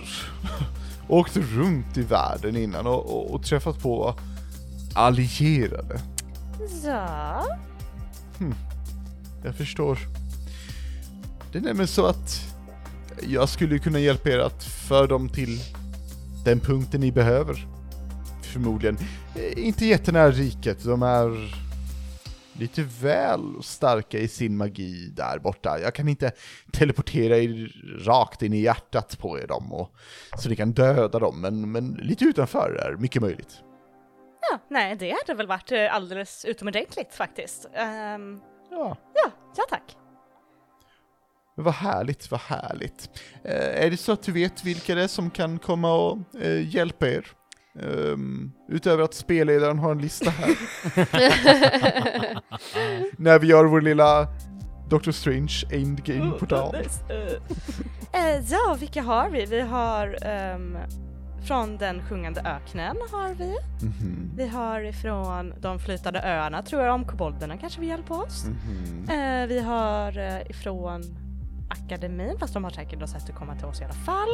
åkt 1.10 1.38
runt 1.38 1.97
i 1.97 2.01
världen 2.01 2.55
innan 2.55 2.88
och, 2.88 3.05
och, 3.14 3.32
och 3.34 3.43
träffat 3.43 3.80
på 3.82 4.16
allierade? 4.93 6.01
Ja. 6.84 7.45
Jag 9.43 9.55
förstår. 9.55 9.99
Det 11.51 11.57
är 11.57 11.62
nämligen 11.62 11.88
så 11.88 12.05
att 12.05 12.41
jag 13.28 13.49
skulle 13.49 13.80
kunna 13.80 13.99
hjälpa 13.99 14.30
er 14.30 14.39
att 14.39 14.64
föra 14.64 15.07
dem 15.07 15.30
till 15.30 15.60
den 16.45 16.60
punkten 16.60 17.01
ni 17.01 17.12
behöver. 17.12 17.68
Förmodligen. 18.41 18.97
Eh, 19.36 19.68
Inte 19.68 19.86
jättenära 19.86 20.32
riket, 20.32 20.84
de 20.84 21.03
är 21.03 21.55
lite 22.60 22.84
väl 23.01 23.64
starka 23.64 24.20
i 24.20 24.28
sin 24.28 24.57
magi 24.57 25.10
där 25.16 25.39
borta. 25.39 25.80
Jag 25.80 25.95
kan 25.95 26.07
inte 26.07 26.32
teleportera 26.74 27.38
er 27.38 27.72
rakt 28.05 28.41
in 28.41 28.53
i 28.53 28.62
hjärtat 28.62 29.18
på 29.20 29.39
er 29.39 29.47
dem 29.47 29.74
och, 29.74 29.95
så 30.38 30.49
ni 30.49 30.55
kan 30.55 30.72
döda 30.72 31.20
dem, 31.20 31.41
men, 31.41 31.72
men 31.72 31.93
lite 31.93 32.26
utanför 32.26 32.76
är 32.86 32.95
mycket 32.97 33.22
möjligt. 33.22 33.62
ja, 34.51 34.60
nej 34.70 34.95
det 34.95 35.16
hade 35.22 35.34
väl 35.38 35.47
varit 35.47 35.72
eh, 35.72 35.95
alldeles 35.95 36.45
utomordentligt 36.45 37.14
faktiskt. 37.14 37.70
Ehm, 37.76 38.39
Ja. 38.72 38.97
ja, 39.16 39.32
ja 39.55 39.64
tack. 39.70 39.97
Men 41.55 41.66
vad 41.66 41.74
härligt, 41.74 42.32
vad 42.32 42.39
härligt. 42.39 43.10
Eh, 43.43 43.86
är 43.86 43.89
det 43.89 43.97
så 43.97 44.12
att 44.12 44.24
du 44.24 44.32
vet 44.32 44.64
vilka 44.64 44.95
det 44.95 45.03
är 45.03 45.07
som 45.07 45.30
kan 45.30 45.60
komma 45.60 45.93
och 45.93 46.18
eh, 46.41 46.76
hjälpa 46.76 47.07
er? 47.10 47.28
Ehm, 47.80 48.51
utöver 48.70 49.03
att 49.03 49.13
spelledaren 49.13 49.80
har 49.80 49.91
en 49.91 50.01
lista 50.01 50.30
här. 50.30 50.49
När 53.17 53.39
vi 53.39 53.47
gör 53.47 53.65
vår 53.65 53.82
lilla 53.82 54.28
Doctor 54.89 55.11
Strange 55.11 55.63
Endgame-portal. 55.72 56.76
Eh, 58.13 58.39
ja, 58.51 58.78
vilka 58.80 59.01
har 59.01 59.30
vi? 59.30 59.45
Vi 59.45 59.61
har 59.61 60.17
ehm, 60.22 60.78
från 61.47 61.78
den 61.78 62.01
sjungande 62.09 62.41
öknen 62.41 62.97
har 63.11 63.34
vi. 63.34 63.55
Mhm, 63.86 64.32
Vi 64.36 64.47
har 64.47 64.82
ifrån 64.82 65.53
de 65.61 65.80
flytande 65.80 66.22
öarna 66.24 66.61
tror 66.63 66.82
jag 66.82 66.95
om 66.95 67.05
kobolderna 67.05 67.57
kanske 67.57 67.80
vill 67.80 67.89
hjälpa 67.89 68.13
oss. 68.13 68.45
mhm. 68.45 69.09
Eh, 69.09 69.47
vi 69.47 69.59
har 69.59 70.17
eh, 70.17 70.41
ifrån 70.49 71.01
akademin, 71.70 72.39
fast 72.39 72.53
de 72.53 72.63
har 72.63 72.72
säkert 72.72 72.99
något 72.99 73.09
sätt 73.09 73.30
att 73.30 73.36
komma 73.36 73.55
till 73.55 73.65
oss 73.65 73.82
i 73.82 73.84
alla 73.84 73.93
fall. 73.93 74.30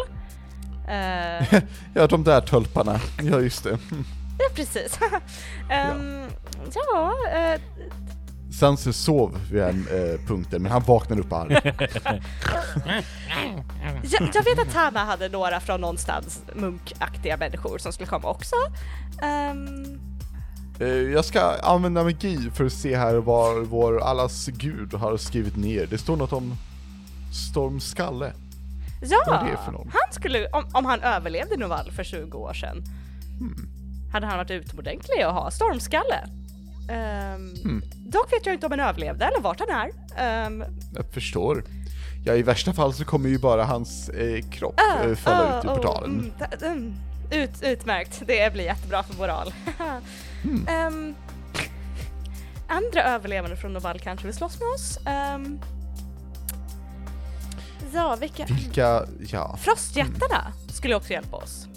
Eh, 0.88 1.62
Ja, 1.94 2.08
de 2.08 2.24
där 2.24 2.42
tölparna. 2.42 3.00
Ja, 3.24 3.40
just 3.40 3.64
det. 3.64 3.70
ja, 4.40 4.46
precis. 4.56 5.00
Ehm, 5.72 6.26
ja, 6.76 7.14
eh, 7.34 7.62
Sanse 8.60 8.94
sov 8.94 9.40
vid 9.52 9.62
den 9.62 9.88
eh, 9.92 10.28
punkten, 10.28 10.62
men 10.62 10.72
han 10.72 10.84
vaknade 10.84 11.22
upp 11.22 11.34
arg. 11.34 11.54
jag, 14.04 14.30
jag 14.34 14.44
vet 14.44 14.60
att 14.60 14.74
Tama 14.74 15.00
hade 15.00 15.30
några 15.30 15.60
från 15.60 15.82
någonstans 15.82 16.42
munkaktiga 16.54 17.38
människor 17.38 17.78
som 17.78 17.94
skulle 17.94 18.08
komma 18.08 18.30
också. 18.30 18.56
Eh, 20.80 20.88
jag 20.88 21.26
ska 21.26 21.42
använda 21.64 22.04
magi 22.04 22.52
för 22.54 22.66
att 22.66 22.74
se 22.74 22.98
här 22.98 23.16
vad 23.16 23.66
vår 23.66 24.02
allas 24.02 24.48
gud 24.48 24.94
har 24.94 25.18
skrivit 25.18 25.58
ner. 25.58 25.88
Det 25.90 25.98
står 25.98 26.16
något 26.16 26.34
om 26.34 26.56
Stormskalle. 27.52 28.34
Ja, 29.12 29.24
Vad 29.28 29.48
är 29.48 29.52
det 29.52 29.58
för 29.66 29.72
någon? 29.72 29.88
han 29.94 30.14
skulle, 30.14 30.48
om, 30.48 30.66
om 30.74 30.86
han 30.86 31.02
överlevde 31.02 31.58
Novall 31.58 31.92
för 31.92 32.04
20 32.04 32.38
år 32.38 32.54
sedan, 32.54 32.84
Hmm. 33.40 33.70
hade 34.14 34.26
han 34.28 34.38
varit 34.38 34.52
utomordentlig 34.52 35.22
att 35.22 35.34
ha 35.34 35.52
stormskalle. 35.52 36.16
Ehm, 36.90 37.54
Hmm. 37.64 37.82
Dock 37.96 38.34
vet 38.34 38.46
jag 38.46 38.56
inte 38.56 38.66
om 38.66 38.72
han 38.72 38.80
överlevde 38.80 39.26
eller 39.26 39.40
vart 39.42 39.60
han 39.60 39.70
är. 39.70 39.90
Ehm, 40.18 40.64
Jag 40.96 41.06
förstår. 41.14 41.64
Ja, 42.26 42.34
i 42.34 42.44
värsta 42.44 42.74
fall 42.74 42.94
så 42.94 43.06
kommer 43.06 43.30
ju 43.30 43.40
bara 43.40 43.64
hans 43.64 44.10
eh, 44.10 44.42
kropp 44.50 44.80
eh, 45.06 45.16
falla 45.16 45.54
ah, 45.56 45.60
ut 45.60 45.66
ur 45.66 45.70
oh, 45.70 45.76
portalen. 45.76 46.34
ta- 46.40 46.66
mm, 46.66 46.94
ut, 47.32 47.64
utmärkt, 47.64 48.24
det 48.28 48.54
blir 48.54 48.64
jättebra 48.64 49.04
för 49.04 49.18
moral. 49.18 49.54
Hmm. 50.44 50.68
Ehm, 50.68 51.16
andra 52.68 53.04
överlevande 53.04 53.56
från 53.56 53.74
Novall 53.74 54.00
kanske 54.00 54.26
vill 54.28 54.36
slåss 54.36 54.60
med 54.60 54.68
oss. 54.76 55.00
Ja, 57.96 58.16
vilka? 58.16 58.46
Vilka, 58.46 59.06
ja. 59.20 59.58
Frostjättarna 59.58 60.54
skulle 60.74 60.96
också 60.96 61.10
hjälpa 61.14 61.38
oss. 61.38 61.68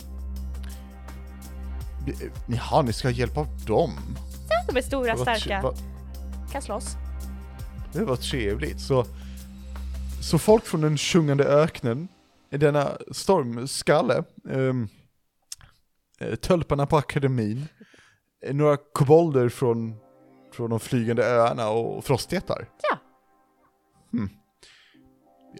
Eh, 2.07 2.31
Jaha, 2.47 2.83
ni 2.83 2.93
ska 2.93 3.11
hjälpa 3.11 3.47
dem? 3.67 3.93
Ja, 4.49 4.73
de 4.73 4.79
är 4.79 4.83
stora, 4.83 5.15
Vad 5.17 5.21
starka, 5.23 5.61
vad- 5.63 5.79
kan 6.53 6.63
slåss. 6.63 6.97
Det 7.93 8.05
var 8.05 8.17
trevligt. 8.17 8.81
Så, 8.81 9.05
så 10.23 10.39
folk 10.39 10.67
från 10.67 10.81
den 10.81 10.99
sjungande 10.99 11.45
öknen, 11.45 12.09
denna 12.51 12.89
stormskalle, 13.13 14.25
um, 14.45 14.89
tölparna 16.41 16.87
på 16.87 16.97
akademin, 16.97 17.67
eh, 18.47 18.55
några 18.55 18.77
kobolder 18.77 19.49
från, 19.49 19.95
från 20.55 20.71
de 20.71 20.81
flygande 20.81 21.25
öarna 21.25 21.69
och 21.69 22.05
frostjättar. 22.05 22.69
Ja. 22.91 22.99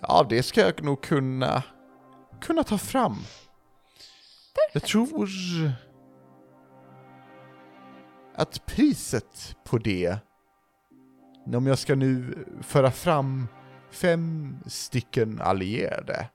Ja, 0.03 0.27
det 0.29 0.43
ska 0.43 0.61
jag 0.61 0.85
nog 0.85 1.03
kunna, 1.03 1.63
kunna 2.41 2.63
ta 2.63 2.79
fram. 2.79 3.17
Jag 4.73 4.83
tror 4.83 5.31
att 8.35 8.67
priset 8.67 9.57
på 9.65 9.79
det 9.79 10.19
om 11.57 11.67
jag 11.67 11.79
ska 11.79 11.95
nu 11.95 12.45
föra 12.63 12.91
fram 12.91 13.49
fem 13.91 14.57
stycken 14.67 15.41
allierade, 15.41 16.29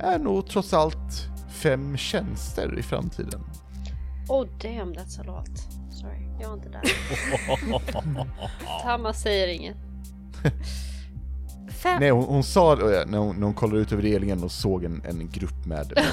är 0.00 0.18
nog 0.18 0.48
trots 0.48 0.74
allt 0.74 1.28
fem 1.48 1.96
tjänster 1.96 2.78
i 2.78 2.82
framtiden. 2.82 3.40
Oh 4.28 4.46
damn, 4.46 4.94
that's 4.94 5.20
a 5.20 5.24
lot. 5.26 5.58
Sorry, 5.92 6.28
jag 6.40 6.50
är 6.50 6.54
inte 6.54 6.68
där. 6.68 6.82
Tamma 8.82 9.12
säger 9.12 9.48
inget. 9.48 9.76
Fem, 11.82 12.00
Nej, 12.00 12.10
hon, 12.10 12.24
hon 12.24 12.44
sa 12.44 12.76
det 12.76 13.04
när 13.06 13.18
hon, 13.18 13.36
när 13.36 13.44
hon 13.44 13.54
kollade 13.54 13.80
ut 13.80 13.92
över 13.92 14.02
relingen 14.02 14.42
och 14.44 14.52
såg 14.52 14.84
en, 14.84 15.02
en 15.04 15.30
grupp 15.30 15.66
med, 15.66 15.92
med 15.96 16.04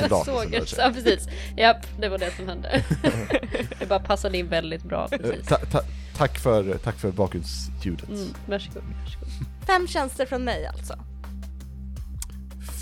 soldater 0.00 0.32
som 0.32 0.42
Såg 0.42 0.68
sig. 0.68 0.78
ja 0.78 0.90
precis. 0.94 1.28
Japp, 1.56 1.86
det 2.00 2.08
var 2.08 2.18
det 2.18 2.30
som 2.36 2.48
hände. 2.48 2.84
det 3.80 3.86
bara 3.88 3.98
passade 4.00 4.38
in 4.38 4.48
väldigt 4.48 4.82
bra 4.82 5.08
Eh, 5.12 5.58
ta, 5.70 5.80
tack 6.16 6.38
för, 6.38 6.78
tack 6.78 6.96
för 6.96 7.10
bakgrundsljudet. 7.12 8.08
Mm, 8.08 8.28
varsågod, 8.46 8.82
varsågod. 9.04 9.28
fem 9.66 9.86
tjänster 9.88 10.26
från 10.26 10.44
mig 10.44 10.66
alltså. 10.66 10.94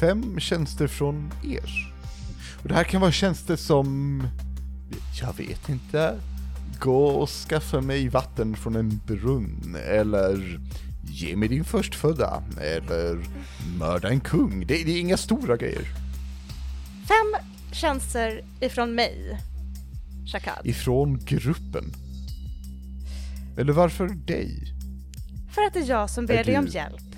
Fem 0.00 0.40
tjänster 0.40 0.86
från 0.86 1.32
er. 1.44 1.92
Och 2.62 2.68
det 2.68 2.74
här 2.74 2.84
kan 2.84 3.00
vara 3.00 3.12
tjänster 3.12 3.56
som, 3.56 4.22
jag 5.20 5.36
vet 5.36 5.68
inte, 5.68 6.14
gå 6.80 7.06
och 7.06 7.28
skaffa 7.28 7.80
mig 7.80 8.08
vatten 8.08 8.56
från 8.56 8.76
en 8.76 9.00
brunn, 9.06 9.76
eller 9.88 10.60
ge 11.22 11.36
mig 11.36 11.48
din 11.48 11.64
förstfödda, 11.64 12.42
eller 12.60 13.26
mörda 13.78 14.08
en 14.08 14.20
kung. 14.20 14.66
Det, 14.66 14.84
det 14.84 14.92
är 14.92 15.00
inga 15.00 15.16
stora 15.16 15.56
grejer. 15.56 15.82
Fem 17.08 17.46
tjänster 17.72 18.44
ifrån 18.60 18.94
mig. 18.94 19.38
Shakad. 20.26 20.66
Ifrån 20.66 21.18
gruppen. 21.24 21.92
Eller 23.58 23.72
varför 23.72 24.08
dig? 24.08 24.74
För 25.54 25.62
att 25.62 25.74
det 25.74 25.80
är 25.80 25.88
jag 25.88 26.10
som 26.10 26.26
ber 26.26 26.44
dig 26.44 26.58
om 26.58 26.66
hjälp. 26.66 27.16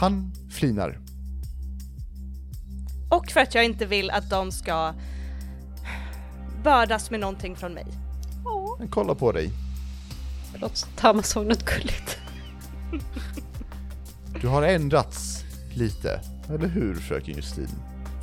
Han 0.00 0.32
flinar. 0.50 0.98
Och 3.10 3.30
för 3.30 3.40
att 3.40 3.54
jag 3.54 3.64
inte 3.64 3.86
vill 3.86 4.10
att 4.10 4.30
de 4.30 4.52
ska 4.52 4.94
bördas 6.64 7.10
med 7.10 7.20
någonting 7.20 7.56
från 7.56 7.72
mig. 7.72 7.86
Han 8.78 8.88
kollar 8.88 9.14
på 9.14 9.32
dig. 9.32 9.50
Förlåt, 10.60 10.86
Tamma 10.96 11.22
såg 11.22 11.46
något 11.46 11.64
gulligt. 11.64 12.18
Du 14.40 14.48
har 14.48 14.62
ändrats 14.62 15.44
lite, 15.74 16.20
eller 16.48 16.68
hur 16.68 16.94
fröken 16.94 17.34
Justin? 17.34 17.68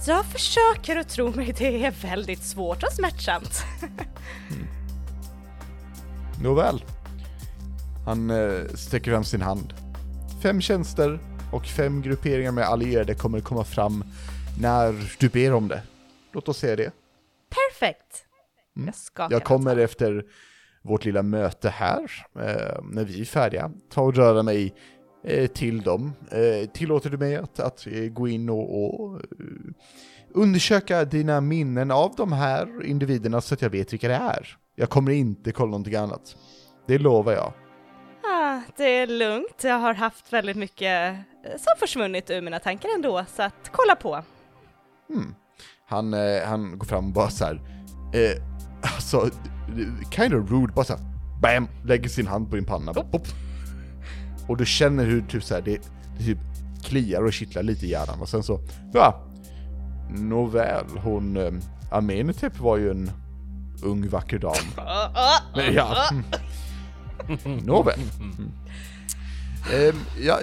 Jag 0.08 0.26
försöker 0.26 0.98
att 0.98 1.10
tro 1.10 1.32
mig, 1.32 1.56
det 1.58 1.86
är 1.86 1.92
väldigt 1.92 2.44
svårt 2.44 2.84
och 2.84 2.94
smärtsamt. 2.94 3.64
Nåväl. 6.42 6.84
Han 8.06 8.30
eh, 8.30 8.68
sträcker 8.76 9.12
fram 9.12 9.24
sin 9.24 9.42
hand. 9.42 9.74
Fem 10.44 10.62
tjänster 10.62 11.20
och 11.52 11.66
fem 11.66 12.02
grupperingar 12.02 12.52
med 12.52 12.64
allierade 12.64 13.16
kommer 13.16 13.40
komma 13.40 13.64
fram 13.64 14.04
när 14.62 15.16
du 15.20 15.30
ber 15.30 15.54
om 15.54 15.68
det. 15.68 15.82
Låt 16.34 16.50
oss 16.50 16.58
säga 16.58 16.76
det. 16.76 16.92
Perfekt! 17.50 18.26
Mm. 18.76 18.94
Jag 19.18 19.32
Jag 19.32 19.44
kommer 19.44 19.78
efter 19.78 20.26
vårt 20.88 21.06
lilla 21.06 21.24
möte 21.24 21.70
här, 21.70 22.12
eh, 22.36 22.84
när 22.84 23.04
vi 23.04 23.22
är 23.22 23.26
färdiga, 23.26 23.72
ta 23.90 24.02
och 24.02 24.16
röra 24.16 24.44
mig 24.44 24.74
eh, 25.24 25.48
till 25.48 25.82
dem. 25.82 26.14
Eh, 26.32 26.70
tillåter 26.70 27.10
du 27.10 27.18
mig 27.18 27.36
att, 27.36 27.60
att 27.60 27.88
eh, 27.88 28.04
gå 28.04 28.28
in 28.28 28.50
och, 28.50 28.84
och 28.84 29.16
eh, 29.16 29.22
undersöka 30.34 31.06
dina 31.06 31.42
minnen 31.42 31.92
av 31.92 32.14
de 32.18 32.32
här 32.32 32.86
individerna 32.86 33.42
så 33.42 33.54
att 33.54 33.62
jag 33.62 33.70
vet 33.70 33.94
vilka 33.94 34.08
det 34.08 34.16
är? 34.16 34.58
Jag 34.76 34.90
kommer 34.90 35.12
inte 35.12 35.52
kolla 35.52 35.72
någonting 35.72 35.96
annat. 35.96 36.36
Det 36.88 36.98
lovar 36.98 37.34
jag. 37.34 37.54
Ah, 38.24 38.62
det 38.78 38.84
är 38.84 39.08
lugnt, 39.08 39.64
jag 39.64 39.80
har 39.80 39.94
haft 39.94 40.34
väldigt 40.34 40.58
mycket 40.58 41.16
eh, 41.46 41.52
som 41.52 41.74
försvunnit 41.80 42.30
ur 42.30 42.42
mina 42.42 42.60
tankar 42.60 42.90
ändå, 42.96 43.26
så 43.36 43.44
att 43.44 43.72
kolla 43.72 43.96
på. 43.96 44.24
Hmm. 45.10 45.36
Han, 45.90 46.14
han 46.46 46.78
går 46.78 46.86
fram 46.86 47.08
och 47.08 47.14
bara 47.14 47.30
så 47.30 47.46
här. 47.46 47.62
Alltså, 48.96 49.30
kind 50.12 50.34
of 50.34 50.52
rude, 50.52 50.74
bara 50.74 50.86
så 50.86 50.94
här, 50.94 51.02
bam, 51.42 51.68
lägger 51.84 52.10
sin 52.10 52.28
hand 52.28 52.50
på 52.50 52.56
din 52.56 52.66
panna. 52.66 52.94
Bara, 52.94 53.06
pop. 53.06 53.28
Och 54.48 54.58
du 54.58 54.66
känner 54.66 55.06
hur 55.06 55.22
typ 55.22 55.44
så 55.44 55.54
här, 55.54 55.62
det, 55.62 55.82
det 56.18 56.24
typ 56.24 56.40
kliar 56.84 57.24
och 57.24 57.34
kittlar 57.34 57.64
lite 57.64 57.86
i 57.86 57.90
hjärnan 57.90 58.22
och 58.22 58.30
sen 58.30 58.44
så, 58.44 58.60
ja. 58.94 59.24
Nåväl, 60.10 60.86
hon, 61.04 61.38
eh, 61.38 61.52
Amenhotep 61.92 62.60
var 62.60 62.78
ju 62.78 62.92
en 62.92 63.12
ung 63.84 64.10
vacker 64.10 64.40
dam. 64.40 64.54
Men 65.56 65.74
ja. 65.74 65.96
Nåväl. 67.64 68.00
Mm. 68.20 68.52
Ehm, 69.74 70.00
ja, 70.22 70.40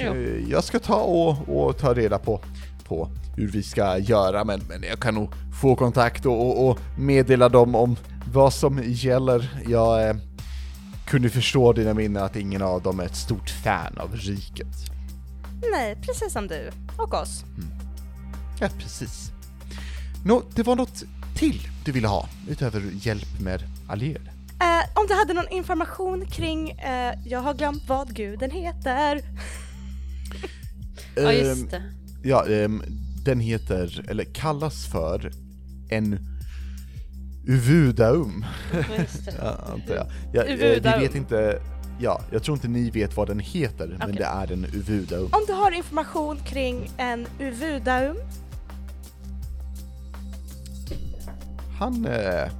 eh, 0.00 0.50
jag 0.50 0.64
ska 0.64 0.78
ta 0.78 0.96
och, 0.96 1.48
och 1.48 1.78
ta 1.78 1.94
reda 1.94 2.18
på, 2.18 2.40
på 2.84 3.08
hur 3.36 3.48
vi 3.48 3.62
ska 3.62 3.98
göra, 3.98 4.44
men, 4.44 4.60
men 4.68 4.82
jag 4.82 5.00
kan 5.00 5.14
nog 5.14 5.30
få 5.60 5.76
kontakt 5.76 6.26
och, 6.26 6.46
och, 6.48 6.70
och 6.70 6.78
meddela 6.98 7.48
dem 7.48 7.74
om 7.74 7.96
vad 8.32 8.52
som 8.52 8.80
gäller. 8.84 9.62
Jag 9.68 10.08
eh, 10.08 10.16
kunde 11.06 11.30
förstå 11.30 11.72
dina 11.72 11.94
minnen 11.94 12.22
att 12.22 12.36
ingen 12.36 12.62
av 12.62 12.82
dem 12.82 13.00
är 13.00 13.04
ett 13.04 13.16
stort 13.16 13.50
fan 13.50 13.98
av 13.98 14.16
riket. 14.16 14.76
Nej, 15.72 15.96
precis 16.02 16.32
som 16.32 16.46
du. 16.46 16.70
Och 16.98 17.14
oss. 17.14 17.44
Ja, 18.60 18.68
precis. 18.78 19.30
Nå, 20.24 20.42
det 20.54 20.62
var 20.62 20.76
något 20.76 21.02
till 21.34 21.68
du 21.84 21.92
ville 21.92 22.08
ha, 22.08 22.28
utöver 22.48 22.82
hjälp 22.92 23.40
med 23.40 23.62
allierade? 23.88 24.30
Eh, 24.60 25.00
om 25.00 25.06
du 25.08 25.14
hade 25.14 25.32
någon 25.32 25.48
information 25.48 26.26
kring, 26.26 26.70
eh, 26.70 27.14
jag 27.24 27.40
har 27.40 27.54
glömt 27.54 27.82
vad 27.88 28.14
guden 28.14 28.50
heter. 28.50 29.20
Ja 31.16 31.32
Ehm, 31.32 31.48
just 31.48 31.70
det. 31.70 31.82
Ja, 32.26 32.46
ehm, 32.46 32.82
den 33.24 33.40
heter, 33.40 34.04
eller 34.08 34.24
kallas 34.24 34.86
för, 34.86 35.30
en 35.90 36.18
Uvudaum, 37.46 38.44
just 38.98 39.24
det. 39.24 39.34
ja, 39.40 39.58
antar 39.72 39.94
jag. 39.94 40.06
Ja, 40.32 40.42
eh, 40.42 40.56
vi 40.56 40.64
Uvudaum. 40.72 41.00
vet 41.00 41.14
inte, 41.14 41.60
ja, 42.00 42.20
jag 42.32 42.42
tror 42.42 42.56
inte 42.56 42.68
ni 42.68 42.90
vet 42.90 43.16
vad 43.16 43.28
den 43.28 43.38
heter, 43.38 43.86
men 43.88 44.02
Okej. 44.02 44.16
det 44.16 44.24
är 44.24 44.52
en 44.52 44.64
Uvudaum. 44.64 45.24
Om 45.32 45.44
du 45.46 45.52
har 45.52 45.70
information 45.70 46.36
kring 46.38 46.90
en 46.96 47.26
uvudaum, 47.38 48.16
Han, 51.78 52.06
eh, 52.06 52.50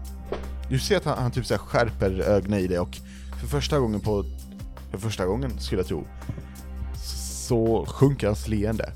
du 0.69 0.79
ser 0.79 0.97
att 0.97 1.05
han, 1.05 1.19
han 1.19 1.31
typ 1.31 1.47
så 1.47 1.59
skärper 1.59 2.21
ögonen 2.21 2.59
i 2.59 2.67
det 2.67 2.79
och 2.79 2.97
för 3.41 3.47
första 3.47 3.79
gången 3.79 4.01
på, 4.01 4.25
för 4.91 4.99
första 4.99 5.27
gången 5.27 5.59
skulle 5.59 5.81
jag 5.81 5.89
tro, 5.89 6.05
så 7.49 7.87
sjunker 7.89 8.27
hans 8.27 8.49
leende. 8.49 8.93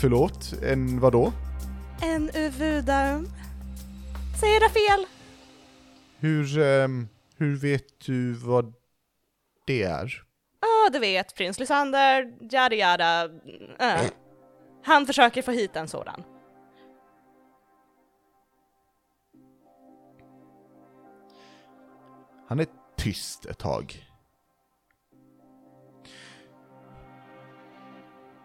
Förlåt, 0.00 0.52
en 0.62 1.00
vadå? 1.00 1.32
en 2.02 2.30
uvudaum. 2.34 3.28
Säger 4.40 4.60
jag 4.60 4.70
fel? 4.72 5.06
Hur, 6.18 6.58
ehm, 6.58 7.08
hur 7.36 7.56
vet 7.56 8.00
du 8.06 8.32
vad 8.32 8.74
det 9.66 9.82
är? 9.82 10.22
Ja, 10.60 10.90
du 10.92 10.98
vet, 10.98 11.34
prins 11.34 11.58
Lysander, 11.58 12.32
yada 12.52 12.74
yada. 12.76 13.24
eh. 13.78 14.00
Han 14.84 15.06
försöker 15.06 15.42
få 15.42 15.50
hit 15.50 15.76
en 15.76 15.88
sådan. 15.88 16.22
Han 22.48 22.60
är 22.60 22.66
tyst 22.96 23.46
ett 23.46 23.58
tag. 23.58 24.09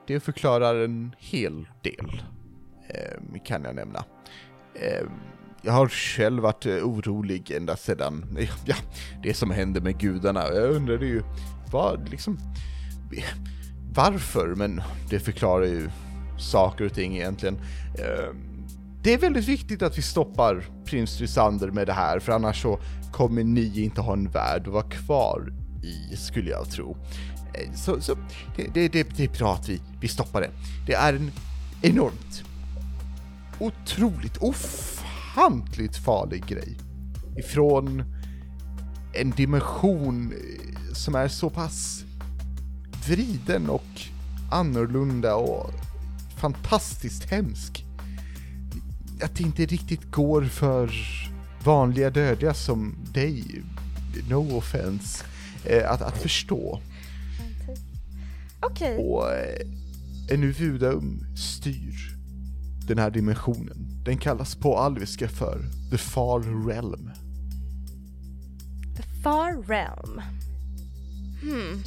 Det 0.08 0.20
förklarar 0.20 0.76
en 0.76 1.16
hel 1.20 1.68
del, 1.82 2.22
ehm, 2.90 3.40
kan 3.46 3.64
jag 3.64 3.76
nämna. 3.76 4.04
Ehm, 4.76 5.10
jag 5.62 5.74
har 5.74 5.88
själv 5.88 6.44
varit 6.44 6.66
eh, 6.66 6.74
orolig 6.74 7.52
ända 7.52 7.76
sedan, 7.76 8.38
ja, 8.66 8.76
det 9.24 9.34
som 9.34 9.52
hände 9.52 9.82
med 9.82 10.00
gudarna. 10.00 10.44
Jag 10.54 10.72
undrade 10.72 11.06
ju, 11.06 11.24
vad 11.72 12.10
liksom, 12.10 12.38
varför? 13.96 14.56
Men 14.56 14.82
det 15.10 15.20
förklarar 15.20 15.66
ju 15.66 15.90
saker 16.40 16.86
och 16.86 16.94
ting 16.94 17.16
egentligen. 17.16 17.56
Ehm, 18.00 18.56
det 19.04 19.14
är 19.14 19.18
väldigt 19.18 19.48
viktigt 19.48 19.82
att 19.82 19.98
vi 19.98 20.02
stoppar 20.02 20.66
prins 20.86 21.20
Lysander 21.20 21.72
med 21.72 21.88
det 21.88 21.94
här, 21.94 22.20
för 22.20 22.32
annars 22.32 22.62
så 22.62 22.80
kommer 23.12 23.44
ni 23.44 23.84
inte 23.84 24.02
ha 24.02 24.14
en 24.14 24.30
värld 24.30 24.62
att 24.62 24.74
vara 24.74 24.90
kvar 24.90 25.54
i, 25.84 26.16
skulle 26.16 26.50
jag 26.50 26.70
tro. 26.70 26.98
Så, 27.76 28.02
så 28.02 28.16
det, 28.56 28.68
det, 28.74 28.88
det, 28.88 29.08
det 29.18 29.24
är 29.24 29.38
bra 29.38 29.54
att 29.54 29.70
vi, 29.70 29.82
vi 30.00 30.08
stoppar 30.08 30.42
det. 30.42 30.50
Det 30.86 30.94
är 30.94 31.14
en 31.14 31.32
enormt, 31.82 32.44
otroligt, 33.60 34.38
ofantligt 34.38 35.98
farlig 35.98 36.46
grej. 36.46 36.78
Ifrån 37.38 38.04
en 39.14 39.32
dimension 39.32 40.34
eh, 40.34 40.94
som 40.94 41.16
är 41.16 41.28
så 41.28 41.50
pass 41.50 42.04
vriden 43.08 43.70
och 43.70 44.02
annorlunda 44.52 45.36
och 45.36 45.72
fantastiskt 46.38 47.24
hemsk 47.24 47.86
att 49.22 49.36
det 49.36 49.44
inte 49.44 49.66
riktigt 49.66 50.12
går 50.12 50.44
för 50.44 50.92
vanliga 51.64 52.10
dödliga 52.10 52.54
som 52.54 52.96
dig 53.14 53.44
no 54.30 54.58
offense, 54.58 55.26
eh, 55.66 55.92
att, 55.92 56.02
att 56.02 56.18
förstå. 56.18 56.80
Okej. 58.72 58.98
Och 58.98 59.32
eh, 59.32 59.68
en 60.30 60.44
Uvudaum 60.44 61.26
styr 61.38 62.16
den 62.88 62.98
här 62.98 63.10
dimensionen. 63.10 64.02
Den 64.06 64.18
kallas 64.18 64.56
på 64.56 64.78
alviska 64.78 65.28
för 65.28 65.60
The 65.92 65.98
Far 65.98 66.68
Realm. 66.68 67.12
The 68.98 69.04
Far 69.24 69.68
Realm. 69.68 70.22
Hmm. 71.42 71.84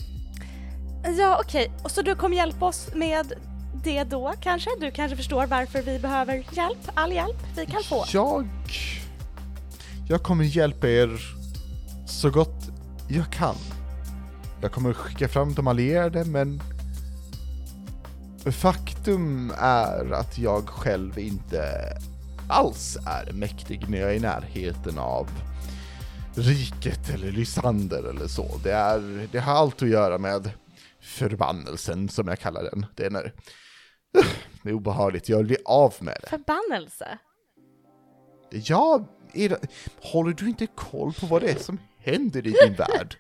Ja, 1.18 1.41
okej. 1.45 1.72
Och 1.85 1.91
så 1.91 2.03
du 2.03 2.14
kommer 2.14 2.37
hjälpa 2.37 2.66
oss 2.66 2.91
med 2.95 3.33
det 3.85 4.05
då 4.05 4.35
kanske? 4.41 4.70
Du 4.81 4.91
kanske 4.91 5.16
förstår 5.16 5.47
varför 5.47 5.83
vi 5.83 5.99
behöver 5.99 6.35
hjälp? 6.35 6.79
All 6.95 7.12
hjälp 7.12 7.37
vi 7.57 7.66
kan 7.66 7.83
få? 7.83 8.05
Jag... 8.12 8.49
Jag 10.09 10.22
kommer 10.22 10.45
hjälpa 10.45 10.89
er 10.89 11.20
så 12.07 12.31
gott 12.31 12.70
jag 13.09 13.33
kan. 13.33 13.57
Jag 14.61 14.72
kommer 14.72 14.92
skicka 14.92 15.28
fram 15.28 15.54
de 15.54 15.66
allierade, 15.66 16.24
men... 16.24 16.61
Faktum 18.52 19.52
är 19.59 20.12
att 20.12 20.38
jag 20.38 20.68
själv 20.68 21.18
inte 21.18 21.62
alls 22.48 22.96
är 23.06 23.32
mäktig 23.32 23.88
när 23.88 23.98
jag 23.98 24.11
är 24.11 24.14
i 24.14 24.20
närheten 24.20 24.98
av 24.98 25.28
riket 26.34 27.11
eller 27.14 27.32
Lysander 27.32 28.11
eller 28.11 28.26
så. 28.26 28.61
Det, 28.64 28.72
är, 28.72 29.28
det 29.32 29.38
har 29.38 29.52
allt 29.52 29.82
att 29.82 29.88
göra 29.88 30.18
med 30.18 30.50
förbannelsen 31.00 32.09
som 32.09 32.28
jag 32.28 32.38
kallar 32.38 32.62
den. 32.62 32.86
Det 32.94 33.06
är 33.06 33.11
när 33.11 33.32
det 34.62 34.68
är 34.68 34.72
obehagligt, 34.72 35.28
jag 35.28 35.36
vill 35.36 35.46
bli 35.46 35.56
av 35.64 35.94
med 36.00 36.18
det. 36.22 36.28
Förbannelse? 36.28 37.18
Ja, 38.50 39.04
det, 39.32 39.70
håller 40.02 40.32
du 40.32 40.48
inte 40.48 40.66
koll 40.66 41.12
på 41.12 41.26
vad 41.26 41.42
det 41.42 41.50
är 41.50 41.59
som 41.59 41.78
händer 41.98 42.46
i 42.46 42.50
din 42.50 42.74
värld? 42.78 43.16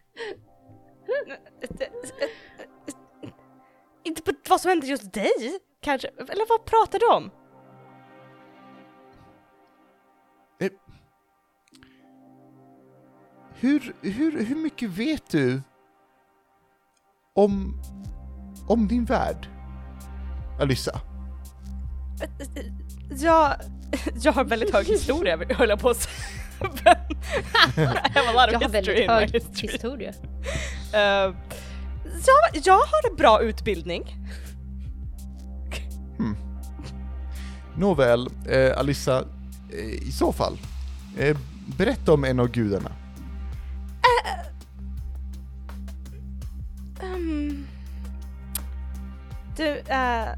Inte 4.04 4.22
på 4.22 4.32
vad 4.48 4.60
som 4.60 4.68
händer 4.68 4.86
just 4.88 5.12
dig, 5.12 5.58
kanske? 5.82 6.08
Eller 6.08 6.48
vad 6.48 6.64
pratar 6.64 6.98
du 6.98 7.06
om? 7.06 7.30
Hur, 13.60 13.94
hur, 14.02 14.44
hur 14.44 14.56
mycket 14.56 14.90
vet 14.90 15.30
du 15.30 15.62
om, 17.34 17.82
om 18.68 18.88
din 18.88 19.04
värld, 19.04 19.48
Alyssa? 20.60 21.00
Jag, 23.10 23.54
jag 24.22 24.32
har 24.32 24.44
väldigt 24.44 24.72
hög 24.74 24.86
historia, 24.86 25.36
höll 25.50 25.68
jag 25.68 25.80
på 25.80 25.90
att 25.90 25.96
säga. 25.96 26.16
Jag 28.14 28.24
har 28.24 28.68
väldigt 28.68 29.10
hög 29.10 29.30
history. 29.32 29.68
historia. 29.72 30.12
Uh, 30.94 31.34
jag, 32.26 32.62
jag 32.64 32.78
har 32.78 33.10
en 33.10 33.16
bra 33.16 33.42
utbildning. 33.42 34.18
Nåväl, 37.78 38.28
eh, 38.48 38.78
Alyssa, 38.78 39.24
eh, 39.72 40.08
i 40.08 40.12
så 40.12 40.32
fall, 40.32 40.58
eh, 41.18 41.36
berätta 41.76 42.12
om 42.12 42.24
en 42.24 42.40
av 42.40 42.48
gudarna. 42.48 42.92
Um, 47.02 47.66
du, 49.56 49.70
uh, 49.72 50.28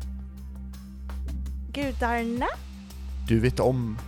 gudarna? 1.72 2.46
Du 3.28 3.40
vet 3.40 3.60
om, 3.60 3.98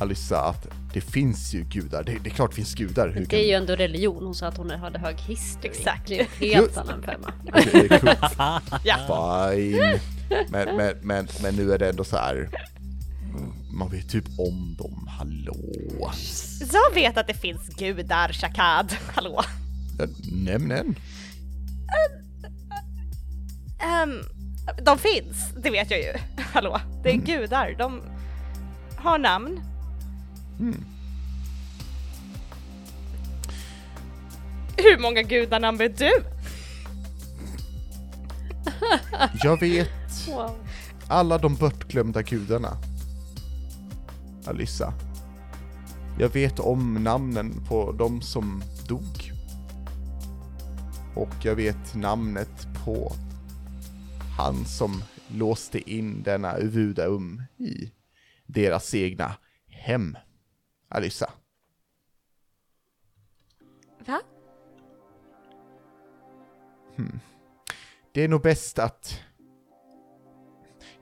Alyssa, 0.00 0.40
att 0.40 0.66
det 0.92 1.00
finns 1.00 1.54
ju 1.54 1.64
gudar. 1.64 2.02
Det, 2.02 2.18
det 2.22 2.30
är 2.30 2.34
klart 2.34 2.50
det 2.50 2.56
finns 2.56 2.74
gudar. 2.74 3.08
Hur 3.08 3.26
Det 3.26 3.36
är 3.36 3.46
ju 3.46 3.52
ändå 3.52 3.76
religion, 3.76 4.24
hon 4.24 4.34
sa 4.34 4.46
att 4.46 4.56
hon 4.56 4.70
hade 4.70 4.98
hög 4.98 5.16
history. 5.16 5.70
Exakt. 5.70 6.08
Det 6.08 6.20
är 6.20 6.20
en 6.20 6.54
helt 6.54 6.76
annan 6.76 7.02
femma. 7.02 7.32
Det 7.52 7.74
är 7.74 7.98
coolt. 7.98 8.36
Ja. 8.84 9.50
Fine. 9.52 10.00
Men, 10.48 10.76
men, 10.76 10.96
men, 11.02 11.28
men 11.42 11.54
nu 11.54 11.72
är 11.72 11.78
det 11.78 11.88
ändå 11.88 12.04
så 12.04 12.16
här. 12.16 12.48
Man 13.72 13.88
vet 13.88 14.10
typ 14.10 14.24
om 14.38 14.76
dem, 14.78 15.08
hallå. 15.18 15.56
Jag 16.72 16.94
vet 16.94 17.18
att 17.18 17.26
det 17.26 17.34
finns 17.34 17.68
gudar, 17.68 18.32
Shakad. 18.32 18.96
Hallå. 19.14 19.42
Nämn 20.32 20.70
en. 20.70 20.96
Um, 24.02 24.22
de 24.84 24.98
finns, 24.98 25.52
det 25.62 25.70
vet 25.70 25.90
jag 25.90 26.00
ju. 26.00 26.12
Hallå. 26.52 26.80
Det 27.02 27.10
är 27.10 27.16
gudar, 27.16 27.74
de 27.78 28.02
har 28.96 29.18
namn. 29.18 29.60
Hur 34.76 34.98
många 34.98 35.22
gudarnamn 35.22 35.78
vet 35.78 35.98
du? 35.98 36.10
Jag 39.42 39.60
vet 39.60 39.88
Wow. 40.28 40.50
alla 41.08 41.38
de 41.38 41.54
bortglömda 41.54 42.22
gudarna. 42.22 42.76
Alyssa. 44.46 44.92
Jag 46.18 46.28
vet 46.28 46.58
om 46.58 46.94
namnen 46.94 47.64
på 47.68 47.92
de 47.92 48.22
som 48.22 48.62
dog. 48.88 49.32
Och 51.14 51.34
jag 51.42 51.54
vet 51.54 51.94
namnet 51.94 52.68
på 52.84 53.12
han 54.38 54.64
som 54.64 55.02
låste 55.28 55.90
in 55.90 56.22
denna 56.22 56.56
Uvudaum 56.56 57.42
i 57.58 57.92
deras 58.46 58.94
egna 58.94 59.32
hem. 59.68 60.16
Alyssa. 60.88 61.30
Va? 64.06 64.20
Det 68.12 68.24
är 68.24 68.28
nog 68.28 68.42
bäst 68.42 68.78
att... 68.78 69.20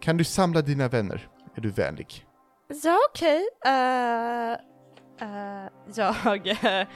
Kan 0.00 0.16
du 0.16 0.24
samla 0.24 0.62
dina 0.62 0.88
vänner? 0.88 1.28
Är 1.54 1.60
du 1.60 1.70
vänlig? 1.70 2.26
Ja, 2.82 2.98
okej. 3.10 3.48
Eh, 3.66 4.52
eh, 5.20 5.68
jag, 5.94 6.46
eh, 6.64 6.86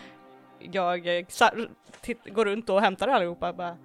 jag 0.58 1.18
eh, 1.18 1.24
sa- 1.28 1.52
titt, 2.00 2.18
går 2.34 2.44
runt 2.44 2.68
och 2.68 2.80
hämtar 2.80 3.08
allihopa 3.08 3.52
bara. 3.52 3.76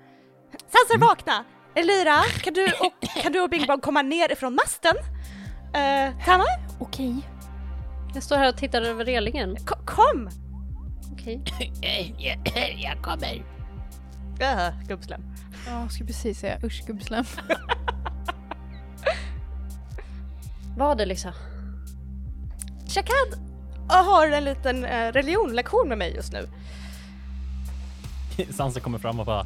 Sansar 0.52 0.98
vakna! 0.98 1.46
Elira, 1.76 2.22
kan 2.42 2.54
du 2.54 2.66
och, 2.66 3.22
kan 3.22 3.32
du 3.32 3.42
och 3.42 3.50
Bing 3.50 3.68
Bong 3.68 3.80
komma 3.82 4.02
ner 4.02 4.32
ifrån 4.32 4.56
masten? 4.56 4.96
Uh, 4.98 6.26
Tama, 6.26 6.44
Okej. 6.80 7.28
Jag 8.16 8.24
står 8.24 8.36
här 8.38 8.50
och 8.50 8.58
tittar 8.58 8.82
över 8.82 9.06
relingen. 9.06 9.56
ko- 9.56 9.86
kom! 9.86 10.30
Okej. 11.14 11.44
Eh, 11.82 12.24
jag- 12.26 12.40
kommer. 13.02 13.36
Uh, 14.42 14.88
gubbslem. 14.88 15.22
Ja, 15.68 15.82
jag 15.82 15.92
skulle 15.92 16.08
precis 16.08 16.40
säga 16.40 16.60
usch 16.64 16.84
gubbslem. 16.88 17.26
Vad 20.78 21.02
är 21.02 21.06
Lisa? 21.06 21.34
Shakad 22.88 23.40
har 23.90 24.28
en 24.28 24.44
liten 24.44 24.86
uh, 24.86 25.12
religionlektion 25.12 25.90
med 25.90 25.98
mig 25.98 26.16
just 26.16 26.34
nu. 26.34 26.48
Sansa 28.54 28.80
kommer 28.80 28.98
fram 28.98 29.20
och 29.20 29.26
bara 29.26 29.46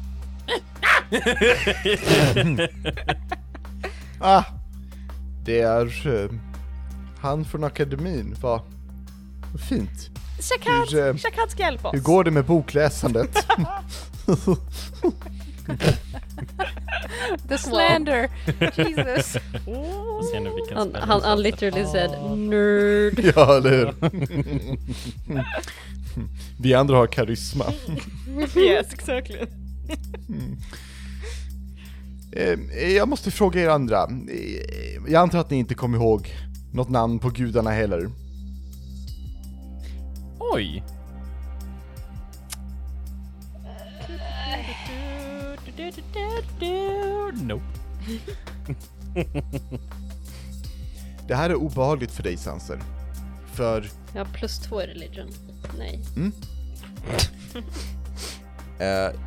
Ah! 4.20 4.44
Det 5.44 5.60
är 5.60 6.06
eh, 6.06 6.30
han 7.20 7.44
från 7.44 7.64
akademin. 7.64 8.36
Vad 8.40 8.60
vad 9.52 9.60
fint. 9.68 10.10
Shakad, 10.40 10.88
Hur, 10.92 11.08
eh, 11.08 11.16
Shakad 11.16 11.50
ska 11.50 11.62
hjälpa 11.62 11.88
oss. 11.88 11.94
Hur 11.94 12.00
går 12.00 12.24
det 12.24 12.30
med 12.30 12.44
bokläsandet? 12.44 13.46
The 17.48 17.58
slander! 17.58 18.28
Jesus. 18.76 19.36
Han, 20.74 20.94
han, 20.94 21.22
han 21.22 21.42
literally 21.42 21.84
said 21.86 22.10
nerd. 22.38 23.32
ja, 23.36 23.56
eller 23.56 23.70
hur? 23.70 23.94
Vi 26.62 26.74
andra 26.74 26.96
har 26.96 27.06
karisma. 27.06 27.64
Yes, 28.56 28.92
exactly. 28.92 29.38
Eh, 32.32 32.58
Jag 32.96 33.08
måste 33.08 33.30
fråga 33.30 33.60
er 33.62 33.68
andra. 33.68 34.02
Eh, 34.02 35.02
Jag 35.12 35.22
antar 35.22 35.38
att 35.38 35.50
ni 35.50 35.56
inte 35.56 35.74
kommer 35.74 35.98
ihåg 35.98 36.34
något 36.72 36.88
namn 36.88 37.18
på 37.18 37.30
gudarna 37.30 37.70
heller. 37.70 38.10
Oj! 40.38 40.84
Nope. 47.42 47.64
Det 51.28 51.34
här 51.34 51.50
är 51.50 51.54
obehagligt 51.54 52.10
för 52.10 52.22
dig 52.22 52.36
Sanser. 52.36 52.80
För 53.52 53.90
Jag 54.14 54.24
har 54.24 54.32
plus 54.32 54.58
två 54.58 54.82
i 54.82 54.86
religion. 54.86 55.28
Nej. 55.78 56.00
eh, 58.88 59.20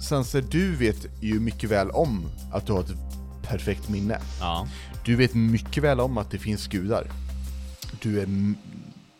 Sanser, 0.00 0.44
du 0.50 0.76
vet 0.76 1.06
ju 1.20 1.40
mycket 1.40 1.70
väl 1.70 1.90
om 1.90 2.30
att 2.52 2.66
du 2.66 2.72
har 2.72 2.80
ett 2.80 2.92
perfekt 3.42 3.88
minne. 3.88 4.18
Ja. 4.40 4.68
Du 5.06 5.16
vet 5.16 5.34
mycket 5.34 5.82
väl 5.82 6.00
om 6.00 6.18
att 6.18 6.30
det 6.30 6.38
finns 6.38 6.66
gudar. 6.66 7.10
Du 8.02 8.20
är 8.20 8.28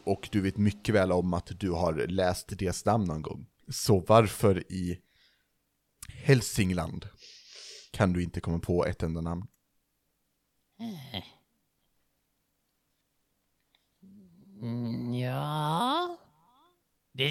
och 0.04 0.28
du 0.32 0.40
vet 0.40 0.56
mycket 0.56 0.94
väl 0.94 1.12
om 1.12 1.34
att 1.34 1.60
du 1.60 1.70
har 1.70 2.06
läst 2.06 2.58
deras 2.58 2.84
namn 2.84 3.04
någon 3.04 3.22
gång. 3.22 3.46
Så 3.68 4.00
varför 4.00 4.72
i 4.72 4.98
Hälsingland 6.08 7.08
kan 7.90 8.12
du 8.12 8.22
inte 8.22 8.40
komma 8.40 8.58
på 8.58 8.86
ett 8.86 9.02
enda 9.02 9.20
namn? 9.20 9.46
Mm, 14.62 15.14
ja... 15.14 16.18
Det... 17.12 17.26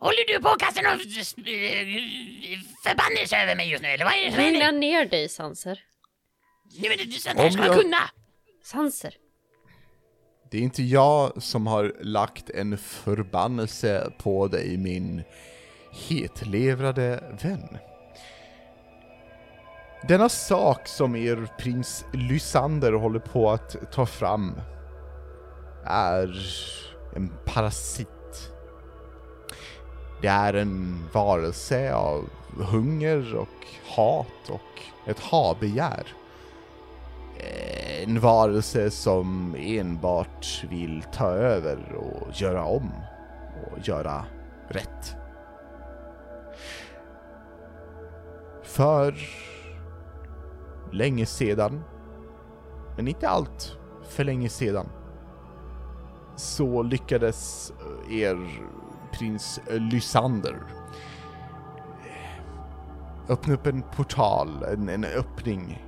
Håller 0.00 0.26
du 0.34 0.40
på 0.42 0.48
att 0.48 0.58
kasta 0.58 0.80
någon 0.82 0.98
förbannelse 2.84 3.36
över 3.42 3.56
mig 3.56 3.70
just 3.70 3.82
nu 3.82 3.88
eller 3.88 4.04
vad 4.04 4.14
är 4.14 4.24
det 4.24 4.32
som 4.32 4.42
Lugna 4.44 4.70
ner 4.70 5.04
dig 5.06 5.28
Sanser. 5.28 5.80
Nej 6.80 6.88
men 6.88 6.98
det- 7.10 7.12
sånt 7.20 7.38
här 7.38 7.50
ska 7.50 7.58
man 7.60 7.66
jag- 7.66 7.80
kunna! 7.82 8.10
Sanser. 8.64 9.14
Det 10.50 10.58
är 10.58 10.62
inte 10.62 10.82
jag 10.82 11.42
som 11.42 11.66
har 11.66 11.96
lagt 12.00 12.50
en 12.50 12.78
förbannelse 12.78 14.12
på 14.18 14.48
dig, 14.48 14.76
min 14.76 15.22
hetlevrade 16.08 17.36
vän. 17.42 17.78
Denna 20.08 20.28
sak 20.28 20.88
som 20.88 21.16
er 21.16 21.48
prins 21.58 22.04
Lysander 22.12 22.92
håller 22.92 23.18
på 23.20 23.50
att 23.50 23.92
ta 23.92 24.06
fram 24.06 24.60
är 25.86 26.36
en 27.16 27.32
parasit. 27.44 28.08
Det 30.20 30.28
är 30.28 30.54
en 30.54 31.04
varelse 31.12 31.94
av 31.94 32.28
hunger 32.56 33.36
och 33.36 33.66
hat 33.96 34.50
och 34.50 35.08
ett 35.10 35.20
habegär. 35.20 36.06
En 38.02 38.20
varelse 38.20 38.90
som 38.90 39.56
enbart 39.58 40.64
vill 40.70 41.04
ta 41.12 41.26
över 41.30 41.94
och 41.94 42.40
göra 42.40 42.64
om 42.64 42.90
och 43.70 43.88
göra 43.88 44.24
rätt. 44.68 45.16
För 48.62 49.14
länge 50.92 51.26
sedan, 51.26 51.84
men 52.96 53.08
inte 53.08 53.28
allt 53.28 53.76
för 54.08 54.24
länge 54.24 54.48
sedan, 54.48 54.88
så 56.36 56.82
lyckades 56.82 57.72
er 58.10 58.48
prins 59.12 59.60
Lysander 59.70 60.56
öppna 63.28 63.54
upp 63.54 63.66
en 63.66 63.82
portal, 63.82 64.64
en, 64.72 64.88
en 64.88 65.04
öppning 65.04 65.84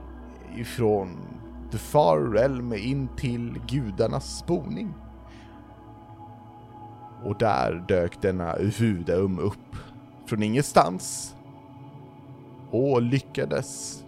ifrån 0.57 1.19
The 1.73 1.79
Far 1.79 2.21
Realm 2.21 2.73
in 2.73 3.09
till 3.17 3.61
gudarnas 3.69 4.47
boning. 4.47 4.95
Och 7.25 7.39
där 7.39 7.85
dök 7.89 8.23
denna 8.23 8.57
Vudaum 8.57 9.39
upp 9.39 9.77
från 10.27 10.43
ingenstans 10.43 11.35
och 12.71 13.03
lyckades 13.03 14.05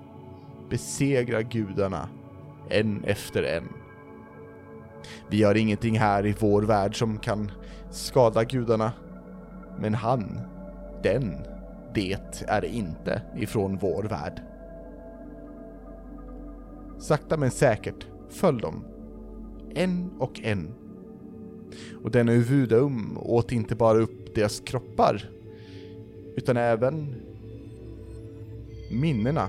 besegra 0.70 1.42
gudarna 1.42 2.08
en 2.68 3.04
efter 3.04 3.42
en. 3.42 3.81
Vi 5.32 5.42
har 5.42 5.54
ingenting 5.54 5.98
här 5.98 6.26
i 6.26 6.34
vår 6.38 6.62
värld 6.62 6.98
som 6.98 7.18
kan 7.18 7.50
skada 7.90 8.44
gudarna, 8.44 8.92
men 9.78 9.94
han, 9.94 10.40
den, 11.02 11.36
det 11.94 12.18
är 12.46 12.64
inte 12.64 13.22
ifrån 13.36 13.78
vår 13.80 14.02
värld. 14.02 14.42
Sakta 16.98 17.36
men 17.36 17.50
säkert 17.50 18.06
föll 18.30 18.58
de. 18.58 18.84
En 19.74 20.10
och 20.18 20.40
en. 20.42 20.74
Och 22.02 22.10
denna 22.10 22.32
Uvudaum 22.32 23.18
åt 23.18 23.52
inte 23.52 23.74
bara 23.74 23.98
upp 23.98 24.34
deras 24.34 24.60
kroppar, 24.60 25.30
utan 26.36 26.56
även 26.56 27.14
minnena 28.90 29.48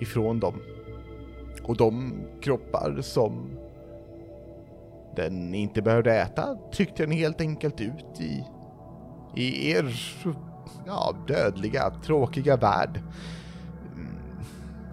ifrån 0.00 0.40
dem. 0.40 0.54
Och 1.62 1.76
de 1.76 2.12
kroppar 2.40 3.00
som 3.02 3.50
den 5.22 5.54
inte 5.54 5.82
behövde 5.82 6.14
äta 6.14 6.56
tryckte 6.74 7.02
den 7.02 7.12
helt 7.12 7.40
enkelt 7.40 7.80
ut 7.80 8.20
i, 8.20 8.44
i 9.36 9.70
er 9.70 9.94
ja, 10.86 11.14
dödliga, 11.26 11.90
tråkiga 11.90 12.56
värld. 12.56 13.00
Mm. 13.94 14.16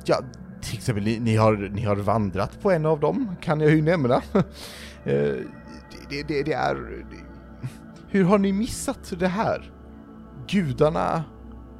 Ja, 0.05 0.21
till 0.61 0.77
exempel, 0.77 1.03
ni, 1.03 1.19
ni, 1.19 1.35
har, 1.35 1.55
ni 1.55 1.81
har 1.81 1.95
vandrat 1.95 2.61
på 2.61 2.71
en 2.71 2.85
av 2.85 2.99
dem, 2.99 3.35
kan 3.41 3.59
jag 3.59 3.71
ju 3.71 3.81
nämna. 3.81 4.21
Eh, 5.03 5.35
det, 6.09 6.23
det, 6.27 6.43
det 6.43 6.53
är... 6.53 7.05
Hur 8.09 8.23
har 8.23 8.37
ni 8.37 8.53
missat 8.53 9.13
det 9.19 9.27
här? 9.27 9.71
Gudarna 10.47 11.23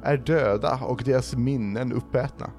är 0.02 0.16
döda 0.16 0.78
och 0.82 1.02
deras 1.04 1.36
minnen 1.36 1.92
uppätna. 1.92 2.50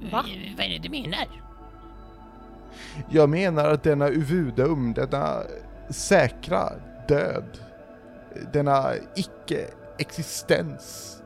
Vad 0.00 0.24
är 0.24 0.68
det 0.68 0.78
du 0.78 0.88
menar? 0.88 1.26
Jag 3.08 3.28
menar 3.28 3.70
att 3.70 3.82
denna 3.82 4.08
Uvudaum, 4.08 4.92
denna 4.92 5.42
säkra 5.90 6.72
död, 7.08 7.58
denna 8.52 8.92
icke-existens 9.14 11.16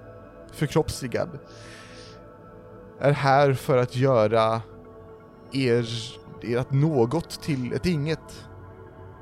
förkroppsligad, 0.52 1.38
är 3.00 3.12
här 3.12 3.52
för 3.52 3.78
att 3.78 3.96
göra 3.96 4.62
er, 5.52 5.88
ert 6.42 6.70
något 6.70 7.42
till 7.42 7.72
ett 7.72 7.86
inget. 7.86 8.46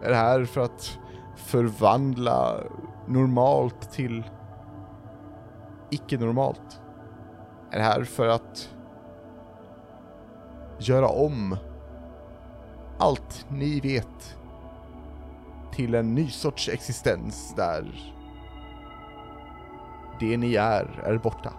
Är 0.02 0.12
här 0.12 0.44
för 0.44 0.60
att 0.60 0.98
förvandla 1.36 2.60
normalt 3.08 3.92
till 3.92 4.22
icke-normalt. 5.90 6.80
Är 7.70 7.80
här 7.80 8.04
för 8.04 8.26
att 8.26 8.74
göra 10.80 11.08
om 11.08 11.56
allt 12.98 13.46
ni 13.48 13.80
vet 13.80 14.36
till 15.72 15.94
en 15.94 16.14
ny 16.14 16.28
sorts 16.28 16.68
existens 16.68 17.54
där 17.56 18.14
det 20.20 20.36
ni 20.36 20.54
är 20.54 21.00
är 21.04 21.18
borta. 21.18 21.52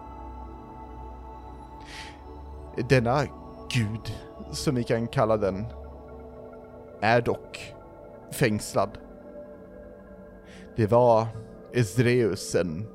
Denna 2.90 3.24
gud, 3.70 4.16
som 4.52 4.76
vi 4.76 4.84
kan 4.84 5.08
kalla 5.08 5.38
den, 5.38 5.66
är 7.02 7.22
dock 7.22 7.74
fängslad. 8.32 8.98
Det 10.76 10.88
var 10.88 11.28
Esdreus, 11.74 12.56
en 12.56 12.88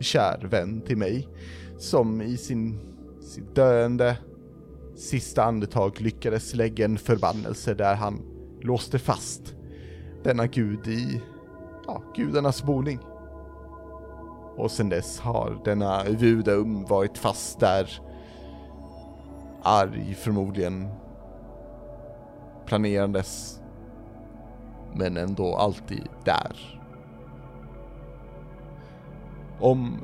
kär 0.00 0.46
vän 0.50 0.80
till 0.80 0.96
mig, 0.96 1.28
som 1.78 2.22
i 2.22 2.36
sin, 2.36 2.78
sin 3.20 3.46
döende 3.54 4.16
sista 4.96 5.44
andetag 5.44 6.00
lyckades 6.00 6.54
lägga 6.54 6.84
en 6.84 6.98
förbannelse 6.98 7.74
där 7.74 7.94
han 7.94 8.22
låste 8.60 8.98
fast 8.98 9.54
denna 10.24 10.46
gud 10.46 10.88
i, 10.88 11.22
ja, 11.86 12.02
gudarnas 12.16 12.62
boning. 12.62 12.98
Och 14.56 14.70
sen 14.70 14.88
dess 14.88 15.20
har 15.20 15.60
denna 15.64 16.04
Vudaum 16.04 16.84
varit 16.84 17.18
fast 17.18 17.60
där, 17.60 18.00
arg 19.62 20.14
förmodligen, 20.14 20.88
planerandes, 22.66 23.60
men 24.94 25.16
ändå 25.16 25.56
alltid 25.56 26.08
där. 26.24 26.80
Om 29.60 29.98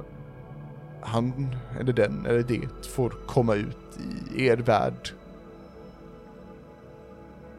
han 1.01 1.57
eller 1.81 1.93
den 1.93 2.27
eller 2.27 2.43
det 2.43 2.87
får 2.87 3.11
komma 3.27 3.55
ut 3.55 3.88
i 4.35 4.47
er 4.47 4.57
värld, 4.57 5.11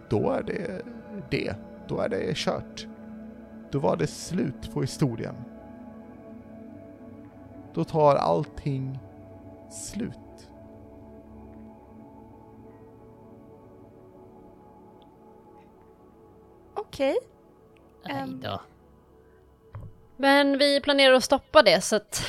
då 0.10 0.32
är 0.32 0.44
det 0.44 0.82
det. 1.30 1.56
Då 1.88 2.00
är 2.00 2.10
det 2.10 2.38
kört. 2.38 2.88
Då 3.72 3.80
var 3.80 3.98
det 3.98 4.08
slut 4.08 4.74
på 4.74 4.82
historien. 4.82 5.36
Då 7.74 7.84
tar 7.84 8.16
allting 8.16 9.00
slut. 9.72 10.50
Okej. 16.74 17.18
Ehm. 18.10 18.42
då. 18.42 18.62
Men 20.18 20.58
vi 20.58 20.82
planerar 20.82 21.14
att 21.14 21.24
stoppa 21.24 21.62
det 21.62 21.82
så 21.82 21.96
att 21.96 22.22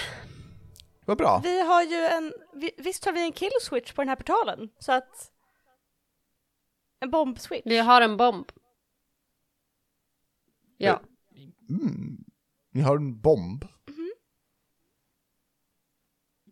Vad 1.05 1.19
bra. 1.19 1.41
Vi 1.45 1.61
har 1.61 1.83
ju 1.83 1.97
en, 1.97 2.33
visst 2.77 3.05
har 3.05 3.13
vi 3.13 3.25
en 3.25 3.33
kill 3.33 3.51
switch 3.63 3.93
på 3.93 4.03
den 4.03 4.09
här 4.09 4.17
portalen? 4.17 4.71
Så 4.79 4.93
att... 4.93 5.33
En 7.01 7.11
bomb 7.11 7.39
switch. 7.39 7.63
vi 7.65 7.79
har 7.79 8.01
en 8.01 8.17
bomb. 8.17 8.53
Ja. 10.77 11.03
Mm. 11.69 12.25
Ni 12.71 12.81
har 12.81 12.97
en 12.97 13.21
bomb. 13.21 13.65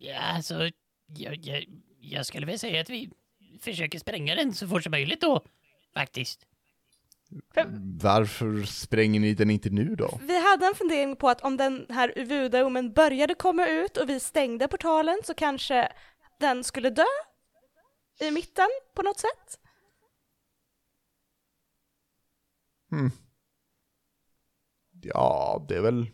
Ja, 0.01 0.19
alltså, 0.19 0.69
jag, 1.05 1.35
jag, 1.35 1.65
jag 1.99 2.25
skulle 2.25 2.45
väl 2.45 2.59
säga 2.59 2.81
att 2.81 2.89
vi 2.89 3.11
försöker 3.59 3.99
spränga 3.99 4.35
den 4.35 4.53
så 4.53 4.67
fort 4.67 4.83
som 4.83 4.91
möjligt 4.91 5.21
då, 5.21 5.45
faktiskt. 5.93 6.47
Varför 8.01 8.63
spränger 8.63 9.19
ni 9.19 9.33
den 9.33 9.49
inte 9.49 9.69
nu 9.69 9.95
då? 9.95 10.19
Vi 10.21 10.43
hade 10.43 10.65
en 10.65 10.75
fundering 10.75 11.15
på 11.15 11.29
att 11.29 11.41
om 11.41 11.57
den 11.57 11.85
här 11.89 12.13
UV-domen 12.15 12.93
började 12.93 13.35
komma 13.35 13.67
ut 13.67 13.97
och 13.97 14.09
vi 14.09 14.19
stängde 14.19 14.67
portalen 14.67 15.19
så 15.23 15.33
kanske 15.33 15.91
den 16.39 16.63
skulle 16.63 16.89
dö 16.89 17.05
i 18.19 18.31
mitten 18.31 18.67
på 18.95 19.01
något 19.01 19.19
sätt. 19.19 19.59
Hmm. 22.89 23.11
Ja, 25.01 25.65
det 25.67 25.75
är 25.75 25.81
väl 25.81 26.07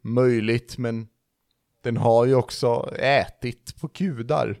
möjligt, 0.00 0.78
men 0.78 1.08
den 1.82 1.96
har 1.96 2.26
ju 2.26 2.34
också 2.34 2.94
ätit 2.96 3.80
på 3.80 3.90
gudar. 3.94 4.58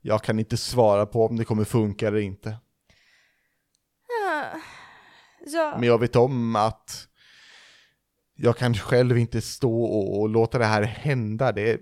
Jag 0.00 0.22
kan 0.22 0.38
inte 0.38 0.56
svara 0.56 1.06
på 1.06 1.26
om 1.26 1.36
det 1.36 1.44
kommer 1.44 1.64
funka 1.64 2.08
eller 2.08 2.18
inte. 2.18 2.56
Ja. 5.46 5.76
Men 5.78 5.88
jag 5.88 5.98
vet 5.98 6.16
om 6.16 6.56
att 6.56 7.08
jag 8.34 8.56
kan 8.56 8.74
själv 8.74 9.18
inte 9.18 9.40
stå 9.40 9.84
och, 9.84 10.20
och 10.20 10.28
låta 10.28 10.58
det 10.58 10.64
här 10.64 10.82
hända. 10.82 11.52
Det, 11.52 11.80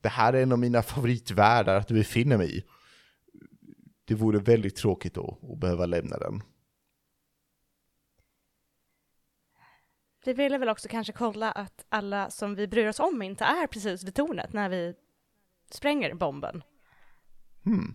det 0.00 0.08
här 0.08 0.32
är 0.32 0.42
en 0.42 0.52
av 0.52 0.58
mina 0.58 0.82
favoritvärldar 0.82 1.76
att 1.76 1.90
befinna 1.90 2.38
mig 2.38 2.58
i. 2.58 2.64
Det 4.04 4.14
vore 4.14 4.38
väldigt 4.38 4.76
tråkigt 4.76 5.14
då 5.14 5.38
att 5.52 5.60
behöva 5.60 5.86
lämna 5.86 6.18
den. 6.18 6.42
Vi 10.24 10.32
ville 10.32 10.58
väl 10.58 10.68
också 10.68 10.88
kanske 10.88 11.12
kolla 11.12 11.52
att 11.52 11.84
alla 11.88 12.30
som 12.30 12.54
vi 12.54 12.68
bryr 12.68 12.88
oss 12.88 13.00
om 13.00 13.22
inte 13.22 13.44
är 13.44 13.66
precis 13.66 14.04
vid 14.04 14.14
tornet 14.14 14.52
när 14.52 14.68
vi 14.68 14.94
spränger 15.70 16.14
bomben. 16.14 16.62
Hmm. 17.64 17.94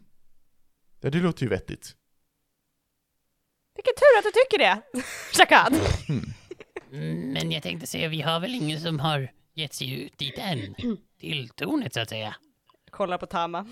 Ja, 1.00 1.10
det 1.10 1.20
låter 1.20 1.44
ju 1.44 1.50
vettigt. 1.50 1.96
Vilken 3.78 3.94
tur 3.96 4.18
att 4.20 4.24
du 4.24 4.32
tycker 4.32 4.58
det, 4.58 4.82
Shakad. 5.38 5.74
Mm, 6.92 7.34
Men 7.34 7.52
jag 7.52 7.64
tänkte 7.64 7.88
säga, 7.88 8.08
vi 8.10 8.22
har 8.22 8.40
väl 8.40 8.56
ingen 8.56 8.82
som 8.82 9.00
har 9.00 9.32
gett 9.54 9.74
sig 9.74 10.04
ut 10.04 10.18
dit 10.18 10.38
än? 10.38 10.76
Till 11.20 11.50
tornet 11.50 11.94
så 11.94 12.00
att 12.00 12.10
säga. 12.10 12.36
Kolla 12.90 13.18
på 13.18 13.26
Tama. 13.26 13.68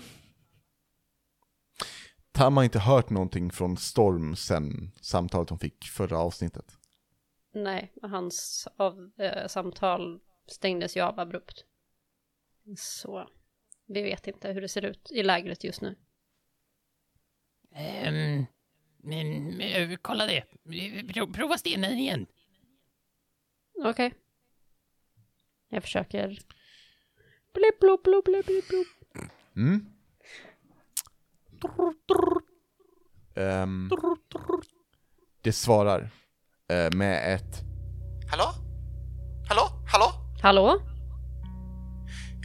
Tam 2.32 2.56
har 2.56 2.64
inte 2.64 2.78
hört 2.78 3.10
någonting 3.10 3.50
från 3.50 3.76
Storm 3.76 4.36
sen 4.36 4.92
samtalet 5.00 5.50
hon 5.50 5.58
fick 5.58 5.84
förra 5.84 6.18
avsnittet. 6.18 6.78
Nej, 7.54 7.92
hans 8.02 8.68
av, 8.76 9.10
eh, 9.18 9.46
samtal 9.46 10.20
stängdes 10.46 10.96
ju 10.96 11.00
av 11.00 11.20
abrupt. 11.20 11.64
Så 12.78 13.28
vi 13.86 14.02
vet 14.02 14.26
inte 14.26 14.52
hur 14.52 14.60
det 14.60 14.68
ser 14.68 14.84
ut 14.84 15.10
i 15.10 15.22
lägret 15.22 15.64
just 15.64 15.80
nu. 15.80 15.96
Ehm, 17.74 18.46
men 19.06 19.60
eh, 19.60 19.96
kolla 20.02 20.26
det. 20.26 20.44
Pro- 21.14 21.32
Prova 21.32 21.58
stenen 21.58 21.98
igen. 21.98 22.26
Okej. 23.84 24.14
Jag 25.68 25.82
försöker. 25.82 26.28
Blipp, 27.54 27.80
blopp, 27.80 28.02
blopp, 28.04 28.24
blipp, 28.24 28.46
blipp, 28.46 28.68
blopp. 28.68 28.86
Mm. 29.56 29.86
Ehm, 33.36 33.90
det 35.42 35.52
svarar 35.52 36.10
eh, 36.68 36.96
med 36.96 37.34
ett 37.34 37.62
Hallå? 38.30 38.44
Hallå? 39.48 39.62
Hallå? 39.92 40.12
Hallå? 40.42 40.80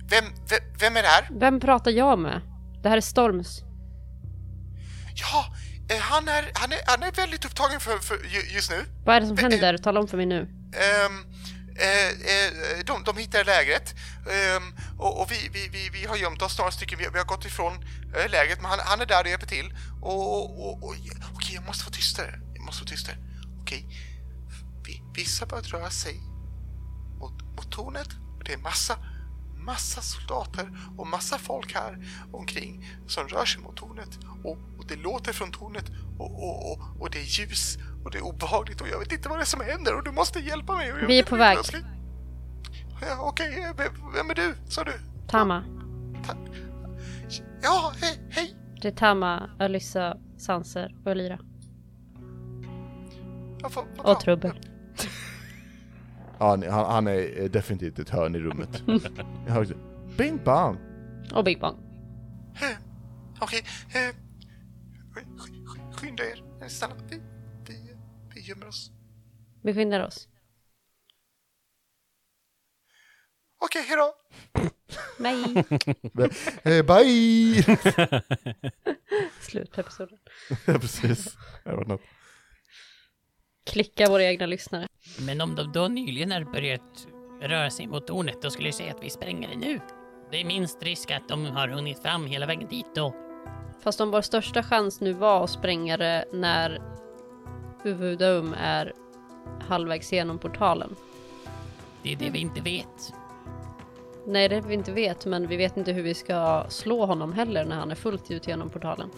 Vem, 0.10 0.24
vem, 0.50 0.60
vem 0.80 0.96
är 0.98 1.02
det 1.02 1.08
här? 1.08 1.28
Vem 1.32 1.60
pratar 1.60 1.92
jag 1.92 2.20
med? 2.20 2.42
Det 2.84 2.90
här 2.90 2.98
är 2.98 3.02
Storms. 3.02 3.62
Ja, 5.16 5.46
han 6.00 6.28
är, 6.28 6.52
han 6.54 6.72
är, 6.72 6.80
han 6.86 7.04
är 7.04 7.12
väldigt 7.12 7.46
upptagen 7.46 7.80
för, 7.80 7.98
för 8.00 8.16
ju- 8.16 8.56
just 8.56 8.70
nu. 8.70 8.86
Vad 9.06 9.16
är 9.16 9.22
det 9.22 9.28
som 9.28 9.38
händer? 9.38 9.78
Tala 9.78 10.00
om 10.00 10.08
för 10.08 10.18
mig 10.18 10.26
nu. 10.26 10.42
Ehm, 10.74 11.26
eh, 11.76 12.08
eh, 12.10 12.86
de, 12.86 13.04
de 13.04 13.18
hittade 13.18 13.44
lägret 13.44 13.96
ehm, 14.32 14.76
och, 15.00 15.22
och 15.22 15.32
vi, 15.32 15.50
vi, 15.54 15.68
vi, 15.68 15.90
vi 15.90 16.06
har 16.06 16.16
gömt 16.16 16.42
oss 16.42 16.58
några 16.58 16.72
stycken. 16.72 17.00
Vi, 17.00 17.08
vi 17.14 17.18
har 17.18 17.26
gått 17.26 17.46
ifrån 17.46 17.74
eh, 18.16 18.30
lägret, 18.32 18.62
men 18.62 18.70
han, 18.70 18.80
han 18.84 19.02
är 19.02 19.06
där 19.06 19.24
och 19.24 19.30
hjälper 19.30 19.48
till. 19.48 19.74
Och, 20.02 20.38
och, 20.38 20.68
och, 20.68 20.84
och 20.84 20.96
okej, 21.34 21.56
jag 21.56 21.66
måste 21.66 21.84
vara 21.86 21.94
tystare. 21.94 22.40
Jag 22.56 22.64
måste 22.66 22.84
vara 22.84 22.90
tystare. 22.90 23.16
Okej. 23.62 23.86
Vi, 24.86 25.02
vissa 25.16 25.46
börjar 25.46 25.64
röra 25.64 25.90
sig 25.90 26.16
mot, 27.20 27.42
mot 27.56 27.72
tornet 27.72 28.08
och 28.38 28.44
det 28.44 28.54
är 28.54 28.58
massa, 28.58 28.98
massa 29.66 30.02
soldater 30.02 30.78
och 30.98 31.08
massa 31.08 31.38
folk 31.38 31.74
här 31.76 31.98
omkring 32.32 32.86
som 33.08 33.28
rör 33.28 33.46
sig 33.46 33.62
mot 33.62 33.76
tornet. 33.76 34.20
Och, 34.44 34.58
och 34.80 34.86
det 34.88 34.96
låter 34.96 35.34
från 35.34 35.52
tornet 35.52 35.92
och, 36.20 36.44
och, 36.44 36.72
och, 36.72 37.02
och 37.02 37.10
det 37.12 37.18
är 37.20 37.24
ljus 37.40 37.78
och 38.04 38.12
det 38.12 38.18
är 38.18 38.22
obehagligt 38.22 38.82
och 38.82 38.88
jag 38.88 39.00
vet 39.00 39.12
inte 39.12 39.30
vad 39.30 39.38
det 39.38 39.44
är 39.44 39.46
som 39.46 39.62
händer 39.62 39.96
och 39.96 40.04
du 40.04 40.12
måste 40.12 40.40
hjälpa 40.40 40.76
mig. 40.76 40.94
Vi 41.08 41.20
är 41.20 41.24
på 41.24 41.36
väg. 41.36 41.58
Ja, 43.02 43.18
Okej, 43.20 43.64
eh, 43.64 43.76
vem- 43.78 44.30
är 44.30 44.36
du, 44.36 44.56
sa 44.68 44.84
du? 44.84 44.94
Tama. 45.28 45.64
Ja, 47.62 47.94
hej, 48.02 48.28
hej! 48.32 48.56
Det 48.82 48.88
är 48.88 48.92
Tama, 48.92 49.50
Alyssa, 49.60 50.18
Sanser 50.38 50.96
och. 51.06 51.40
Jag 53.62 53.72
får, 53.72 53.86
Och 53.98 54.20
Trubbel. 54.20 54.71
Han, 56.42 56.64
han 56.64 57.08
är 57.08 57.42
eh, 57.42 57.50
definitivt 57.50 58.00
ett 58.00 58.10
hörn 58.10 58.36
i 58.36 58.40
rummet. 58.40 58.84
Jag 59.48 59.54
hörde 59.54 59.76
Bing 60.18 60.44
bang! 60.44 60.78
Och 61.34 61.44
Big 61.44 61.60
Bang. 61.60 61.78
Eh, 62.62 62.78
Okej, 63.42 63.64
eh, 63.94 64.16
sk- 65.16 65.38
sk- 65.38 65.94
skynda 65.94 66.24
er. 66.24 66.44
Eh, 66.62 66.68
Snälla, 66.68 66.96
vi, 67.10 67.22
vi, 67.68 67.96
vi 68.36 68.42
gömmer 68.42 68.68
oss. 68.68 68.92
Vi 69.64 69.74
skyndar 69.74 70.06
oss. 70.08 70.28
Okej, 73.66 73.82
hejdå! 73.82 74.14
Nej. 75.20 75.66
Eh, 76.64 76.86
bye! 76.86 77.64
Slut 79.42 79.72
på 79.72 79.82
episoden. 79.82 80.18
ja, 80.66 80.74
precis. 80.80 81.38
Det 81.64 81.76
var 81.76 81.86
något. 81.86 82.02
Klicka 83.66 84.10
våra 84.10 84.24
egna 84.24 84.46
lyssnare. 84.46 84.88
Men 85.20 85.42
om 85.42 85.56
de 85.56 85.72
då 85.72 85.88
nyligen 85.88 86.32
har 86.32 86.44
börjat 86.44 87.08
röra 87.42 87.70
sig 87.70 87.88
mot 87.88 88.08
tornet, 88.08 88.42
då 88.42 88.50
skulle 88.50 88.68
jag 88.68 88.76
säga 88.76 88.92
att 88.92 89.04
vi 89.04 89.10
spränger 89.10 89.50
det 89.50 89.56
nu. 89.56 89.80
Det 90.32 90.42
är 90.42 90.46
minst 90.46 90.84
risk 90.84 91.12
att 91.12 91.30
de 91.30 91.46
har 91.46 91.68
hunnit 91.68 92.02
fram 92.02 92.26
hela 92.26 92.46
vägen 92.46 92.68
dit 92.70 92.96
då. 92.96 93.16
Fast 93.84 94.02
om 94.02 94.12
vår 94.12 94.22
största 94.22 94.64
chans 94.64 95.02
nu 95.02 95.14
var 95.14 95.44
att 95.44 95.50
spränga 95.50 95.98
det 95.98 96.26
när 96.34 96.82
Uvudum 97.84 98.56
är 98.60 98.94
halvvägs 99.68 100.14
genom 100.14 100.40
portalen. 100.40 100.96
Det 102.04 102.14
är 102.14 102.16
det 102.16 102.30
vi 102.30 102.40
inte 102.40 102.62
vet. 102.62 103.14
Nej, 104.28 104.50
det 104.50 104.62
vi 104.62 104.74
inte 104.74 104.92
vet, 104.92 105.26
men 105.26 105.48
vi 105.48 105.58
vet 105.58 105.78
inte 105.78 105.92
hur 105.92 106.04
vi 106.04 106.14
ska 106.14 106.66
slå 106.70 107.06
honom 107.06 107.34
heller 107.34 107.66
när 107.66 107.76
han 107.76 107.92
är 107.92 107.96
fullt 107.96 108.32
ut 108.32 108.48
genom 108.48 108.70
portalen. 108.70 109.10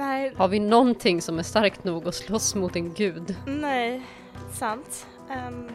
Nej, 0.00 0.32
Har 0.36 0.48
vi 0.48 0.58
någonting 0.58 1.22
som 1.22 1.38
är 1.38 1.42
starkt 1.42 1.84
nog 1.84 2.08
att 2.08 2.14
slåss 2.14 2.54
mot 2.54 2.76
en 2.76 2.94
gud? 2.94 3.36
nej, 3.46 4.02
sant. 4.52 5.06
Ehm, 5.30 5.70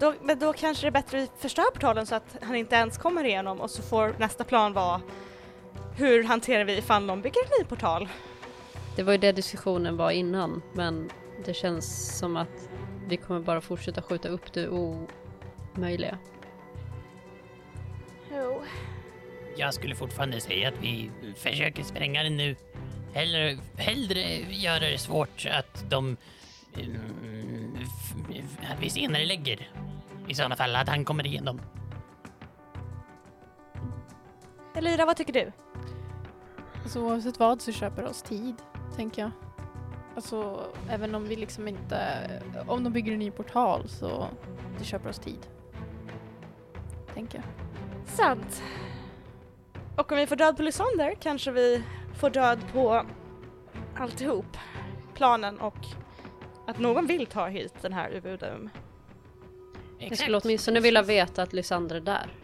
då, 0.00 0.14
men 0.22 0.38
då 0.38 0.52
kanske 0.52 0.86
det 0.86 0.88
är 0.88 1.02
bättre 1.02 1.22
att 1.22 1.28
vi 1.28 1.30
förstör 1.38 1.70
portalen 1.72 2.06
så 2.06 2.14
att 2.14 2.36
han 2.42 2.56
inte 2.56 2.76
ens 2.76 2.98
kommer 2.98 3.24
igenom 3.24 3.60
och 3.60 3.70
så 3.70 3.82
får 3.82 4.14
nästa 4.18 4.44
plan 4.44 4.72
vara 4.72 5.00
hur 5.96 6.24
hanterar 6.24 6.64
vi 6.64 6.78
ifall 6.78 7.06
de 7.06 7.22
bygger 7.22 7.40
en 7.44 7.50
ny 7.60 7.64
portal? 7.64 8.08
Det 8.96 9.02
var 9.02 9.12
ju 9.12 9.18
det 9.18 9.32
diskussionen 9.32 9.96
var 9.96 10.10
innan, 10.10 10.62
men 10.72 11.10
det 11.44 11.54
känns 11.54 12.18
som 12.18 12.36
att 12.36 12.68
vi 13.08 13.16
kommer 13.16 13.40
bara 13.40 13.60
fortsätta 13.60 14.02
skjuta 14.02 14.28
upp 14.28 14.52
det 14.52 14.68
omöjliga. 14.68 16.18
Jo. 18.32 18.62
Jag 19.56 19.74
skulle 19.74 19.94
fortfarande 19.94 20.40
säga 20.40 20.68
att 20.68 20.82
vi 20.82 21.10
försöker 21.36 21.82
spränga 21.82 22.22
den 22.22 22.36
nu. 22.36 22.56
Hellre, 23.14 23.58
hellre 23.76 24.20
göra 24.50 24.80
det 24.80 24.98
svårt 24.98 25.46
att 25.50 25.90
de... 25.90 26.16
mm, 26.76 27.76
f- 27.82 28.70
att 28.72 28.80
vi 28.82 28.90
senare 28.90 29.24
lägger. 29.24 29.70
I 30.28 30.34
sådana 30.34 30.56
fall 30.56 30.76
att 30.76 30.88
han 30.88 31.04
kommer 31.04 31.26
igenom. 31.26 31.60
Elira, 34.74 35.04
vad 35.06 35.16
tycker 35.16 35.32
du? 35.32 35.52
Alltså 36.82 37.00
oavsett 37.00 37.38
vad 37.38 37.62
så 37.62 37.72
köper 37.72 38.04
oss 38.04 38.22
tid, 38.22 38.54
tänker 38.96 39.22
jag. 39.22 39.30
Alltså 40.16 40.66
även 40.90 41.14
om 41.14 41.24
vi 41.24 41.36
liksom 41.36 41.68
inte, 41.68 42.18
om 42.66 42.84
de 42.84 42.92
bygger 42.92 43.12
en 43.12 43.18
ny 43.18 43.30
portal 43.30 43.88
så 43.88 44.28
det 44.78 44.84
köper 44.84 45.08
oss 45.08 45.18
tid. 45.18 45.46
Tänker 47.14 47.38
jag. 47.38 47.44
Sant. 48.06 48.62
Och 49.96 50.12
om 50.12 50.18
vi 50.18 50.26
får 50.26 50.36
död 50.36 50.56
på 50.56 50.62
Lysander 50.62 51.14
kanske 51.20 51.50
vi 51.50 51.82
får 52.20 52.30
död 52.30 52.58
på 52.72 53.06
alltihop. 53.96 54.56
Planen 55.14 55.60
och 55.60 55.86
att 56.66 56.78
någon 56.78 57.06
vill 57.06 57.26
ta 57.26 57.46
hit 57.46 57.74
den 57.80 57.92
här 57.92 58.16
Ubudum. 58.16 58.70
Jag 59.98 60.18
skulle 60.18 60.38
åtminstone 60.38 60.80
vilja 60.80 61.02
veta 61.02 61.42
att 61.42 61.52
Lysander 61.52 61.96
är 61.96 62.00
där. 62.00 62.34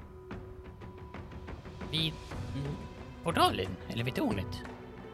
Vi, 1.91 2.13
mm, 2.55 2.77
portalen, 3.23 3.77
eller 3.89 4.05
vid 4.05 4.15
tornet. 4.15 4.63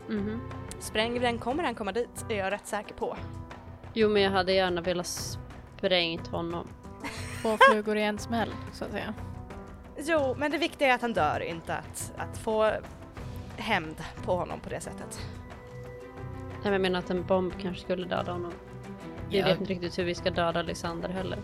Mhm. 0.08 0.40
Spränger 0.78 1.20
vi 1.20 1.26
den 1.26 1.38
kommer 1.38 1.64
han 1.64 1.74
komma 1.74 1.92
dit, 1.92 2.26
är 2.28 2.34
jag 2.34 2.52
rätt 2.52 2.66
säker 2.66 2.94
på. 2.94 3.16
Jo, 3.94 4.08
men 4.08 4.22
jag 4.22 4.30
hade 4.30 4.52
gärna 4.52 4.80
velat 4.80 5.06
sprängt 5.06 6.26
honom. 6.26 6.68
Två 7.42 7.56
flugor 7.60 7.96
i 7.96 8.02
en 8.02 8.18
smäll, 8.18 8.50
så 8.72 8.84
att 8.84 8.90
säga. 8.90 9.14
Jo, 9.96 10.34
men 10.38 10.50
det 10.50 10.58
viktiga 10.58 10.88
är 10.88 10.94
att 10.94 11.02
han 11.02 11.12
dör, 11.12 11.40
inte 11.40 11.74
att, 11.74 12.12
att 12.16 12.38
få 12.38 12.72
hämnd 13.62 13.96
på 14.24 14.36
honom 14.36 14.60
på 14.60 14.68
det 14.70 14.80
sättet. 14.80 15.20
Nej, 16.52 16.60
men 16.62 16.72
jag 16.72 16.80
menar 16.80 16.98
att 16.98 17.10
en 17.10 17.26
bomb 17.26 17.52
kanske 17.60 17.82
skulle 17.82 18.06
döda 18.06 18.32
honom. 18.32 18.52
Vi 19.30 19.38
Ja. 19.38 19.44
vet 19.46 19.60
inte 19.60 19.72
riktigt 19.72 19.98
hur 19.98 20.04
vi 20.04 20.14
ska 20.14 20.30
döda 20.30 20.62
Lysander 20.62 21.08
heller. 21.08 21.38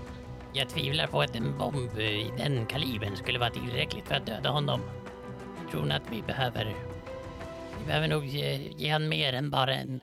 Jag 0.53 0.69
tvivlar 0.69 1.07
på 1.07 1.21
att 1.21 1.37
en 1.37 1.59
bomb 1.59 1.99
i 1.99 2.33
den 2.39 2.66
kalibern 2.66 3.16
skulle 3.16 3.39
vara 3.39 3.51
tillräckligt 3.51 4.09
för 4.09 4.14
att 4.14 4.27
döda 4.27 4.51
honom. 4.51 4.81
Jag 5.62 5.71
tror 5.71 5.81
nog 5.83 5.93
att 5.93 6.12
vi 6.12 6.23
behöver... 6.23 6.75
Vi 7.81 7.87
behöver 7.87 8.09
nog 8.09 8.25
ge, 8.25 8.55
ge 8.77 8.89
han 8.91 9.09
mer 9.09 9.33
än 9.33 9.51
bara 9.51 9.75
en 9.75 10.01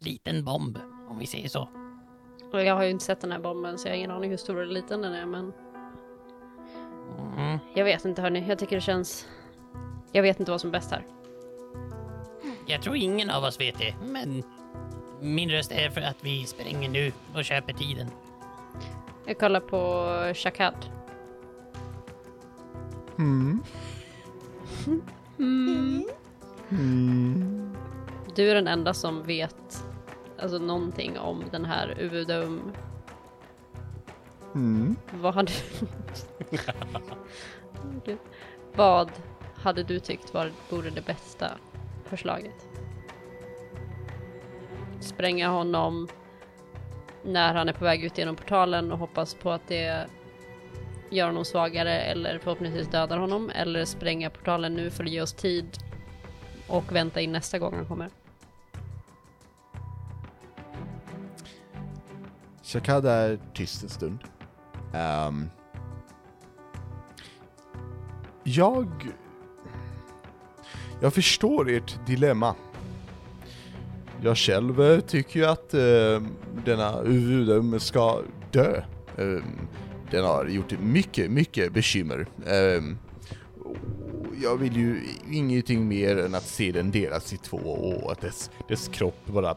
liten 0.00 0.44
bomb, 0.44 0.78
om 1.08 1.18
vi 1.18 1.26
säger 1.26 1.48
så. 1.48 1.68
Och 2.52 2.62
jag 2.64 2.74
har 2.74 2.82
ju 2.84 2.90
inte 2.90 3.04
sett 3.04 3.20
den 3.20 3.32
här 3.32 3.38
bomben 3.38 3.78
så 3.78 3.88
jag 3.88 3.92
har 3.92 3.96
ingen 3.96 4.10
aning 4.10 4.30
hur 4.30 4.36
stor 4.36 4.62
eller 4.62 4.74
liten 4.74 5.02
den 5.02 5.12
är 5.14 5.26
men 5.26 5.52
Mm. 7.36 7.58
jag 7.74 7.84
vet 7.84 8.04
inte 8.04 8.22
hörni. 8.22 8.44
Jag 8.48 8.58
tycker 8.58 8.76
det 8.76 8.80
känns... 8.82 9.28
Jag 10.12 10.22
vet 10.22 10.40
inte 10.40 10.52
vad 10.52 10.60
som 10.60 10.70
är 10.70 10.72
bäst 10.72 10.90
här. 10.90 11.06
Jag 12.66 12.82
tror 12.82 12.96
ingen 12.96 13.30
av 13.30 13.44
oss 13.44 13.60
vet 13.60 13.78
det, 13.78 13.94
men 14.04 14.42
min 15.20 15.50
röst 15.50 15.72
är 15.72 15.90
för 15.90 16.00
att 16.00 16.16
vi 16.20 16.46
spränger 16.46 16.88
nu 16.88 17.12
och 17.34 17.44
köper 17.44 17.72
tiden. 17.72 18.06
Jag 19.26 19.38
kollar 19.38 19.60
på 19.60 20.06
Shakad. 20.34 20.74
Mm. 23.18 23.62
Mm. 25.38 26.04
Du 28.34 28.50
är 28.50 28.54
den 28.54 28.68
enda 28.68 28.94
som 28.94 29.22
vet 29.22 29.84
alltså 30.38 30.58
någonting 30.58 31.18
om 31.18 31.44
den 31.50 31.64
här 31.64 31.94
Uvudum. 31.98 32.72
Mm. 34.54 34.96
Vad 35.12 35.34
hade 35.34 35.52
du... 38.04 38.16
Vad 38.74 39.10
hade 39.66 39.82
du 39.82 40.00
tyckt 40.00 40.34
var, 40.34 40.50
vore 40.70 40.90
det 40.90 41.06
bästa 41.06 41.50
förslaget? 42.04 42.68
Spränga 45.00 45.48
honom 45.48 46.08
när 47.24 47.54
han 47.54 47.68
är 47.68 47.72
på 47.72 47.84
väg 47.84 48.04
ut 48.04 48.18
genom 48.18 48.36
portalen 48.36 48.92
och 48.92 48.98
hoppas 48.98 49.34
på 49.34 49.50
att 49.50 49.68
det 49.68 50.06
gör 51.10 51.26
honom 51.26 51.44
svagare 51.44 52.00
eller 52.00 52.38
förhoppningsvis 52.38 52.88
dödar 52.88 53.18
honom 53.18 53.50
eller 53.50 53.84
spränga 53.84 54.30
portalen 54.30 54.74
nu 54.74 54.90
för 54.90 55.04
att 55.04 55.10
ge 55.10 55.22
oss 55.22 55.32
tid 55.32 55.78
och 56.68 56.94
vänta 56.94 57.20
in 57.20 57.32
nästa 57.32 57.58
gång 57.58 57.74
han 57.74 57.86
kommer. 57.86 58.10
Shakad 62.62 63.06
är 63.06 63.38
tyst 63.54 63.82
en 63.82 63.88
stund. 63.88 64.18
Um, 64.94 65.50
jag... 68.44 69.12
Jag 71.00 71.14
förstår 71.14 71.70
ert 71.70 72.06
dilemma. 72.06 72.54
Jag 74.22 74.38
själv 74.38 74.82
eh, 74.82 75.00
tycker 75.00 75.40
ju 75.40 75.46
att 75.46 75.74
eh, 75.74 76.22
denna 76.64 77.02
Uvudum 77.02 77.80
ska 77.80 78.22
dö. 78.52 78.82
Eh, 79.16 79.42
den 80.10 80.24
har 80.24 80.46
gjort 80.46 80.80
mycket, 80.80 81.30
mycket 81.30 81.72
bekymmer. 81.72 82.26
Eh, 82.46 82.82
jag 84.42 84.56
vill 84.56 84.76
ju 84.76 85.00
ingenting 85.30 85.88
mer 85.88 86.18
än 86.18 86.34
att 86.34 86.46
se 86.46 86.72
den 86.72 86.90
delas 86.90 87.32
i 87.32 87.36
två 87.36 87.56
och 87.56 88.12
att 88.12 88.20
dess, 88.20 88.50
dess 88.68 88.88
kropp 88.88 89.26
bara 89.26 89.56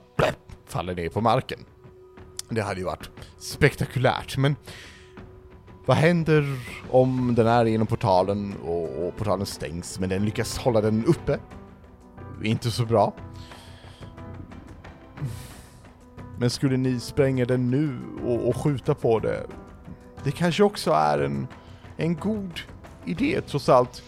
faller 0.66 0.96
ner 0.96 1.10
på 1.10 1.22
marken. 1.22 1.60
Det 2.50 2.62
hade 2.62 2.80
ju 2.80 2.86
varit 2.86 3.10
spektakulärt, 3.38 4.38
men 4.38 4.56
vad 5.90 5.98
händer 5.98 6.60
om 6.90 7.36
den 7.36 7.48
är 7.48 7.66
genom 7.66 7.88
portalen 7.88 8.54
och, 8.64 9.08
och 9.08 9.18
portalen 9.18 9.46
stängs, 9.46 10.00
men 10.00 10.10
den 10.10 10.26
lyckas 10.26 10.58
hålla 10.58 10.82
den 10.82 11.06
uppe? 11.06 11.40
Inte 12.44 12.72
så 12.72 12.86
bra. 12.86 13.14
Men 16.38 16.50
skulle 16.50 16.78
ni 16.78 17.00
spränga 17.00 17.46
den 17.46 17.72
nu 17.72 18.00
och, 18.26 18.48
och 18.48 18.58
skjuta 18.58 18.96
på 18.96 19.20
det? 19.20 19.48
Det 20.24 20.32
kanske 20.32 20.64
också 20.64 20.92
är 20.92 21.20
en, 21.20 21.48
en 21.98 22.16
god 22.16 22.60
idé 23.06 23.42
trots 23.48 23.70
allt. 23.70 24.04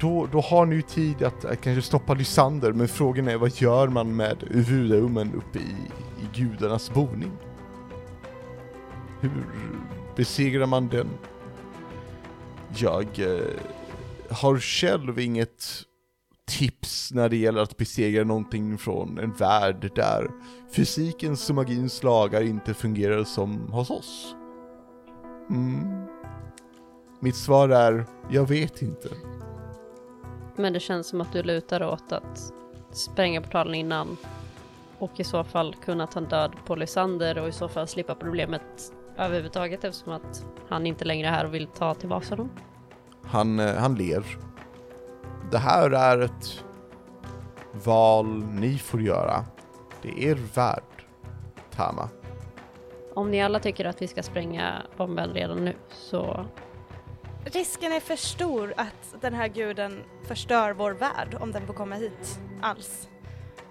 Då, 0.00 0.28
då 0.32 0.40
har 0.40 0.66
ni 0.66 0.74
ju 0.74 0.82
tid 0.82 1.22
att, 1.22 1.44
att 1.44 1.60
kanske 1.60 1.82
stoppa 1.82 2.14
Lysander, 2.14 2.72
men 2.72 2.88
frågan 2.88 3.28
är 3.28 3.36
vad 3.36 3.50
gör 3.60 3.88
man 3.88 4.16
med 4.16 4.36
Uvudaumen 4.50 5.34
uppe 5.34 5.58
i, 5.58 5.76
i 6.20 6.40
gudarnas 6.40 6.90
boning? 6.94 7.32
Hur 9.20 9.30
besegrar 10.16 10.66
man 10.66 10.88
den? 10.88 11.08
Jag 12.76 13.18
eh, 13.18 13.60
har 14.30 14.58
själv 14.58 15.18
inget 15.18 15.84
tips 16.46 17.12
när 17.12 17.28
det 17.28 17.36
gäller 17.36 17.62
att 17.62 17.76
besegra 17.76 18.24
någonting 18.24 18.78
från 18.78 19.18
en 19.18 19.32
värld 19.32 19.90
där 19.94 20.30
fysikens 20.76 21.50
och 21.50 21.56
magins 21.56 22.02
lagar 22.02 22.42
inte 22.42 22.74
fungerar 22.74 23.24
som 23.24 23.72
hos 23.72 23.90
oss. 23.90 24.34
Mm. 25.50 26.06
Mitt 27.20 27.36
svar 27.36 27.68
är, 27.68 28.04
jag 28.30 28.48
vet 28.48 28.82
inte. 28.82 29.08
Men 30.56 30.72
det 30.72 30.80
känns 30.80 31.06
som 31.06 31.20
att 31.20 31.32
du 31.32 31.42
lutar 31.42 31.82
åt 31.82 32.12
att 32.12 32.52
spränga 32.90 33.42
portalen 33.42 33.74
innan 33.74 34.16
och 34.98 35.20
i 35.20 35.24
så 35.24 35.44
fall 35.44 35.74
kunna 35.84 36.06
ta 36.06 36.20
en 36.20 36.28
död 36.28 36.52
på 36.66 36.74
Lysander 36.74 37.38
och 37.38 37.48
i 37.48 37.52
så 37.52 37.68
fall 37.68 37.88
slippa 37.88 38.14
problemet 38.14 38.92
överhuvudtaget 39.24 39.84
eftersom 39.84 40.12
att 40.12 40.46
han 40.68 40.86
inte 40.86 41.04
längre 41.04 41.28
är 41.28 41.32
här 41.32 41.44
och 41.44 41.54
vill 41.54 41.66
ta 41.66 41.94
tillbaka 41.94 42.28
honom. 42.28 42.50
Han, 43.24 43.60
eh, 43.60 43.74
han 43.74 43.94
ler. 43.94 44.24
Det 45.50 45.58
här 45.58 45.90
är 45.90 46.18
ett 46.18 46.64
val 47.84 48.44
ni 48.44 48.78
får 48.78 49.00
göra. 49.00 49.44
Det 50.02 50.08
är 50.08 50.30
er 50.30 50.38
värld, 50.54 51.04
Tama. 51.70 52.08
Om 53.14 53.30
ni 53.30 53.42
alla 53.42 53.60
tycker 53.60 53.84
att 53.84 54.02
vi 54.02 54.08
ska 54.08 54.22
spränga 54.22 54.82
bomben 54.96 55.30
redan 55.30 55.64
nu 55.64 55.74
så 55.88 56.46
Risken 57.44 57.92
är 57.92 58.00
för 58.00 58.16
stor 58.16 58.74
att 58.76 59.14
den 59.20 59.34
här 59.34 59.48
guden 59.48 60.04
förstör 60.22 60.72
vår 60.72 60.90
värld 60.90 61.36
om 61.40 61.52
den 61.52 61.66
får 61.66 61.74
komma 61.74 61.94
hit 61.94 62.40
alls. 62.60 63.08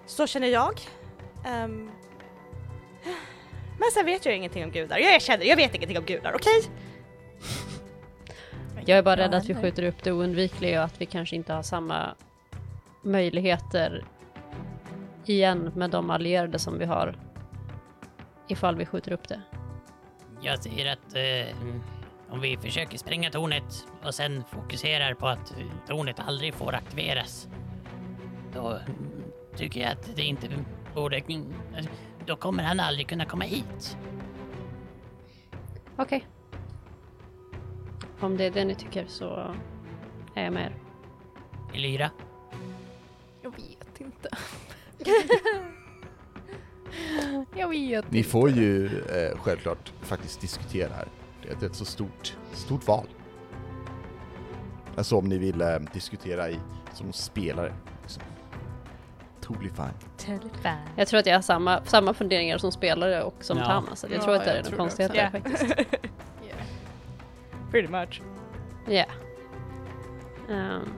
Så 0.06 0.28
känner 0.28 0.48
jag. 0.48 0.82
Ehm, 1.46 1.92
men 3.82 3.92
sen 3.94 4.06
vet 4.06 4.26
jag 4.26 4.36
ingenting 4.36 4.64
om 4.64 4.72
gudar. 4.72 4.98
Jag 4.98 5.16
erkänner, 5.16 5.46
jag 5.46 5.56
vet 5.56 5.76
ingenting 5.76 5.98
om 5.98 6.06
gudar, 6.06 6.34
okej? 6.36 6.72
jag 8.86 8.98
är 8.98 9.04
bara 9.04 9.18
rädd 9.18 9.34
att 9.34 9.50
vi 9.50 9.56
skjuter 9.56 9.84
upp 9.84 10.04
det 10.04 10.12
oundvikliga 10.12 10.80
och 10.80 10.86
att 10.86 11.02
vi 11.02 11.06
kanske 11.06 11.36
inte 11.36 11.54
har 11.54 11.64
samma 11.64 12.16
möjligheter 13.02 14.06
igen 15.26 15.72
med 15.76 15.90
de 15.90 16.10
allierade 16.10 16.60
som 16.60 16.80
vi 16.80 16.86
har 16.86 17.16
ifall 18.48 18.76
vi 18.76 18.86
skjuter 18.86 19.12
upp 19.12 19.28
det. 19.28 19.42
Jag 20.42 20.64
säger 20.64 20.94
att 20.94 21.16
eh, 21.16 21.56
om 22.30 22.42
vi 22.42 22.58
försöker 22.58 22.98
spränga 22.98 23.32
tornet 23.32 23.88
och 24.04 24.16
sen 24.16 24.44
fokuserar 24.52 25.14
på 25.14 25.28
att 25.28 25.52
eh, 25.52 25.66
tornet 25.88 26.20
aldrig 26.20 26.54
får 26.54 26.76
aktiveras. 26.76 27.48
Då 28.54 28.68
mm, 28.68 29.24
tycker 29.56 29.82
jag 29.82 29.92
att 29.92 30.16
det 30.16 30.24
inte 30.24 30.48
borde... 30.96 31.22
Då 32.26 32.36
kommer 32.36 32.64
han 32.64 32.80
aldrig 32.80 33.08
kunna 33.08 33.26
komma 33.26 33.44
hit. 33.44 33.98
Okej. 35.96 36.28
Om 38.20 38.38
det 38.38 38.44
är 38.46 38.52
det 38.52 38.66
ni 38.66 38.76
tycker 38.76 39.06
så 39.08 39.56
är 40.36 40.44
jag 40.44 40.54
med 40.54 40.64
er. 40.64 40.76
Lyra? 41.80 42.12
Jag 43.42 43.52
vet 43.52 44.02
inte. 44.02 44.30
jag 47.56 47.70
vet 47.70 48.12
Ni 48.12 48.18
inte. 48.18 48.30
får 48.30 48.50
ju 48.50 48.86
eh, 49.00 49.38
självklart 49.38 49.94
faktiskt 50.02 50.42
diskutera 50.42 50.94
här. 50.94 51.08
Det 51.42 51.62
är 51.66 51.70
ett 51.70 51.76
så 51.76 51.86
stort, 51.86 52.38
stort 52.54 52.88
val. 52.88 53.08
Alltså 54.96 55.18
om 55.18 55.26
ni 55.26 55.38
vill 55.38 55.62
eh, 55.62 55.80
diskutera 55.94 56.50
i, 56.50 56.60
som 56.94 57.14
spelare. 57.14 57.74
Liksom. 59.62 59.86
Totally 60.18 60.54
fine. 60.62 60.78
Jag 60.96 61.08
tror 61.08 61.20
att 61.20 61.26
jag 61.26 61.36
har 61.36 61.42
samma, 61.42 61.84
samma 61.86 62.14
funderingar 62.14 62.58
som 62.58 62.72
spelare 62.72 63.24
och 63.24 63.36
som 63.40 63.58
Ja. 63.58 63.66
Tama, 63.66 63.96
så 63.96 64.08
jag 64.08 64.18
Ja, 64.18 64.22
tror 64.24 64.36
att 64.36 64.46
det 64.46 64.52
är 64.52 64.76
konstighet 64.78 65.12
också. 65.12 65.22
där 65.22 65.30
faktiskt. 65.32 65.64
Yeah. 66.46 66.58
Pretty 67.72 67.88
much. 67.88 68.22
Ja. 68.88 69.06
Ehm, 70.50 70.90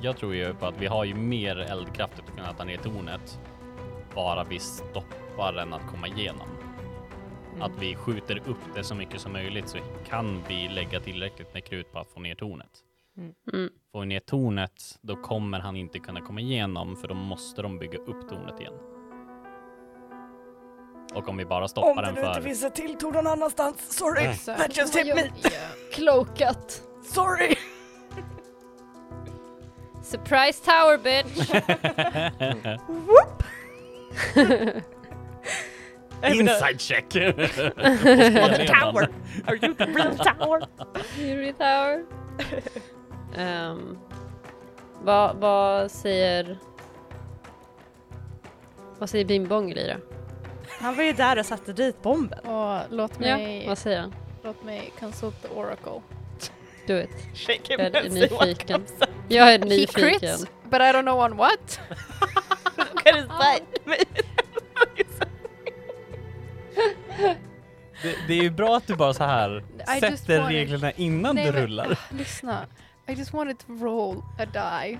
Jag 0.00 0.16
tror 0.16 0.34
ju 0.34 0.54
på 0.54 0.66
att 0.66 0.74
vi 0.80 0.86
har 0.86 1.04
ju 1.04 1.14
mer 1.14 1.56
eldkraft 1.56 2.14
att 2.18 2.36
kunna 2.36 2.52
ta 2.52 2.64
ner 2.64 2.76
tornet. 2.76 3.40
Bara 4.14 4.44
vi 4.44 4.58
stoppar 4.58 5.52
den 5.52 5.72
att 5.72 5.86
komma 5.90 6.08
igenom. 6.08 6.48
Att 7.60 7.72
vi 7.78 7.94
skjuter 7.96 8.42
upp 8.46 8.58
det 8.74 8.84
så 8.84 8.94
mycket 8.94 9.20
som 9.20 9.32
möjligt 9.32 9.68
så 9.68 9.78
kan 10.08 10.42
vi 10.48 10.68
lägga 10.68 11.00
tillräckligt 11.00 11.54
med 11.54 11.64
krut 11.64 11.92
på 11.92 11.98
att 11.98 12.08
få 12.10 12.20
ner 12.20 12.34
tornet. 12.34 12.70
Mm. 13.52 13.70
får 13.92 14.04
ner 14.04 14.20
tornet, 14.20 14.98
då 15.00 15.16
kommer 15.16 15.60
han 15.60 15.76
inte 15.76 15.98
kunna 15.98 16.20
komma 16.20 16.40
igenom 16.40 16.96
för 16.96 17.08
då 17.08 17.14
måste 17.14 17.62
de 17.62 17.78
bygga 17.78 17.98
upp 17.98 18.28
tornet 18.28 18.60
igen. 18.60 18.74
Och 21.14 21.28
om 21.28 21.36
vi 21.36 21.44
bara 21.44 21.68
stoppar 21.68 22.02
den 22.02 22.14
för... 22.14 22.40
finns 22.40 22.64
ett 22.64 22.74
till 22.74 22.96
torn 22.98 23.14
någon 23.14 23.26
annanstans, 23.26 23.98
sorry! 23.98 24.24
Exakt. 24.24 24.60
That 24.60 24.76
just 24.76 24.96
hit 24.96 25.14
me! 25.14 25.30
Cloakat. 25.92 26.82
Sorry! 27.04 27.56
Surprise 30.02 30.64
tower 30.64 30.98
bitch! 30.98 31.50
Inside 36.22 36.80
check! 36.80 37.08
Tower! 37.10 39.08
Are 39.46 39.56
you 39.56 39.74
the 39.74 39.86
real 39.94 40.14
tower? 40.16 40.62
Fury 41.14 41.52
tower. 41.52 42.04
Ehm, 43.36 43.98
vad, 45.02 45.36
vad 45.36 45.90
säger... 45.90 46.58
Vad 48.98 49.10
säger 49.10 49.24
Bing 49.24 49.48
Bong? 49.48 49.74
Han 50.80 50.96
var 50.96 51.02
ju 51.02 51.12
där 51.12 51.38
och 51.38 51.46
satte 51.46 51.72
dit 51.72 52.02
bomben. 52.02 52.38
Och 52.38 52.80
låt 52.90 53.12
Ja, 53.20 53.36
mig, 53.36 53.68
vad 53.68 53.78
säger 53.78 54.00
han? 54.00 54.14
låt 54.44 54.64
mig 54.64 54.92
consult 55.00 55.42
the 55.42 55.48
oracle. 55.48 56.00
Do 56.86 56.98
it. 56.98 57.10
Shake 57.34 57.60
Jag 57.68 57.78
him 57.78 57.94
är 57.94 58.10
see 58.10 58.28
what 58.28 58.40
nyfiken. 58.46 58.84
Jag 59.28 59.54
är 59.54 59.58
He 59.58 59.64
nyfiken. 59.64 60.10
crits, 60.20 60.46
but 60.64 60.80
I 60.80 60.84
don't 60.84 61.02
know 61.02 61.20
on 61.20 61.36
what. 61.36 61.80
Look 62.76 63.06
at 63.06 63.14
his! 63.16 63.24
Det, 68.02 68.16
det 68.28 68.34
är 68.34 68.42
ju 68.42 68.50
bra 68.50 68.76
att 68.76 68.86
du 68.86 68.96
bara 68.96 69.14
så 69.14 69.24
här 69.24 69.64
I 69.96 70.00
sätter 70.00 70.42
reglerna 70.42 70.92
innan 70.92 71.34
Nej, 71.34 71.44
du 71.46 71.52
men- 71.52 71.62
rullar. 71.62 71.98
Lyssna. 72.10 72.66
I 73.08 73.14
just 73.14 73.32
wanted 73.32 73.58
to 73.58 73.72
roll 73.72 74.22
a 74.38 74.46
die. 74.46 74.98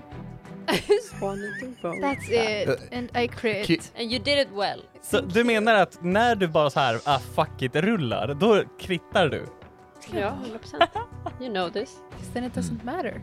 I 0.69 0.77
just 0.87 1.21
wanted 1.21 1.59
to 1.59 1.87
roll 1.87 2.01
That's 2.01 2.27
that. 2.29 2.69
it. 2.69 2.79
And 2.91 3.09
I 3.23 3.27
crit. 3.27 3.65
Ki- 3.67 3.79
And 3.95 4.11
you 4.11 4.19
did 4.23 4.39
it 4.39 4.47
well. 4.53 4.81
Så 5.01 5.21
du 5.21 5.43
menar 5.43 5.75
att 5.75 5.97
när 6.03 6.35
du 6.35 6.47
bara 6.47 6.69
så 6.69 6.79
här, 6.79 6.99
ah 7.05 7.19
fuck 7.19 7.61
it, 7.61 7.75
rullar, 7.75 8.33
då 8.33 8.63
krittar 8.79 9.27
du? 9.29 9.45
Ja, 10.13 10.37
100%. 10.73 10.87
You 11.41 11.49
know 11.53 11.69
this. 11.69 11.97
'Cause 12.11 12.31
then 12.33 12.43
it 12.43 12.53
doesn't 12.53 12.85
matter. 12.85 13.21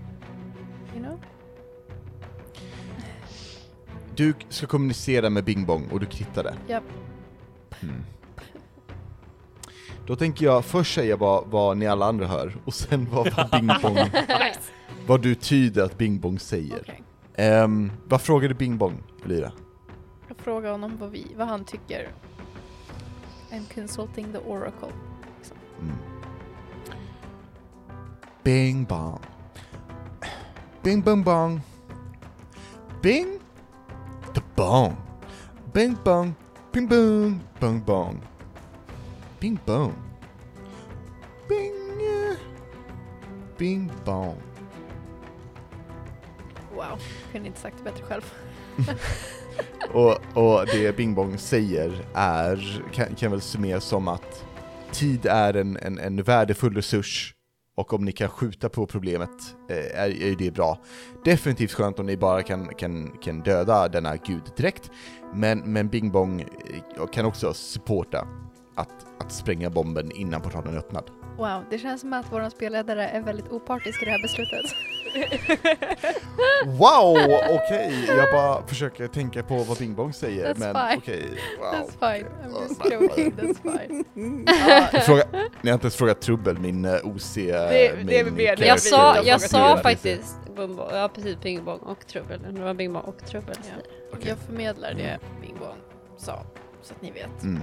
You 0.95 1.03
know? 1.05 1.19
Du 4.17 4.35
ska 4.49 4.67
kommunicera 4.67 5.31
med 5.31 5.45
Bing 5.45 5.67
Bong 5.67 5.89
och 5.93 6.01
du 6.01 6.07
krittade. 6.07 6.55
Japp. 6.69 6.85
Mm. 7.83 8.05
Då 10.07 10.17
tänker 10.17 10.45
jag 10.45 10.65
först 10.65 10.95
säga 10.95 11.17
vad, 11.17 11.47
vad 11.47 11.77
ni 11.77 11.87
alla 11.87 12.07
andra 12.07 12.27
hör, 12.27 12.53
och 12.65 12.75
sen 12.75 13.09
vad, 13.11 13.35
vad 13.37 13.51
Bing 13.51 13.67
Bong, 13.83 13.97
vad 15.07 15.23
du 15.23 15.35
tyder 15.35 15.83
att 15.83 15.99
Bing 15.99 16.21
Bong 16.21 16.39
säger. 16.39 16.81
Okej. 16.81 17.03
Ehm, 17.35 17.93
vad 18.05 18.21
frågade 18.21 18.55
Bing 18.55 18.79
Bong, 18.79 19.03
Lyra? 19.25 19.53
Jag 20.29 20.37
frågar 20.37 20.71
honom 20.71 20.97
vad, 21.01 21.11
vi, 21.11 21.27
vad 21.37 21.47
han 21.47 21.65
tycker. 21.65 22.09
I'm 23.51 23.75
consulting 23.75 24.33
the 24.33 24.39
oracle. 24.39 24.93
Mm. 25.81 25.97
Bing 28.43 28.85
bong. 28.85 29.19
Bing 30.83 31.01
bong 31.03 31.25
bong. 31.25 31.61
Bing 33.03 33.39
the 34.35 34.41
bong. 34.57 34.97
Bing 35.73 35.97
bong. 36.05 36.35
Bing 36.73 36.89
bong. 36.89 37.41
Bong 37.61 37.81
bong. 37.85 38.21
Bing 39.41 39.59
bong. 39.67 39.95
Bing. 41.49 41.75
Bing 43.59 43.91
bong. 44.05 44.54
Wow, 46.75 46.99
kunde 47.33 47.47
inte 47.49 47.61
sagt 47.61 47.77
det 47.79 47.85
bättre 47.85 48.05
själv. 48.05 48.33
Och, 49.93 50.19
och 50.35 50.67
det 50.67 50.97
Bing 50.97 51.15
Bong 51.15 51.39
säger 51.39 52.07
är, 52.15 52.83
kan, 52.93 53.15
kan 53.15 53.31
väl 53.31 53.41
summeras 53.41 53.85
som 53.85 54.09
att 54.09 54.45
tid 54.93 55.27
är 55.27 55.55
en, 55.55 55.77
en, 55.77 55.99
en 55.99 56.23
värdefull 56.23 56.75
resurs 56.75 57.35
och 57.77 57.93
om 57.93 58.05
ni 58.05 58.13
kan 58.13 58.29
skjuta 58.29 58.69
på 58.69 58.87
problemet 58.87 59.31
eh, 59.69 60.01
är, 60.01 60.23
är 60.23 60.27
ju 60.29 60.35
det 60.35 60.51
bra. 60.51 60.79
Definitivt 61.25 61.73
skönt 61.73 61.99
om 61.99 62.07
ni 62.07 62.17
bara 62.17 62.43
kan, 62.43 62.75
kan, 62.75 63.19
kan 63.23 63.41
döda 63.41 63.89
denna 63.89 64.17
gud 64.17 64.43
direkt, 64.57 64.91
men, 65.35 65.59
men 65.59 65.89
Bing 65.89 66.11
Bong 66.11 66.41
eh, 66.41 67.07
kan 67.07 67.25
också 67.25 67.55
supporta 67.55 68.29
att, 68.77 69.07
att 69.19 69.33
spränga 69.33 69.71
bomben 69.71 70.11
innan 70.11 70.41
portalen 70.41 70.75
är 70.75 70.79
öppnad. 70.79 71.11
Wow, 71.37 71.65
det 71.71 71.79
känns 71.79 72.01
som 72.01 72.13
att 72.13 72.27
vår 72.33 72.51
spelledare 72.51 73.09
är 73.09 73.21
väldigt 73.21 73.53
opartisk 73.53 74.03
i 74.03 74.05
det 74.05 74.11
här 74.11 74.23
beslutet. 74.23 74.65
Wow, 76.67 77.17
okej! 77.51 78.05
Jag 78.09 78.33
bara 78.33 78.67
försöker 78.67 79.09
tänka 79.09 79.43
på 79.43 79.57
vad 79.57 79.79
Bing 79.79 79.95
Bong 79.95 80.13
säger, 80.13 80.55
That's 80.55 80.59
men 80.59 80.75
fine. 80.91 80.99
okej, 80.99 81.41
wow. 81.59 81.73
That's 81.73 81.91
fine, 82.19 82.27
I'm 82.45 82.63
just 82.63 82.85
joking, 82.93 83.33
that's 83.33 83.79
fine. 83.79 85.01
Fråga, 85.03 85.25
ni 85.63 85.71
har 85.71 85.75
inte 85.75 85.85
ens 85.85 85.97
frågat 85.97 86.21
Trubbel, 86.21 86.59
min 86.59 86.85
uh, 86.85 87.07
OC... 87.07 87.35
det 87.35 88.19
är 88.19 88.31
mer 88.31 88.57
det 88.57 88.67
Jag 88.67 88.75
vi 88.75 88.81
sa, 88.81 89.23
jag 89.25 89.41
sa 89.41 89.79
faktiskt 89.83 90.37
ja 90.93 91.11
precis 91.15 91.37
Bing 91.43 91.65
Bong 91.65 91.79
och 91.79 92.07
Trubbel. 92.07 92.41
Det 92.51 92.61
var 92.61 92.75
Bing 92.75 92.93
Bong 92.93 93.03
och 93.03 93.27
Trubbel. 93.27 93.57
Ja. 93.63 93.83
Okej. 94.13 94.29
Jag 94.29 94.39
förmedlar 94.39 94.95
det 94.95 95.19
Bing 95.41 95.57
Bong 95.61 95.77
sa, 96.17 96.43
så 96.83 96.95
att 96.95 97.03
ni 97.03 97.11
vet 97.11 97.43
Mm. 97.43 97.63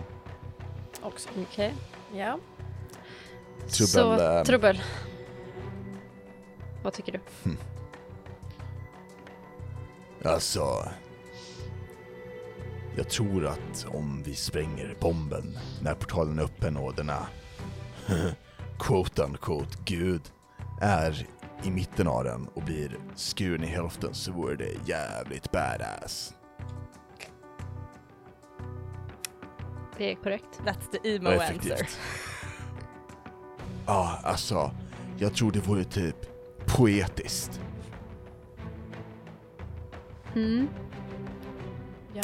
också. 1.02 1.30
Okej. 1.52 1.74
Ja. 2.14 2.40
Så, 3.68 3.88
Trubbel, 3.88 4.38
ehm, 4.38 4.46
Trubbel. 4.46 4.82
Vad 6.84 6.94
tycker 6.94 7.12
du? 7.12 7.20
Alltså... 10.26 10.90
Jag 12.96 13.10
tror 13.10 13.46
att 13.46 13.86
om 13.88 14.24
vi 14.24 14.36
spränger 14.36 14.96
bomben 15.00 15.58
när 15.82 15.94
portalen 15.94 16.40
är 16.40 16.44
öppen 16.44 16.78
och 16.78 16.96
denna 16.96 17.28
quote 18.80 19.24
unquote 19.24 19.78
gud 19.86 20.22
är 20.82 21.28
i 21.64 21.72
mitten 21.72 22.08
av 22.08 22.24
den 22.24 22.48
och 22.54 22.62
blir 22.64 22.98
skuren 23.16 23.64
i 23.64 23.68
hälften 23.68 24.14
så 24.14 24.32
vore 24.32 24.56
det 24.56 24.72
jävligt 24.86 25.52
badass. 25.52 26.34
Det 29.98 30.12
är 30.12 30.16
korrekt. 30.16 30.60
That's 30.66 30.92
the 31.02 31.16
emo 31.16 31.30
answer. 31.30 31.88
Ja, 33.92 34.20
alltså, 34.24 34.72
jag 35.18 35.36
tror 35.36 35.52
det 35.52 35.60
vore 35.60 35.84
typ 35.84 36.16
poetiskt. 36.78 37.60
Mm. 40.36 40.68
Ja. 42.14 42.22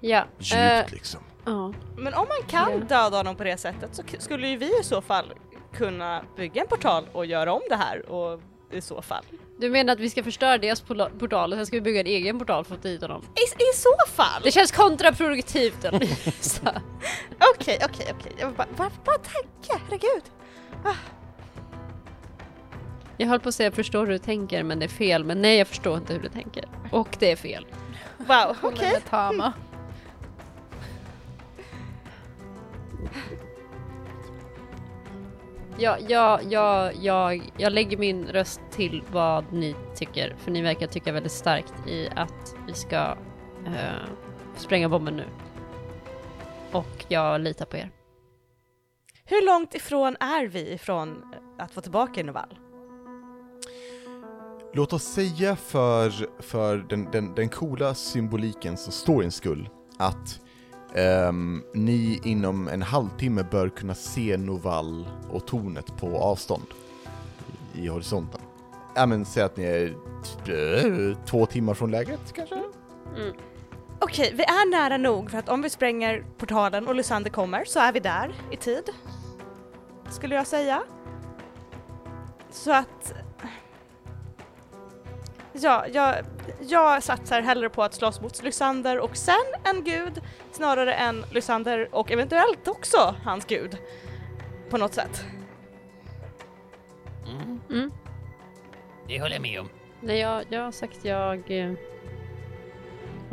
Ja. 0.00 0.24
Djupt 0.38 0.54
eh, 0.90 0.92
liksom. 0.94 1.20
ja. 1.44 1.72
Men 1.96 2.14
om 2.14 2.26
man 2.28 2.48
kan 2.48 2.70
Ja. 2.72 2.78
döda 2.78 3.16
honom 3.16 3.36
på 3.36 3.44
det 3.44 3.56
sättet 3.56 3.94
så 3.94 4.02
skulle 4.18 4.48
ju 4.48 4.56
vi 4.56 4.80
i 4.80 4.84
så 4.84 5.00
fall 5.00 5.32
kunna 5.72 6.22
bygga 6.36 6.62
en 6.62 6.68
portal 6.68 7.08
och 7.12 7.26
göra 7.26 7.52
om 7.52 7.62
det 7.68 7.76
här 7.76 8.08
och 8.10 8.40
i 8.72 8.80
så 8.80 9.02
fall. 9.02 9.24
Du 9.58 9.70
menar 9.70 9.92
att 9.92 10.00
vi 10.00 10.10
ska 10.10 10.22
förstöra 10.24 10.58
deras 10.58 10.80
portal 11.18 11.52
och 11.52 11.58
sen 11.58 11.66
ska 11.66 11.76
vi 11.76 11.80
bygga 11.80 12.00
en 12.00 12.06
egen 12.06 12.38
portal 12.38 12.64
för 12.64 12.74
att 12.74 12.80
få 12.82 12.88
dit 12.88 13.02
honom? 13.02 13.22
I, 13.22 13.62
i 13.62 13.76
så 13.76 14.12
fall! 14.12 14.42
Det 14.44 14.50
känns 14.52 14.72
kontraproduktivt. 14.72 15.84
Okej, 17.54 17.78
okej, 17.84 18.14
okej. 18.18 18.32
Bara, 18.56 18.66
bara, 18.76 18.90
bara 19.04 19.18
tanke, 19.18 19.82
herregud. 19.84 20.22
Jag 23.16 23.28
höll 23.28 23.40
på 23.40 23.48
att 23.48 23.54
säga 23.54 23.70
förstår 23.70 24.06
hur 24.06 24.12
du 24.12 24.18
tänker 24.18 24.62
men 24.62 24.78
det 24.78 24.84
är 24.84 24.88
fel. 24.88 25.24
Men 25.24 25.42
nej 25.42 25.58
jag 25.58 25.66
förstår 25.66 25.96
inte 25.96 26.12
hur 26.12 26.20
du 26.20 26.28
tänker. 26.28 26.64
Och 26.90 27.16
det 27.18 27.32
är 27.32 27.36
fel. 27.36 27.66
Wow, 28.16 28.56
okej. 28.62 29.00
Tama. 29.10 29.52
Ja, 35.78 35.96
ja, 36.08 36.40
ja, 36.50 36.92
jag, 36.92 37.52
jag 37.56 37.72
lägger 37.72 37.96
min 37.96 38.26
röst 38.26 38.60
till 38.70 39.02
vad 39.12 39.52
ni 39.52 39.74
tycker. 39.94 40.36
För 40.38 40.50
ni 40.50 40.62
verkar 40.62 40.86
tycka 40.86 41.12
väldigt 41.12 41.32
starkt 41.32 41.88
i 41.88 42.08
att 42.16 42.54
vi 42.66 42.74
ska 42.74 43.16
eh, 43.66 44.08
spränga 44.56 44.88
bomben 44.88 45.16
nu. 45.16 45.24
Och 46.72 47.04
jag 47.08 47.40
litar 47.40 47.66
på 47.66 47.76
er. 47.76 47.90
Hur 49.26 49.46
långt 49.46 49.74
ifrån 49.74 50.16
är 50.20 50.46
vi 50.46 50.72
ifrån 50.72 51.22
att 51.58 51.72
få 51.72 51.80
tillbaka 51.80 52.22
Novall? 52.24 52.58
Låt 54.72 54.92
oss 54.92 55.02
säga 55.02 55.56
för, 55.56 56.10
för 56.42 56.76
den, 56.76 57.10
den, 57.10 57.34
den 57.34 57.48
coola 57.48 57.94
symbolikens 57.94 58.86
och 58.88 58.94
storyns 58.94 59.34
skull 59.34 59.68
att 59.98 60.40
ehm, 60.94 61.62
ni 61.74 62.20
inom 62.24 62.68
en 62.68 62.82
halvtimme 62.82 63.46
bör 63.50 63.68
kunna 63.68 63.94
se 63.94 64.36
Novall 64.36 65.08
och 65.30 65.46
tornet 65.46 65.96
på 65.96 66.18
avstånd 66.18 66.66
i, 67.74 67.84
i 67.84 67.86
horisonten. 67.88 68.40
Ja 68.94 69.06
men 69.06 69.24
säg 69.24 69.42
att 69.42 69.56
ni 69.56 69.64
är 69.64 69.86
eh, 70.48 71.16
två 71.26 71.46
timmar 71.46 71.74
från 71.74 71.90
lägret 71.90 72.32
kanske? 72.32 72.54
Mm. 73.16 73.34
Okej, 74.04 74.32
vi 74.34 74.42
är 74.42 74.70
nära 74.70 74.96
nog 74.96 75.30
för 75.30 75.38
att 75.38 75.48
om 75.48 75.62
vi 75.62 75.70
spränger 75.70 76.24
portalen 76.38 76.88
och 76.88 76.94
Lysander 76.94 77.30
kommer 77.30 77.64
så 77.64 77.80
är 77.80 77.92
vi 77.92 78.00
där 78.00 78.34
i 78.50 78.56
tid. 78.56 78.90
Skulle 80.10 80.34
jag 80.34 80.46
säga. 80.46 80.82
Så 82.50 82.72
att... 82.72 83.14
ja, 85.52 85.86
jag, 85.92 86.14
jag 86.60 87.02
satsar 87.02 87.42
hellre 87.42 87.68
på 87.68 87.82
att 87.82 87.94
slåss 87.94 88.20
mot 88.20 88.42
Lysander 88.42 88.98
och 88.98 89.16
sen 89.16 89.44
en 89.64 89.84
gud 89.84 90.20
snarare 90.52 90.94
än 90.94 91.24
Lysander 91.30 91.88
och 91.94 92.12
eventuellt 92.12 92.68
också 92.68 93.14
hans 93.24 93.44
gud. 93.44 93.78
På 94.70 94.78
något 94.78 94.94
sätt. 94.94 95.24
Mm. 97.26 97.60
Mm. 97.70 97.92
Det 99.08 99.20
håller 99.20 99.34
jag 99.34 99.42
med 99.42 99.60
om. 99.60 99.68
Nej, 100.00 100.18
jag, 100.18 100.44
jag 100.48 100.60
har 100.60 100.72
sagt 100.72 101.04
jag... 101.04 101.50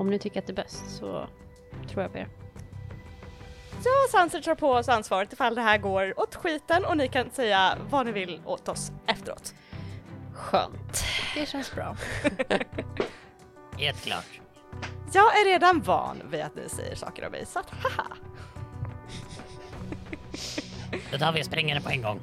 Om 0.01 0.09
ni 0.09 0.19
tycker 0.19 0.39
att 0.39 0.47
det 0.47 0.53
är 0.53 0.63
bäst 0.63 0.83
så 0.89 1.27
tror 1.89 2.03
jag 2.03 2.11
på 2.11 2.17
er. 2.17 2.27
Så 3.71 4.11
Sanser 4.11 4.41
tar 4.41 4.55
på 4.55 4.71
oss 4.71 4.89
ansvaret 4.89 5.33
ifall 5.33 5.55
det 5.55 5.61
här 5.61 5.77
går 5.77 6.19
åt 6.19 6.35
skiten 6.35 6.85
och 6.85 6.97
ni 6.97 7.07
kan 7.07 7.31
säga 7.31 7.77
vad 7.89 8.05
ni 8.05 8.11
vill 8.11 8.41
åt 8.45 8.69
oss 8.69 8.91
efteråt. 9.07 9.53
Skönt. 10.33 11.03
Det 11.35 11.45
känns 11.45 11.75
bra. 11.75 11.95
Helt 13.77 14.01
klart. 14.01 14.41
Jag 15.13 15.41
är 15.41 15.45
redan 15.45 15.81
van 15.81 16.21
vid 16.31 16.41
att 16.41 16.55
ni 16.55 16.69
säger 16.69 16.95
saker 16.95 17.25
om 17.25 17.31
mig 17.31 17.45
så 17.45 17.59
att 17.59 17.69
haha. 17.69 18.07
Då 21.11 21.17
tar 21.17 21.31
vi 21.31 21.41
och 21.41 21.45
spränger 21.45 21.73
den 21.73 21.83
på 21.83 21.89
en 21.89 22.01
gång. 22.01 22.19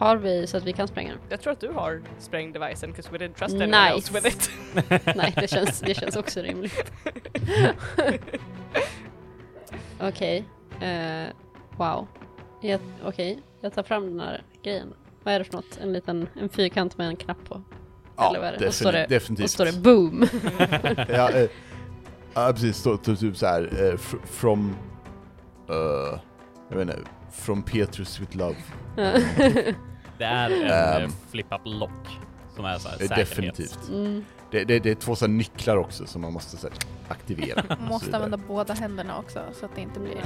Har 0.00 0.16
vi 0.16 0.46
så 0.46 0.56
att 0.56 0.64
vi 0.64 0.72
kan 0.72 0.88
spränga 0.88 1.10
den? 1.10 1.18
Jag 1.28 1.40
tror 1.40 1.52
att 1.52 1.60
du 1.60 1.68
har 1.68 2.02
sprängdevicen 2.18 2.90
because 2.90 3.10
we 3.12 3.18
didn't 3.18 3.34
trust 3.34 3.54
anyone 3.54 3.76
else 3.88 4.12
Nice. 4.12 4.28
with 4.28 4.36
it. 4.36 4.50
Nej, 5.16 5.34
det 5.36 5.48
känns, 5.50 5.80
det 5.80 5.94
känns 5.94 6.16
också 6.16 6.40
rimligt. 6.42 6.92
Okej. 10.00 10.44
eh, 10.80 11.26
wow. 11.76 12.06
Okej, 13.04 13.42
jag 13.60 13.72
tar 13.74 13.82
fram 13.82 14.06
den 14.06 14.20
här 14.20 14.42
grejen. 14.62 14.94
Vad 15.22 15.34
är 15.34 15.38
det 15.38 15.44
för 15.44 15.52
något? 15.52 15.78
En 15.82 15.92
liten 15.92 16.28
en 16.40 16.48
fyrkant 16.48 16.98
med 16.98 17.06
en 17.08 17.16
knapp 17.16 17.44
på? 17.48 17.62
Ja, 18.16 18.28
Eller 18.30 18.38
vad 18.40 18.48
är 18.48 18.58
det? 18.58 18.66
Och 18.68 18.74
står 18.74 18.92
det- 18.92 19.06
definitivt. 19.08 19.44
Och 19.44 19.50
står 19.50 19.64
det 19.64 19.80
boom. 19.80 20.26
ja, 21.08 21.30
eh, 21.30 21.48
ja, 22.34 22.52
precis. 22.52 22.76
Står 22.76 22.96
typ 22.96 23.36
så 23.36 23.46
här, 23.46 23.62
eh, 23.62 23.96
fr- 23.96 24.26
from... 24.26 24.76
eh, 25.68 26.18
jag 26.68 26.76
vet 26.76 26.88
inte. 26.88 27.10
From 27.32 27.62
Petrus 27.62 28.20
with 28.20 28.36
love. 28.36 28.56
Det 30.18 30.24
är 30.24 30.50
en 30.50 30.70
Ehm. 30.70 31.04
um, 31.04 31.12
flip-up 31.30 31.60
lock 31.64 31.90
som 32.56 32.64
är 32.64 32.78
så 32.78 32.88
här 32.88 32.94
Eh, 32.94 32.98
säkerhets. 33.08 33.30
definitivt. 33.30 33.88
mm. 33.88 34.24
Det, 34.50 34.64
det, 34.64 34.78
det 34.78 34.90
är 34.90 34.94
två 34.94 35.16
så 35.16 35.24
här 35.26 35.32
nycklar 35.32 35.76
också 35.76 36.06
som 36.06 36.20
man 36.22 36.32
måste 36.32 36.56
så 36.56 36.68
här, 36.68 36.76
aktivera. 37.08 37.64
Man 37.68 37.84
måste 37.88 38.16
använda 38.16 38.36
båda 38.36 38.74
händerna 38.74 39.18
också 39.18 39.40
så 39.60 39.64
att 39.66 39.74
det 39.74 39.80
inte 39.80 40.00
blir... 40.00 40.20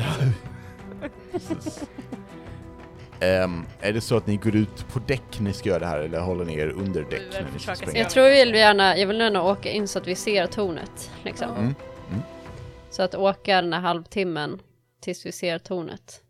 Ehm, 3.21 3.65
är 3.81 3.93
det 3.93 4.01
så 4.01 4.17
att 4.17 4.27
ni 4.27 4.37
går 4.37 4.57
ut 4.57 4.89
på 4.89 4.99
däck 4.99 5.23
när 5.39 5.45
ni 5.45 5.53
ska 5.53 5.69
göra 5.69 5.79
det 5.79 5.87
här 5.87 5.99
eller 5.99 6.21
håller 6.21 6.45
ni 6.45 6.55
er 6.59 6.69
under 6.69 7.03
däck 7.11 7.23
när 7.33 7.47
ni 7.53 7.59
ska 7.59 7.75
springa? 7.75 7.99
Jag 7.99 8.11
tror 8.11 8.25
vi 8.25 8.45
vill 8.45 8.55
gärna, 8.55 8.99
jag 8.99 9.07
vill 9.07 9.21
gärna 9.21 9.43
åka 9.43 9.71
in 9.71 9.89
så 9.89 9.99
att 9.99 10.07
vi 10.07 10.15
ser 10.15 10.47
tornet. 10.47 11.11
Liksom. 11.23 11.55
Mm. 11.57 11.75
Så 12.91 13.03
att 13.03 13.15
åka 13.15 13.63
den 13.63 13.73
här 13.73 13.81
halvtimmen 13.81 14.59
tills 15.01 15.27
vi 15.27 15.33
ser 15.33 15.59
tornet. 15.59 16.21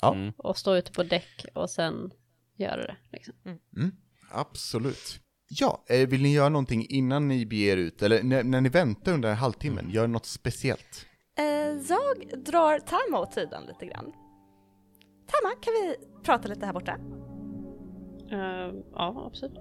Ja. 0.00 0.14
Mm. 0.14 0.32
Och 0.36 0.58
stå 0.58 0.76
ute 0.76 0.92
på 0.92 1.02
däck 1.02 1.46
och 1.54 1.70
sen 1.70 2.10
göra 2.56 2.86
det. 2.86 2.96
Liksom. 3.12 3.34
Mm, 3.44 3.92
absolut. 4.30 5.20
Ja, 5.50 5.84
eh, 5.88 6.08
vill 6.08 6.22
ni 6.22 6.32
göra 6.32 6.48
någonting 6.48 6.86
innan 6.88 7.28
ni 7.28 7.46
beger 7.46 7.76
ut? 7.76 8.02
Eller 8.02 8.22
när, 8.22 8.42
när 8.42 8.60
ni 8.60 8.68
väntar 8.68 9.12
under 9.12 9.34
halvtimmen, 9.34 9.90
gör 9.90 10.06
något 10.06 10.26
speciellt? 10.26 11.06
Eh, 11.38 11.44
jag 11.88 12.44
drar 12.44 12.78
Tama 12.78 13.18
åt 13.18 13.34
sidan 13.34 13.66
lite 13.66 13.86
grann. 13.86 14.12
Tama, 15.26 15.54
kan 15.60 15.72
vi 15.72 15.96
prata 16.22 16.48
lite 16.48 16.66
här 16.66 16.72
borta? 16.72 16.96
Eh, 18.30 18.74
ja, 18.92 19.24
absolut. 19.26 19.58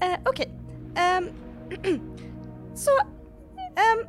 Eh, 0.00 0.18
Okej. 0.26 0.54
Ehm, 0.96 1.28
så, 2.74 2.90
ehm, 3.76 4.06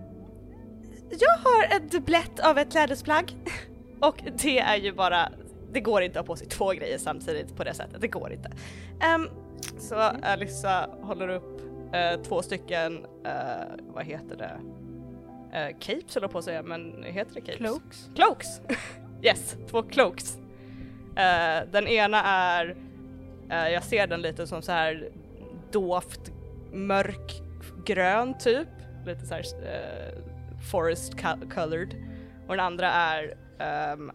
jag 1.19 1.38
har 1.38 1.76
ett 1.77 1.91
dubblett 1.91 2.39
av 2.39 2.57
ett 2.57 2.72
klädesplagg 2.72 3.35
och 4.02 4.23
det 4.41 4.60
är 4.60 4.77
ju 4.77 4.93
bara, 4.93 5.31
det 5.73 5.80
går 5.80 6.02
inte 6.02 6.19
att 6.19 6.27
ha 6.27 6.34
på 6.34 6.35
sig 6.35 6.48
två 6.48 6.72
grejer 6.72 6.98
samtidigt 6.98 7.56
på 7.56 7.64
det 7.64 7.73
sättet, 7.73 8.02
det 8.02 8.07
går 8.07 8.34
inte. 8.34 8.52
Ehm, 9.02 9.30
så 9.80 9.95
Alyssa 9.95 10.89
håller 11.02 11.27
upp 11.27 11.61
eh, 11.93 12.22
två 12.22 12.41
stycken, 12.41 13.06
eh, 13.26 13.68
vad 13.93 14.06
heter 14.06 14.35
det? 14.38 14.52
Uh, 15.53 15.77
capes 15.80 16.18
jag 16.22 16.31
på 16.31 16.38
att 16.38 16.45
säga, 16.45 16.64
men 16.64 17.03
heter 17.03 17.34
det 17.34 17.41
capes? 17.41 17.57
Cloaks. 17.57 18.10
Cloaks! 18.15 18.48
yes, 19.23 19.56
två 19.69 19.84
cloaks. 19.84 20.38
Den 21.72 21.88
ena 21.88 22.23
är, 22.23 22.76
jag 23.49 23.84
ser 23.84 24.07
den 24.07 24.22
lite 24.22 24.48
som 24.48 24.61
så 24.61 24.72
här 24.72 25.10
dovt 25.72 26.31
mörkgrön 26.72 28.38
typ, 28.38 28.68
lite 29.06 29.26
så 29.26 29.34
här 29.34 29.43
forest 30.72 31.22
co- 31.22 31.49
colored. 31.56 31.95
Och 32.48 32.56
den 32.56 32.65
andra 32.65 32.91
är 32.91 33.35
ehm, 33.60 34.11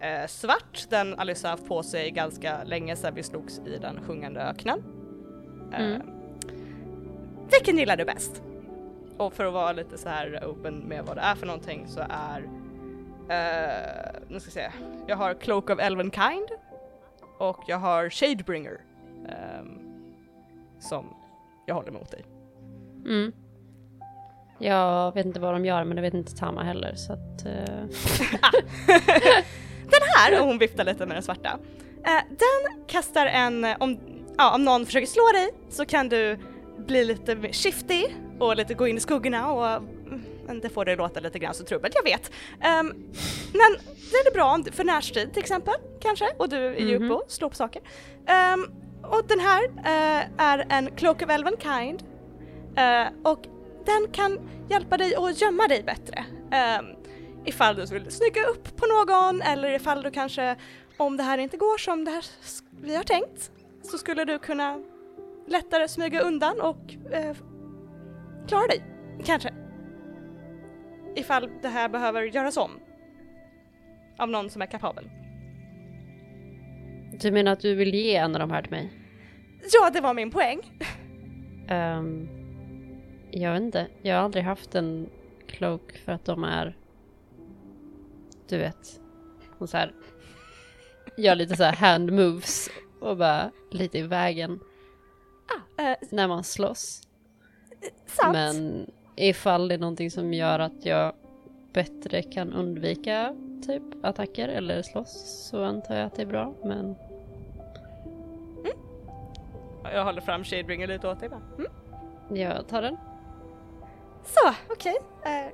eh, 0.00 0.26
svart, 0.26 0.86
den 0.90 1.18
Alyssa 1.18 1.48
haft 1.48 1.68
på 1.68 1.82
sig 1.82 2.10
ganska 2.10 2.64
länge 2.64 2.96
sedan 2.96 3.14
vi 3.14 3.22
slogs 3.22 3.58
i 3.66 3.78
den 3.78 4.00
sjungande 4.06 4.40
öknen. 4.40 4.82
Eh, 5.72 5.80
Mm. 5.80 6.02
Vilken 7.50 7.78
gillar 7.78 7.96
du 7.96 8.04
bäst? 8.04 8.42
Och 9.16 9.32
för 9.32 9.44
att 9.44 9.52
vara 9.52 9.72
lite 9.72 9.98
så 9.98 10.08
här 10.08 10.42
open 10.46 10.78
med 10.78 11.04
vad 11.04 11.16
det 11.16 11.20
är 11.20 11.34
för 11.34 11.46
någonting 11.46 11.84
så 11.88 12.00
är 12.08 12.48
Uh, 13.20 14.20
nu 14.28 14.40
ska 14.40 14.60
jag 14.60 14.72
se. 14.72 14.78
Jag 15.06 15.16
har 15.16 15.34
Cloak 15.34 15.70
of 15.70 15.78
Elvenkind 15.80 16.48
och 17.38 17.58
jag 17.66 17.78
har 17.78 18.10
Shadebringer 18.10 18.80
ehm, 19.28 19.78
som 20.80 21.14
jag 21.66 21.74
håller 21.74 21.90
mot 21.90 22.10
dig. 22.10 22.24
Mm. 23.06 23.32
Jag 24.58 25.14
vet 25.14 25.26
inte 25.26 25.40
vad 25.40 25.54
de 25.54 25.64
gör 25.64 25.84
men 25.84 25.96
det 25.96 26.02
vet 26.02 26.14
inte 26.14 26.36
Tama 26.36 26.62
heller 26.62 26.94
så 26.94 27.12
att... 27.12 27.46
eh, 27.46 27.84
Den 29.90 30.00
här, 30.16 30.40
och 30.40 30.46
hon 30.46 30.58
viftar 30.58 30.84
lite 30.84 31.06
med 31.06 31.16
den 31.16 31.22
svarta, 31.22 31.58
eh, 32.04 32.22
den 32.28 32.86
kastar 32.86 33.26
en, 33.26 33.64
eh, 33.64 33.76
om, 33.80 33.98
ja, 34.38 34.54
om 34.54 34.64
någon 34.64 34.86
försöker 34.86 35.06
slå 35.06 35.30
dig 35.32 35.50
så 35.70 35.86
kan 35.86 36.08
du 36.08 36.38
bli 36.86 37.04
lite 37.04 37.52
shifty 37.52 38.06
och 38.38 38.56
lite 38.56 38.74
gå 38.74 38.88
in 38.88 38.96
i 38.96 39.00
skuggorna 39.00 39.52
och 39.52 39.66
mm, 39.66 40.60
det 40.62 40.68
får 40.68 40.84
det 40.84 40.96
låta 40.96 41.20
lite 41.20 41.38
grann 41.38 41.54
som 41.54 41.66
trubbel, 41.66 41.90
jag 41.94 42.02
vet. 42.02 42.30
Ehm, 42.60 42.86
men 43.52 43.76
det 44.10 44.16
är 44.16 44.34
bra 44.34 44.58
för 44.72 44.84
närstrid 44.84 45.32
till 45.32 45.42
exempel, 45.42 45.74
kanske, 46.02 46.24
och 46.36 46.48
du 46.48 46.56
är 46.56 46.86
ju 46.86 46.96
uppe 46.96 47.14
och 47.14 47.24
slår 47.28 47.48
på 47.48 47.56
saker. 47.56 47.82
Ehm, 48.26 48.70
och 49.02 49.22
den 49.28 49.40
här 49.40 49.64
eh, 49.64 50.24
är 50.36 50.66
en 50.68 50.90
Cloak 50.96 51.22
of 51.22 51.30
Elvenkind 51.30 52.02
eh, 52.76 53.06
och 53.24 53.44
den 53.86 54.12
kan 54.12 54.38
hjälpa 54.70 54.96
dig 54.96 55.14
att 55.14 55.40
gömma 55.40 55.68
dig 55.68 55.82
bättre. 55.82 56.24
Ehm, 56.52 56.86
ifall 57.44 57.76
du 57.76 57.86
vill 57.86 58.10
snygga 58.10 58.44
upp 58.44 58.76
på 58.76 58.86
någon 58.86 59.42
eller 59.42 59.70
ifall 59.70 60.02
du 60.02 60.10
kanske, 60.10 60.56
om 60.96 61.16
det 61.16 61.22
här 61.22 61.38
inte 61.38 61.56
går 61.56 61.78
som 61.78 62.04
det 62.04 62.10
här 62.10 62.24
vi 62.82 62.96
har 62.96 63.04
tänkt, 63.04 63.50
så 63.82 63.98
skulle 63.98 64.24
du 64.24 64.38
kunna 64.38 64.82
lättare 65.46 65.88
smyga 65.88 66.20
undan 66.20 66.60
och 66.60 66.94
eh, 67.12 67.36
klara 68.48 68.66
dig, 68.66 68.82
kanske. 69.24 69.54
Ifall 71.16 71.50
det 71.62 71.68
här 71.68 71.88
behöver 71.88 72.22
göras 72.22 72.56
om. 72.56 72.70
Av 74.18 74.28
någon 74.28 74.50
som 74.50 74.62
är 74.62 74.66
kapabel. 74.66 75.10
Du 77.20 77.30
menar 77.30 77.52
att 77.52 77.60
du 77.60 77.74
vill 77.74 77.94
ge 77.94 78.16
en 78.16 78.34
av 78.34 78.40
de 78.40 78.50
här 78.50 78.62
till 78.62 78.70
mig? 78.70 78.92
Ja, 79.72 79.90
det 79.90 80.00
var 80.00 80.14
min 80.14 80.30
poäng. 80.30 80.60
Ehm, 81.68 82.28
jag 83.30 83.52
vet 83.52 83.62
inte. 83.62 83.86
Jag 84.02 84.16
har 84.16 84.22
aldrig 84.22 84.44
haft 84.44 84.74
en 84.74 85.10
cloak 85.46 86.00
för 86.04 86.12
att 86.12 86.24
de 86.24 86.44
är... 86.44 86.76
Du 88.50 88.58
vet. 88.58 89.00
Och 89.58 89.68
så 89.68 89.76
här. 89.76 89.92
Gör 91.16 91.34
lite 91.34 91.56
så 91.56 91.64
här 91.64 91.72
hand 91.76 92.12
moves 92.12 92.68
och 93.00 93.16
bara 93.16 93.50
lite 93.70 93.98
i 93.98 94.02
vägen 94.02 94.60
Ah, 95.78 95.82
eh, 95.82 95.96
när 96.10 96.28
man 96.28 96.44
slåss. 96.44 97.02
sant. 98.06 98.32
Men 98.32 98.86
ifall 99.16 99.68
det 99.68 99.74
är 99.74 99.78
någonting 99.78 100.10
som 100.10 100.34
gör 100.34 100.58
att 100.58 100.86
jag 100.86 101.12
bättre 101.72 102.22
kan 102.22 102.52
undvika 102.52 103.34
typ 103.66 103.82
attacker 104.02 104.48
eller 104.48 104.82
slåss 104.82 105.46
så 105.50 105.64
antar 105.64 105.94
jag 105.96 106.06
att 106.06 106.14
det 106.14 106.22
är 106.22 106.26
bra. 106.26 106.54
Men 106.64 106.94
Jag 109.92 110.04
håller 110.04 110.20
fram 110.20 110.44
Shadebringer 110.44 110.86
lite 110.86 111.08
åt 111.08 111.20
dig 111.20 111.28
va? 111.28 111.40
Mm. 111.58 111.70
jag 112.36 112.68
tar 112.68 112.82
den. 112.82 112.96
Så, 114.24 114.54
okej. 114.70 114.96
Eh, 115.24 115.32
jag 115.32 115.52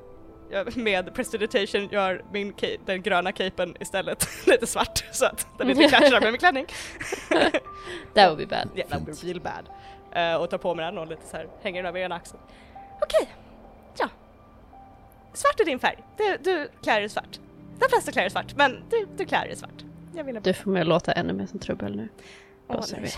med 0.75 1.15
prestidigitation 1.15 1.89
gör 1.93 2.25
min 2.33 2.55
den 2.87 3.03
gröna 3.03 3.33
capen 3.33 3.77
istället 3.81 4.29
lite 4.47 4.67
svart 4.67 5.05
så 5.13 5.27
att 5.27 5.47
den 5.59 5.71
inte 5.71 5.83
catchar 5.91 6.21
med 6.21 6.33
min 6.33 6.39
klänning. 6.39 6.67
That 8.15 8.31
would 8.31 8.39
be 8.39 8.47
bad. 8.47 8.69
Yeah, 8.77 8.89
that 8.91 9.01
would 9.01 9.21
be 9.21 9.27
real 9.27 9.41
bad. 9.41 9.69
Eh, 10.13 10.43
och 10.43 10.51
tar 10.51 10.59
på 10.59 10.75
mig 10.75 10.85
den 10.85 10.99
och 10.99 11.07
lite 11.07 11.27
så 11.27 11.37
här 11.37 11.49
hänger 11.63 11.83
den 11.83 11.89
över 11.89 12.01
ena 12.01 12.15
axeln. 12.15 12.43
Okej, 13.03 13.35
ja. 13.99 14.09
Svart 15.33 15.61
är 15.61 15.65
din 15.65 15.79
färg. 15.79 15.99
Du, 16.17 16.37
du 16.41 16.69
klär 16.83 17.01
dig 17.01 17.09
svart. 17.09 17.41
De 17.79 17.89
flesta 17.89 18.13
klär 18.13 18.23
dig 18.23 18.31
svart, 18.31 18.55
men 18.57 18.83
du, 18.91 19.07
du 19.17 19.25
klär 19.25 19.47
dig 19.47 19.57
svart. 19.57 19.85
Du 20.43 20.55
får 20.55 20.71
mig 20.71 20.83
att 20.83 20.89
låta 20.89 21.13
ännu 21.13 21.33
mer 21.33 21.47
som 21.47 21.59
trubbel 21.59 21.97
nu. 21.97 22.09
Åh, 22.69 22.85
du 22.95 23.01
nej. 23.01 23.13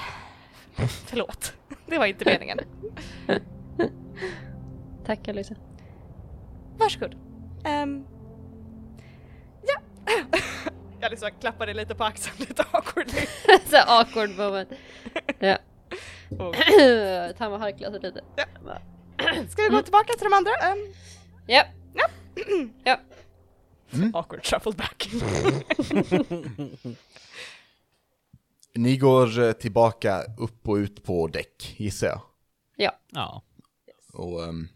Förlåt, 1.06 1.52
det 1.86 1.98
var 1.98 2.06
inte 2.06 2.24
meningen. 2.24 2.58
Tack 5.06 5.28
Alicia. 5.28 5.56
Varsågod. 6.88 7.14
Um, 7.64 8.06
ja. 9.62 9.80
jag 11.00 11.10
liksom 11.10 11.30
klappar 11.40 11.66
dig 11.66 11.74
lite 11.74 11.94
på 11.94 12.04
axeln 12.04 12.36
lite 12.38 12.64
awkwardly. 12.72 13.20
Så 13.70 13.76
awkward 13.76 14.30
moment. 14.36 14.68
Ja. 15.38 15.58
Och, 16.38 16.54
Tamma 17.38 17.58
harklar 17.58 17.90
sig 17.90 18.00
lite. 18.00 18.20
ska 19.50 19.62
vi 19.62 19.68
gå 19.68 19.82
tillbaka 19.82 20.12
till 20.12 20.24
de 20.24 20.32
andra? 20.32 20.50
Um, 20.72 20.94
Ja. 21.46 21.64
Ja. 22.84 23.00
awkward 24.18 24.46
shuffle 24.46 24.72
back. 24.72 25.08
Ni 28.74 28.96
går 28.96 29.40
eh, 29.40 29.52
tillbaka 29.52 30.22
upp 30.38 30.68
och 30.68 30.74
ut 30.74 31.04
på 31.04 31.26
däck, 31.26 31.74
gissar 31.76 32.06
jag. 32.06 32.20
Ja. 32.76 33.42
Och 34.12 34.42
um, 34.42 34.68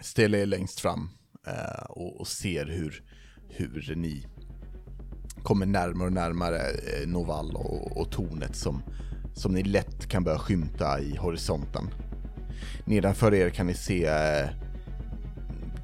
ställer 0.00 0.38
er 0.38 0.46
längst 0.46 0.80
fram 0.80 1.19
eh, 1.46 1.84
och, 1.88 2.20
och 2.20 2.28
ser 2.28 2.66
hur, 2.66 3.02
hur 3.48 3.94
ni 3.96 4.26
kommer 5.42 5.66
närmare 5.66 6.06
och 6.06 6.12
närmare 6.12 6.58
eh, 6.58 7.08
Novall 7.08 7.56
och, 7.56 7.96
och 7.96 8.10
tornet 8.10 8.56
som, 8.56 8.82
som 9.34 9.52
ni 9.52 9.62
lätt 9.62 10.06
kan 10.06 10.24
börja 10.24 10.38
skymta 10.38 11.00
i 11.00 11.16
horisonten. 11.16 11.84
Nedanför 12.84 13.34
er 13.34 13.50
kan 13.50 13.66
ni 13.66 13.74
se 13.74 14.06
eh, 14.06 14.48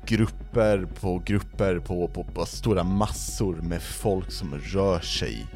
grupper 0.06 0.88
på 1.00 1.22
grupper 1.26 1.78
på, 1.78 2.08
på, 2.08 2.24
på 2.24 2.46
stora 2.46 2.84
massor 2.84 3.56
med 3.56 3.82
folk 3.82 4.32
som 4.32 4.54
rör 4.54 5.00
sig 5.00 5.46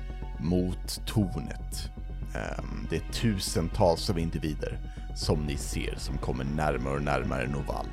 mot 0.40 1.06
tornet. 1.06 1.90
Ehm, 2.35 2.86
det 2.90 2.97
är 2.97 3.12
tusentals 3.12 4.10
av 4.10 4.18
individer 4.18 4.78
som 5.16 5.40
ni 5.40 5.56
ser 5.56 5.94
som 5.97 6.18
kommer 6.18 6.44
närmare 6.44 6.94
och 6.94 7.02
närmare 7.02 7.48
Novall. 7.48 7.86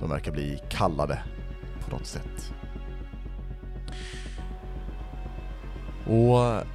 De 0.00 0.10
verkar 0.10 0.32
bli 0.32 0.60
kallade 0.68 1.18
på 1.84 1.90
något 1.90 2.06
sätt. 2.06 2.52
Och 6.06 6.66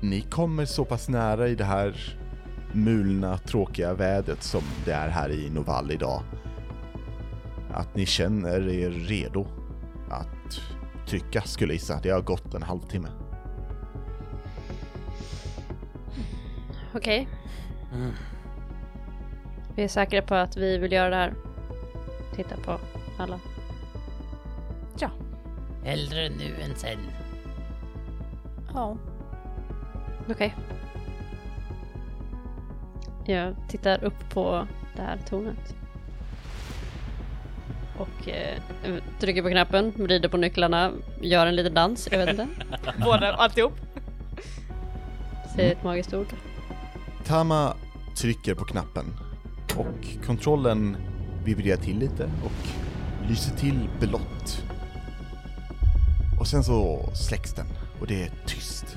ni 0.00 0.20
kommer 0.20 0.64
så 0.64 0.84
pass 0.84 1.08
nära 1.08 1.48
i 1.48 1.54
det 1.54 1.64
här 1.64 2.16
mulna, 2.72 3.38
tråkiga 3.38 3.94
vädret 3.94 4.42
som 4.42 4.62
det 4.84 4.92
är 4.92 5.08
här 5.08 5.30
i 5.30 5.50
Novall 5.50 5.90
idag. 5.90 6.22
Att 7.72 7.96
ni 7.96 8.06
känner 8.06 8.68
er 8.68 8.90
redo 8.90 9.46
att 10.10 10.60
trycka 11.06 11.42
skulle 11.42 11.72
jag 11.72 11.74
gissa. 11.74 12.00
Det 12.02 12.10
har 12.10 12.20
gått 12.20 12.54
en 12.54 12.62
halvtimme. 12.62 13.08
Okej. 16.94 17.28
Vi 19.76 19.82
är 19.82 19.88
säkra 19.88 20.22
på 20.22 20.34
att 20.34 20.56
vi 20.56 20.78
vill 20.78 20.92
göra 20.92 21.10
det 21.10 21.16
här. 21.16 21.34
Titta 22.38 22.56
på 22.56 22.78
alla. 23.18 23.40
Hellre 25.84 26.28
nu 26.28 26.54
än 26.62 26.74
sen. 26.76 26.98
Ja. 28.74 28.96
Okej. 30.30 30.54
Jag 33.26 33.56
tittar 33.68 34.04
upp 34.04 34.30
på 34.30 34.66
det 34.96 35.02
här 35.02 35.18
tornet. 35.28 35.74
Och 37.98 38.28
eh, 38.28 38.58
trycker 39.20 39.42
på 39.42 39.50
knappen, 39.50 39.92
vrider 39.96 40.28
på 40.28 40.36
nycklarna, 40.36 40.92
gör 41.20 41.46
en 41.46 41.56
liten 41.56 41.74
dans, 41.74 42.08
jag 42.12 42.18
vet 42.18 42.28
inte. 42.28 42.48
Båda, 43.04 43.32
alltihop. 43.32 43.72
Säger 45.54 45.72
ett 45.72 45.84
magiskt 45.84 46.14
ord. 46.14 46.28
Tama 47.24 47.74
trycker 48.16 48.54
på 48.54 48.64
knappen 48.64 49.04
och 49.76 50.26
kontrollen 50.26 50.96
vibrerar 51.44 51.76
till 51.76 51.98
lite 51.98 52.30
och 52.44 52.68
lyser 53.28 53.56
till 53.56 53.88
blått. 54.00 54.64
Och 56.40 56.46
sen 56.46 56.64
så 56.64 57.08
släcks 57.14 57.54
den 57.54 57.66
och 58.00 58.06
det 58.06 58.22
är 58.22 58.30
tyst. 58.46 58.96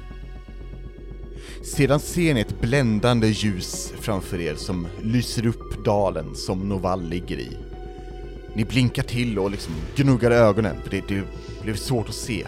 Sedan 1.64 2.00
ser 2.00 2.34
ni 2.34 2.42
ett 2.42 2.62
bländande 2.62 3.28
ljus 3.28 3.94
framför 4.00 4.42
er 4.42 4.56
som 4.56 4.88
lyser 5.02 5.46
upp 5.46 5.86
dalen 5.86 6.36
som 6.36 6.70
Novall 6.70 7.10
ligger 7.10 7.38
i. 7.38 7.58
Ni 8.54 8.66
blinkar 8.66 9.04
till 9.04 9.40
och 9.40 9.52
liksom 9.52 9.74
gnuggar 9.96 10.32
ögonen 10.32 10.76
för 10.84 10.92
det, 10.92 11.04
det 11.08 11.24
blev 11.64 11.76
svårt 11.76 12.10
att 12.10 12.16
se. 12.16 12.48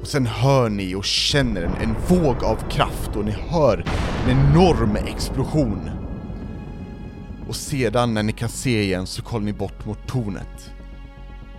Och 0.00 0.06
sen 0.06 0.26
hör 0.26 0.68
ni 0.68 0.94
och 0.94 1.04
känner 1.04 1.62
en, 1.62 1.74
en 1.74 1.94
våg 2.08 2.44
av 2.44 2.70
kraft 2.70 3.16
och 3.16 3.24
ni 3.24 3.30
hör 3.30 3.84
en 4.24 4.30
enorm 4.30 4.96
explosion. 4.96 5.99
Och 7.50 7.56
sedan 7.56 8.14
när 8.14 8.22
ni 8.22 8.32
kan 8.32 8.48
se 8.48 8.82
igen 8.82 9.06
så 9.06 9.22
kollar 9.22 9.44
ni 9.44 9.52
bort 9.52 9.84
mot 9.84 10.06
tornet. 10.06 10.72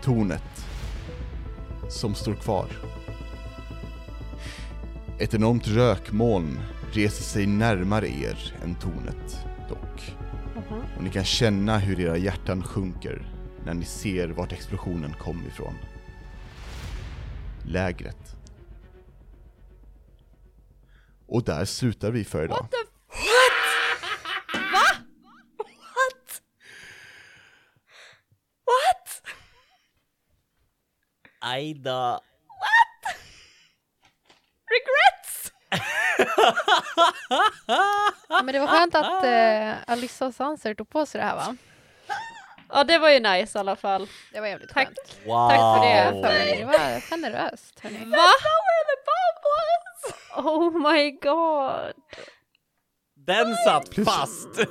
Tornet 0.03 0.65
som 1.89 2.15
står 2.15 2.33
kvar. 2.33 2.67
Ett 5.19 5.33
enormt 5.33 5.67
rökmoln 5.67 6.59
reser 6.91 7.23
sig 7.23 7.45
närmare 7.45 8.07
er 8.07 8.55
än 8.63 8.75
tornet 8.75 9.45
dock. 9.69 10.15
Och 10.97 11.03
ni 11.03 11.09
kan 11.09 11.23
känna 11.23 11.77
hur 11.77 11.99
era 11.99 12.17
hjärtan 12.17 12.63
sjunker 12.63 13.31
när 13.65 13.73
ni 13.73 13.85
ser 13.85 14.27
vart 14.27 14.51
explosionen 14.51 15.13
kom 15.13 15.47
ifrån. 15.47 15.73
Lägret. 17.65 18.35
Och 21.27 21.43
där 21.43 21.65
slutar 21.65 22.11
vi 22.11 22.23
för 22.23 22.43
idag. 22.43 22.67
Ajda. 31.51 32.19
Regrets? 34.71 35.51
Ja, 38.29 38.41
men 38.43 38.53
det 38.53 38.59
var 38.59 38.67
skönt 38.67 38.95
att 38.95 39.23
eh, 39.23 39.73
Alissa 39.93 40.25
och 40.25 40.33
Sanser 40.33 40.73
tog 40.73 40.89
på 40.89 41.05
sig 41.05 41.21
det 41.21 41.27
här 41.27 41.35
va? 41.35 41.55
Ja, 42.69 42.83
det 42.83 42.97
var 42.97 43.09
ju 43.09 43.19
nice 43.19 43.57
i 43.57 43.59
alla 43.59 43.75
fall. 43.75 44.07
Det 44.33 44.39
var 44.39 44.47
jävligt 44.47 44.69
Tack. 44.69 44.85
skönt. 44.87 45.17
Wow. 45.25 45.49
Tack 45.49 45.59
för 45.59 45.79
det. 45.87 46.11
För 46.11 46.21
mig. 46.21 46.57
Det 46.57 46.65
var 46.65 46.99
generöst 47.01 47.79
hörni. 47.79 47.97
Va? 47.97 48.17
where 48.67 48.85
the 48.91 48.97
bomb 49.07 49.43
was! 49.51 50.13
Oh 50.45 50.91
my 50.93 51.11
god. 51.11 51.93
Den 53.15 53.55
satt 53.55 53.95
fast! 54.05 54.49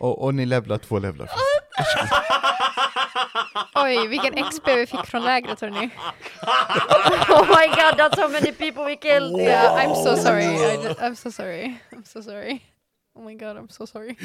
Och, 0.00 0.22
och 0.22 0.34
ni 0.34 0.46
levlar 0.46 0.78
två 0.78 0.98
levlar. 0.98 1.30
Oj, 3.74 4.06
vilken 4.08 4.44
XP 4.50 4.68
vi 4.68 4.86
fick 4.86 5.06
från 5.06 5.22
lägret 5.24 5.60
hörni. 5.60 5.90
Oh 7.30 7.46
my 7.46 7.66
god, 7.66 7.94
that's 7.98 8.16
so 8.16 8.28
many 8.28 8.52
people 8.52 8.84
we 8.84 8.96
killed. 8.96 9.40
Yeah, 9.40 9.76
I'm 9.76 9.94
so 9.94 10.16
sorry. 10.16 10.44
I 10.44 10.76
d- 10.76 10.94
I'm 11.00 11.14
so 11.14 11.30
sorry. 11.30 11.74
I'm 11.92 12.04
so 12.04 12.22
sorry. 12.22 12.60
Oh 13.14 13.22
my 13.24 13.34
god, 13.34 13.56
I'm 13.56 13.68
so 13.68 13.86
sorry. 13.86 14.16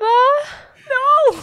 Va? 0.00 0.18
No! 0.88 1.38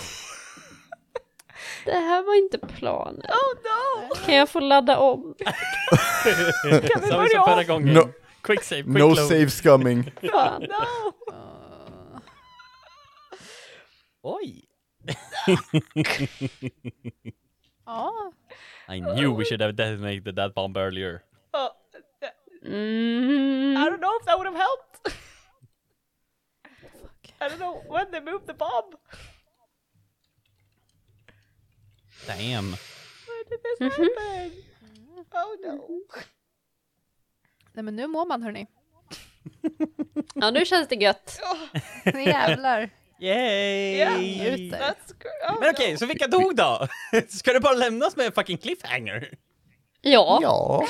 Det 1.85 1.91
här 1.91 2.23
var 2.23 2.35
inte 2.35 2.57
planen. 2.57 3.21
Oh 3.29 3.53
no! 3.63 4.15
Kan 4.25 4.35
jag 4.35 4.49
få 4.49 4.59
ladda 4.59 4.97
om? 4.97 5.35
Kan 6.63 7.01
vi 7.01 7.09
börja 7.11 7.43
om? 7.75 7.85
No, 7.85 8.09
Quick 8.45 8.61
save, 8.63 8.85
quick 8.85 8.95
no 8.97 9.09
load. 9.09 9.27
saves 9.27 9.59
coming. 9.59 10.03
Fan. 10.21 10.67
No! 10.69 11.13
Uh, 11.33 12.19
Oj! 14.23 14.63
ja, 17.85 18.31
I 18.87 18.99
knew 18.99 19.31
we 19.33 19.45
should 19.45 19.61
have 19.61 19.75
detonated 19.75 20.35
that 20.35 20.53
bomb 20.53 20.77
earlier. 20.77 21.23
Oh, 21.53 21.71
Mm. 22.65 23.77
I 23.77 23.85
don't 23.89 24.01
know 24.01 24.15
if 24.19 24.25
that 24.25 24.37
would 24.39 24.47
have 24.47 24.55
helped. 24.55 25.13
I 27.41 27.47
don't 27.49 27.59
know 27.59 27.83
when 27.87 28.09
they 28.09 28.19
moved 28.19 28.47
the 28.47 28.55
bomb. 28.55 28.89
Damn. 32.25 32.71
When 32.73 33.43
did 33.49 33.59
this 33.61 33.79
happen? 33.93 34.51
Oh 35.33 35.55
no. 35.61 35.99
Nej 37.75 37.83
men 37.83 37.95
nu 37.95 38.07
mår 38.07 38.25
man 38.25 38.43
hörni. 38.43 38.67
Ja, 40.35 40.51
nu 40.51 40.65
känns 40.65 40.87
det 40.87 40.95
gött. 40.95 41.39
Nu 42.05 42.23
jävlar. 42.23 42.89
Yay! 43.19 43.95
Yeah. 43.95 44.19
That's 44.81 45.13
great. 45.19 45.51
Oh, 45.51 45.59
Men 45.59 45.69
okej, 45.69 45.97
så 45.97 46.05
vilka 46.05 46.27
dog 46.27 46.55
då? 46.55 46.87
Ska 47.29 47.53
det 47.53 47.59
bara 47.59 47.73
lämnas 47.73 48.15
med 48.15 48.25
en 48.25 48.31
fucking 48.31 48.57
cliffhanger? 48.57 49.29
Ja. 50.01 50.39
Ja. 50.41 50.83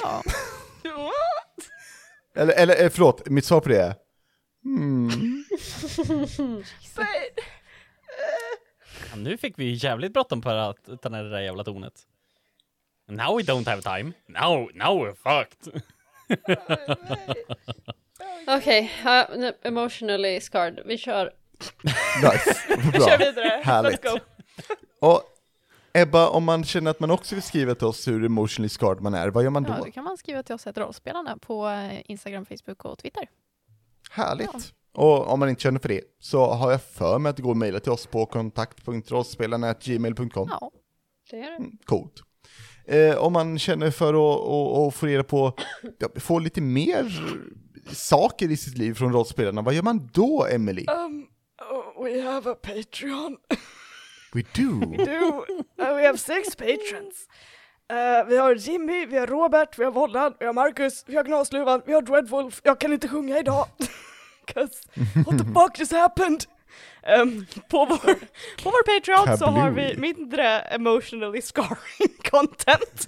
No. 0.83 0.89
What? 1.03 1.69
Eller, 2.35 2.53
eller 2.53 2.83
eh, 2.83 2.89
förlåt, 2.89 3.29
mitt 3.29 3.45
svar 3.45 3.59
på 3.61 3.69
det 3.69 3.81
är... 3.81 3.95
Hmm. 4.63 5.43
But, 6.95 7.45
Ja, 9.09 9.15
nu 9.15 9.37
fick 9.37 9.59
vi 9.59 9.73
jävligt 9.73 10.13
bråttom 10.13 10.41
på 10.41 10.49
att 10.49 11.01
ta 11.01 11.09
ner 11.09 11.23
det 11.23 11.29
där 11.29 11.39
jävla 11.41 11.63
tornet. 11.63 11.93
Now 13.07 13.37
we 13.37 13.43
don't 13.43 13.69
have 13.69 13.81
time. 13.81 14.11
Now, 14.27 14.71
now 14.73 15.05
we're 15.05 15.15
fucked. 15.15 15.81
Okej, 18.47 18.91
ja, 19.03 19.27
nu, 19.35 19.53
emotionally 19.61 20.41
scarred. 20.41 20.79
Vi 20.85 20.97
kör. 20.97 21.31
Nice, 22.23 22.55
Vi 22.77 22.91
kör 22.99 23.17
bra. 23.17 23.19
vidare, 23.25 23.61
Härligt. 23.63 24.03
let's 24.03 24.13
go. 24.13 24.19
Och 24.99 25.23
Ebba, 25.93 26.29
om 26.29 26.43
man 26.43 26.63
känner 26.63 26.91
att 26.91 26.99
man 26.99 27.11
också 27.11 27.35
vill 27.35 27.41
skriva 27.43 27.75
till 27.75 27.87
oss 27.87 28.07
hur 28.07 28.25
emotionally 28.25 28.69
scarred 28.69 29.01
man 29.01 29.13
är, 29.13 29.27
vad 29.27 29.43
gör 29.43 29.51
man 29.51 29.63
då? 29.63 29.69
Ja, 29.69 29.77
då 29.85 29.91
kan 29.91 30.03
man 30.03 30.17
skriva 30.17 30.43
till 30.43 30.55
oss 30.55 30.67
ett 30.67 30.77
rollspelarna 30.77 31.37
på 31.37 31.69
eh, 31.69 32.01
Instagram, 32.11 32.45
Facebook 32.45 32.85
och 32.85 32.97
Twitter. 32.97 33.27
Härligt. 34.11 34.49
Ja. 34.53 34.59
Och 35.01 35.27
om 35.27 35.39
man 35.39 35.49
inte 35.49 35.61
känner 35.61 35.79
för 35.79 35.89
det, 35.89 36.01
så 36.19 36.45
har 36.45 36.71
jag 36.71 36.81
för 36.83 37.19
mig 37.19 37.29
att 37.29 37.35
det 37.35 37.41
går 37.43 37.51
att 37.51 37.57
mejla 37.57 37.79
till 37.79 37.91
oss 37.91 38.07
på 38.07 38.25
kontakt.rollspelarna.gmail.com. 38.25 40.47
Ja, 40.51 40.71
det 41.29 41.39
är 41.39 41.51
det. 41.51 41.57
Mm, 41.57 41.77
Coolt. 41.85 42.21
Eh, 42.87 43.17
om 43.17 43.33
man 43.33 43.59
känner 43.59 43.91
för 43.91 44.07
att, 44.13 44.41
att, 44.41 44.87
att 44.87 44.95
få 44.99 45.05
reda 45.05 45.23
på, 45.23 45.53
ja, 45.99 46.07
få 46.19 46.39
lite 46.39 46.61
mer 46.61 47.11
saker 47.91 48.51
i 48.51 48.57
sitt 48.57 48.77
liv 48.77 48.93
från 48.93 49.13
rollspelarna, 49.13 49.61
vad 49.61 49.73
gör 49.73 49.81
man 49.83 50.09
då, 50.13 50.47
Emily? 50.51 50.85
Um, 50.87 51.25
oh, 51.71 52.03
we 52.03 52.21
have 52.21 52.51
a 52.51 52.55
Patreon. 52.61 53.37
We 54.33 54.41
do. 54.55 54.79
do. 55.05 55.45
Uh, 55.83 55.95
we 55.95 56.05
have 56.07 56.17
six 56.17 56.55
patrons. 56.55 57.27
Uh, 57.93 58.29
vi 58.29 58.37
har 58.37 58.55
Jimmy, 58.55 59.05
vi 59.05 59.17
har 59.17 59.27
Robert, 59.27 59.79
vi 59.79 59.83
har 59.83 59.91
Vollan, 59.91 60.33
vi 60.39 60.45
har 60.45 60.53
Marcus, 60.53 61.03
vi 61.07 61.15
har 61.15 61.23
Glasluvan, 61.23 61.81
vi 61.85 61.93
har 61.93 62.01
Dreadwolf. 62.01 62.61
Jag 62.63 62.79
kan 62.79 62.93
inte 62.93 63.07
sjunga 63.07 63.39
idag. 63.39 63.65
'Cause 64.47 64.73
what 65.25 65.37
the 65.37 65.45
fuck 65.45 65.79
just 65.79 65.91
happened? 65.91 66.43
Um, 67.21 67.45
på, 67.69 67.85
vår, 67.85 68.15
på 68.63 68.69
vår 68.69 68.83
Patreon 68.83 69.37
så 69.37 69.45
har 69.45 69.69
vi 69.69 69.81
Kablooey. 69.89 70.13
mindre 70.15 70.59
emotionally 70.61 71.41
scarring 71.41 72.17
content. 72.31 73.05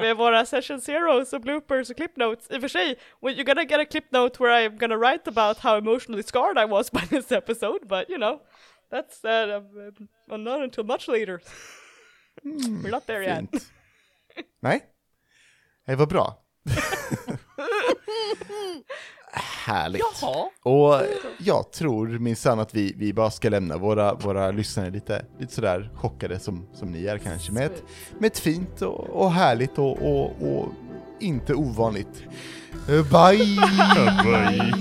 Med 0.00 0.16
våra 0.16 0.46
session 0.46 0.80
zeros 0.80 1.32
och 1.32 1.40
bloopers 1.40 1.90
och 1.90 1.96
clip 1.96 2.16
notes. 2.16 2.50
I 2.50 2.56
och 2.56 2.60
för 2.60 2.68
sig, 2.68 2.98
well, 3.22 3.34
you're 3.36 3.44
gonna 3.44 3.64
get 3.64 3.80
a 3.80 3.84
clip 3.84 4.12
note 4.12 4.42
where 4.44 4.68
I'm 4.68 4.78
gonna 4.78 4.96
write 4.96 5.28
about 5.28 5.58
how 5.58 5.76
emotionally 5.76 6.22
scarred 6.22 6.58
I 6.58 6.64
was 6.64 6.90
by 6.92 7.06
this 7.10 7.32
episode, 7.32 7.86
but 7.88 8.08
you 8.08 8.18
know, 8.18 8.40
that's 8.90 9.24
uh, 9.24 9.60
um, 10.30 10.44
not 10.44 10.62
until 10.62 10.84
much 10.84 11.08
later. 11.08 11.40
We're 12.44 12.90
not 12.90 13.06
there 13.06 13.22
yet. 13.22 13.38
Fint. 13.50 13.72
Nej? 14.62 14.80
Det 15.86 15.96
var 15.96 16.06
bra. 16.06 16.42
Härligt. 19.40 20.02
Jaha. 20.22 20.48
Och 20.62 21.02
jag 21.38 21.72
tror 21.72 22.06
minsann 22.08 22.60
att 22.60 22.74
vi, 22.74 22.94
vi 22.96 23.12
bara 23.12 23.30
ska 23.30 23.48
lämna 23.48 23.76
våra, 23.76 24.14
våra 24.14 24.50
lyssnare 24.50 24.90
lite, 24.90 25.24
lite 25.38 25.54
sådär 25.54 25.90
chockade 25.94 26.38
som, 26.38 26.66
som 26.74 26.90
ni 26.90 27.06
är 27.06 27.18
kanske, 27.18 27.52
med 27.52 27.66
ett, 27.66 27.82
med 28.18 28.26
ett 28.26 28.38
fint 28.38 28.82
och, 28.82 29.00
och 29.00 29.32
härligt 29.32 29.78
och, 29.78 30.02
och, 30.02 30.24
och 30.24 30.68
inte 31.20 31.54
ovanligt. 31.54 32.22
Eh, 32.88 33.02
Bye! 33.02 33.56
Bye. 34.24 34.76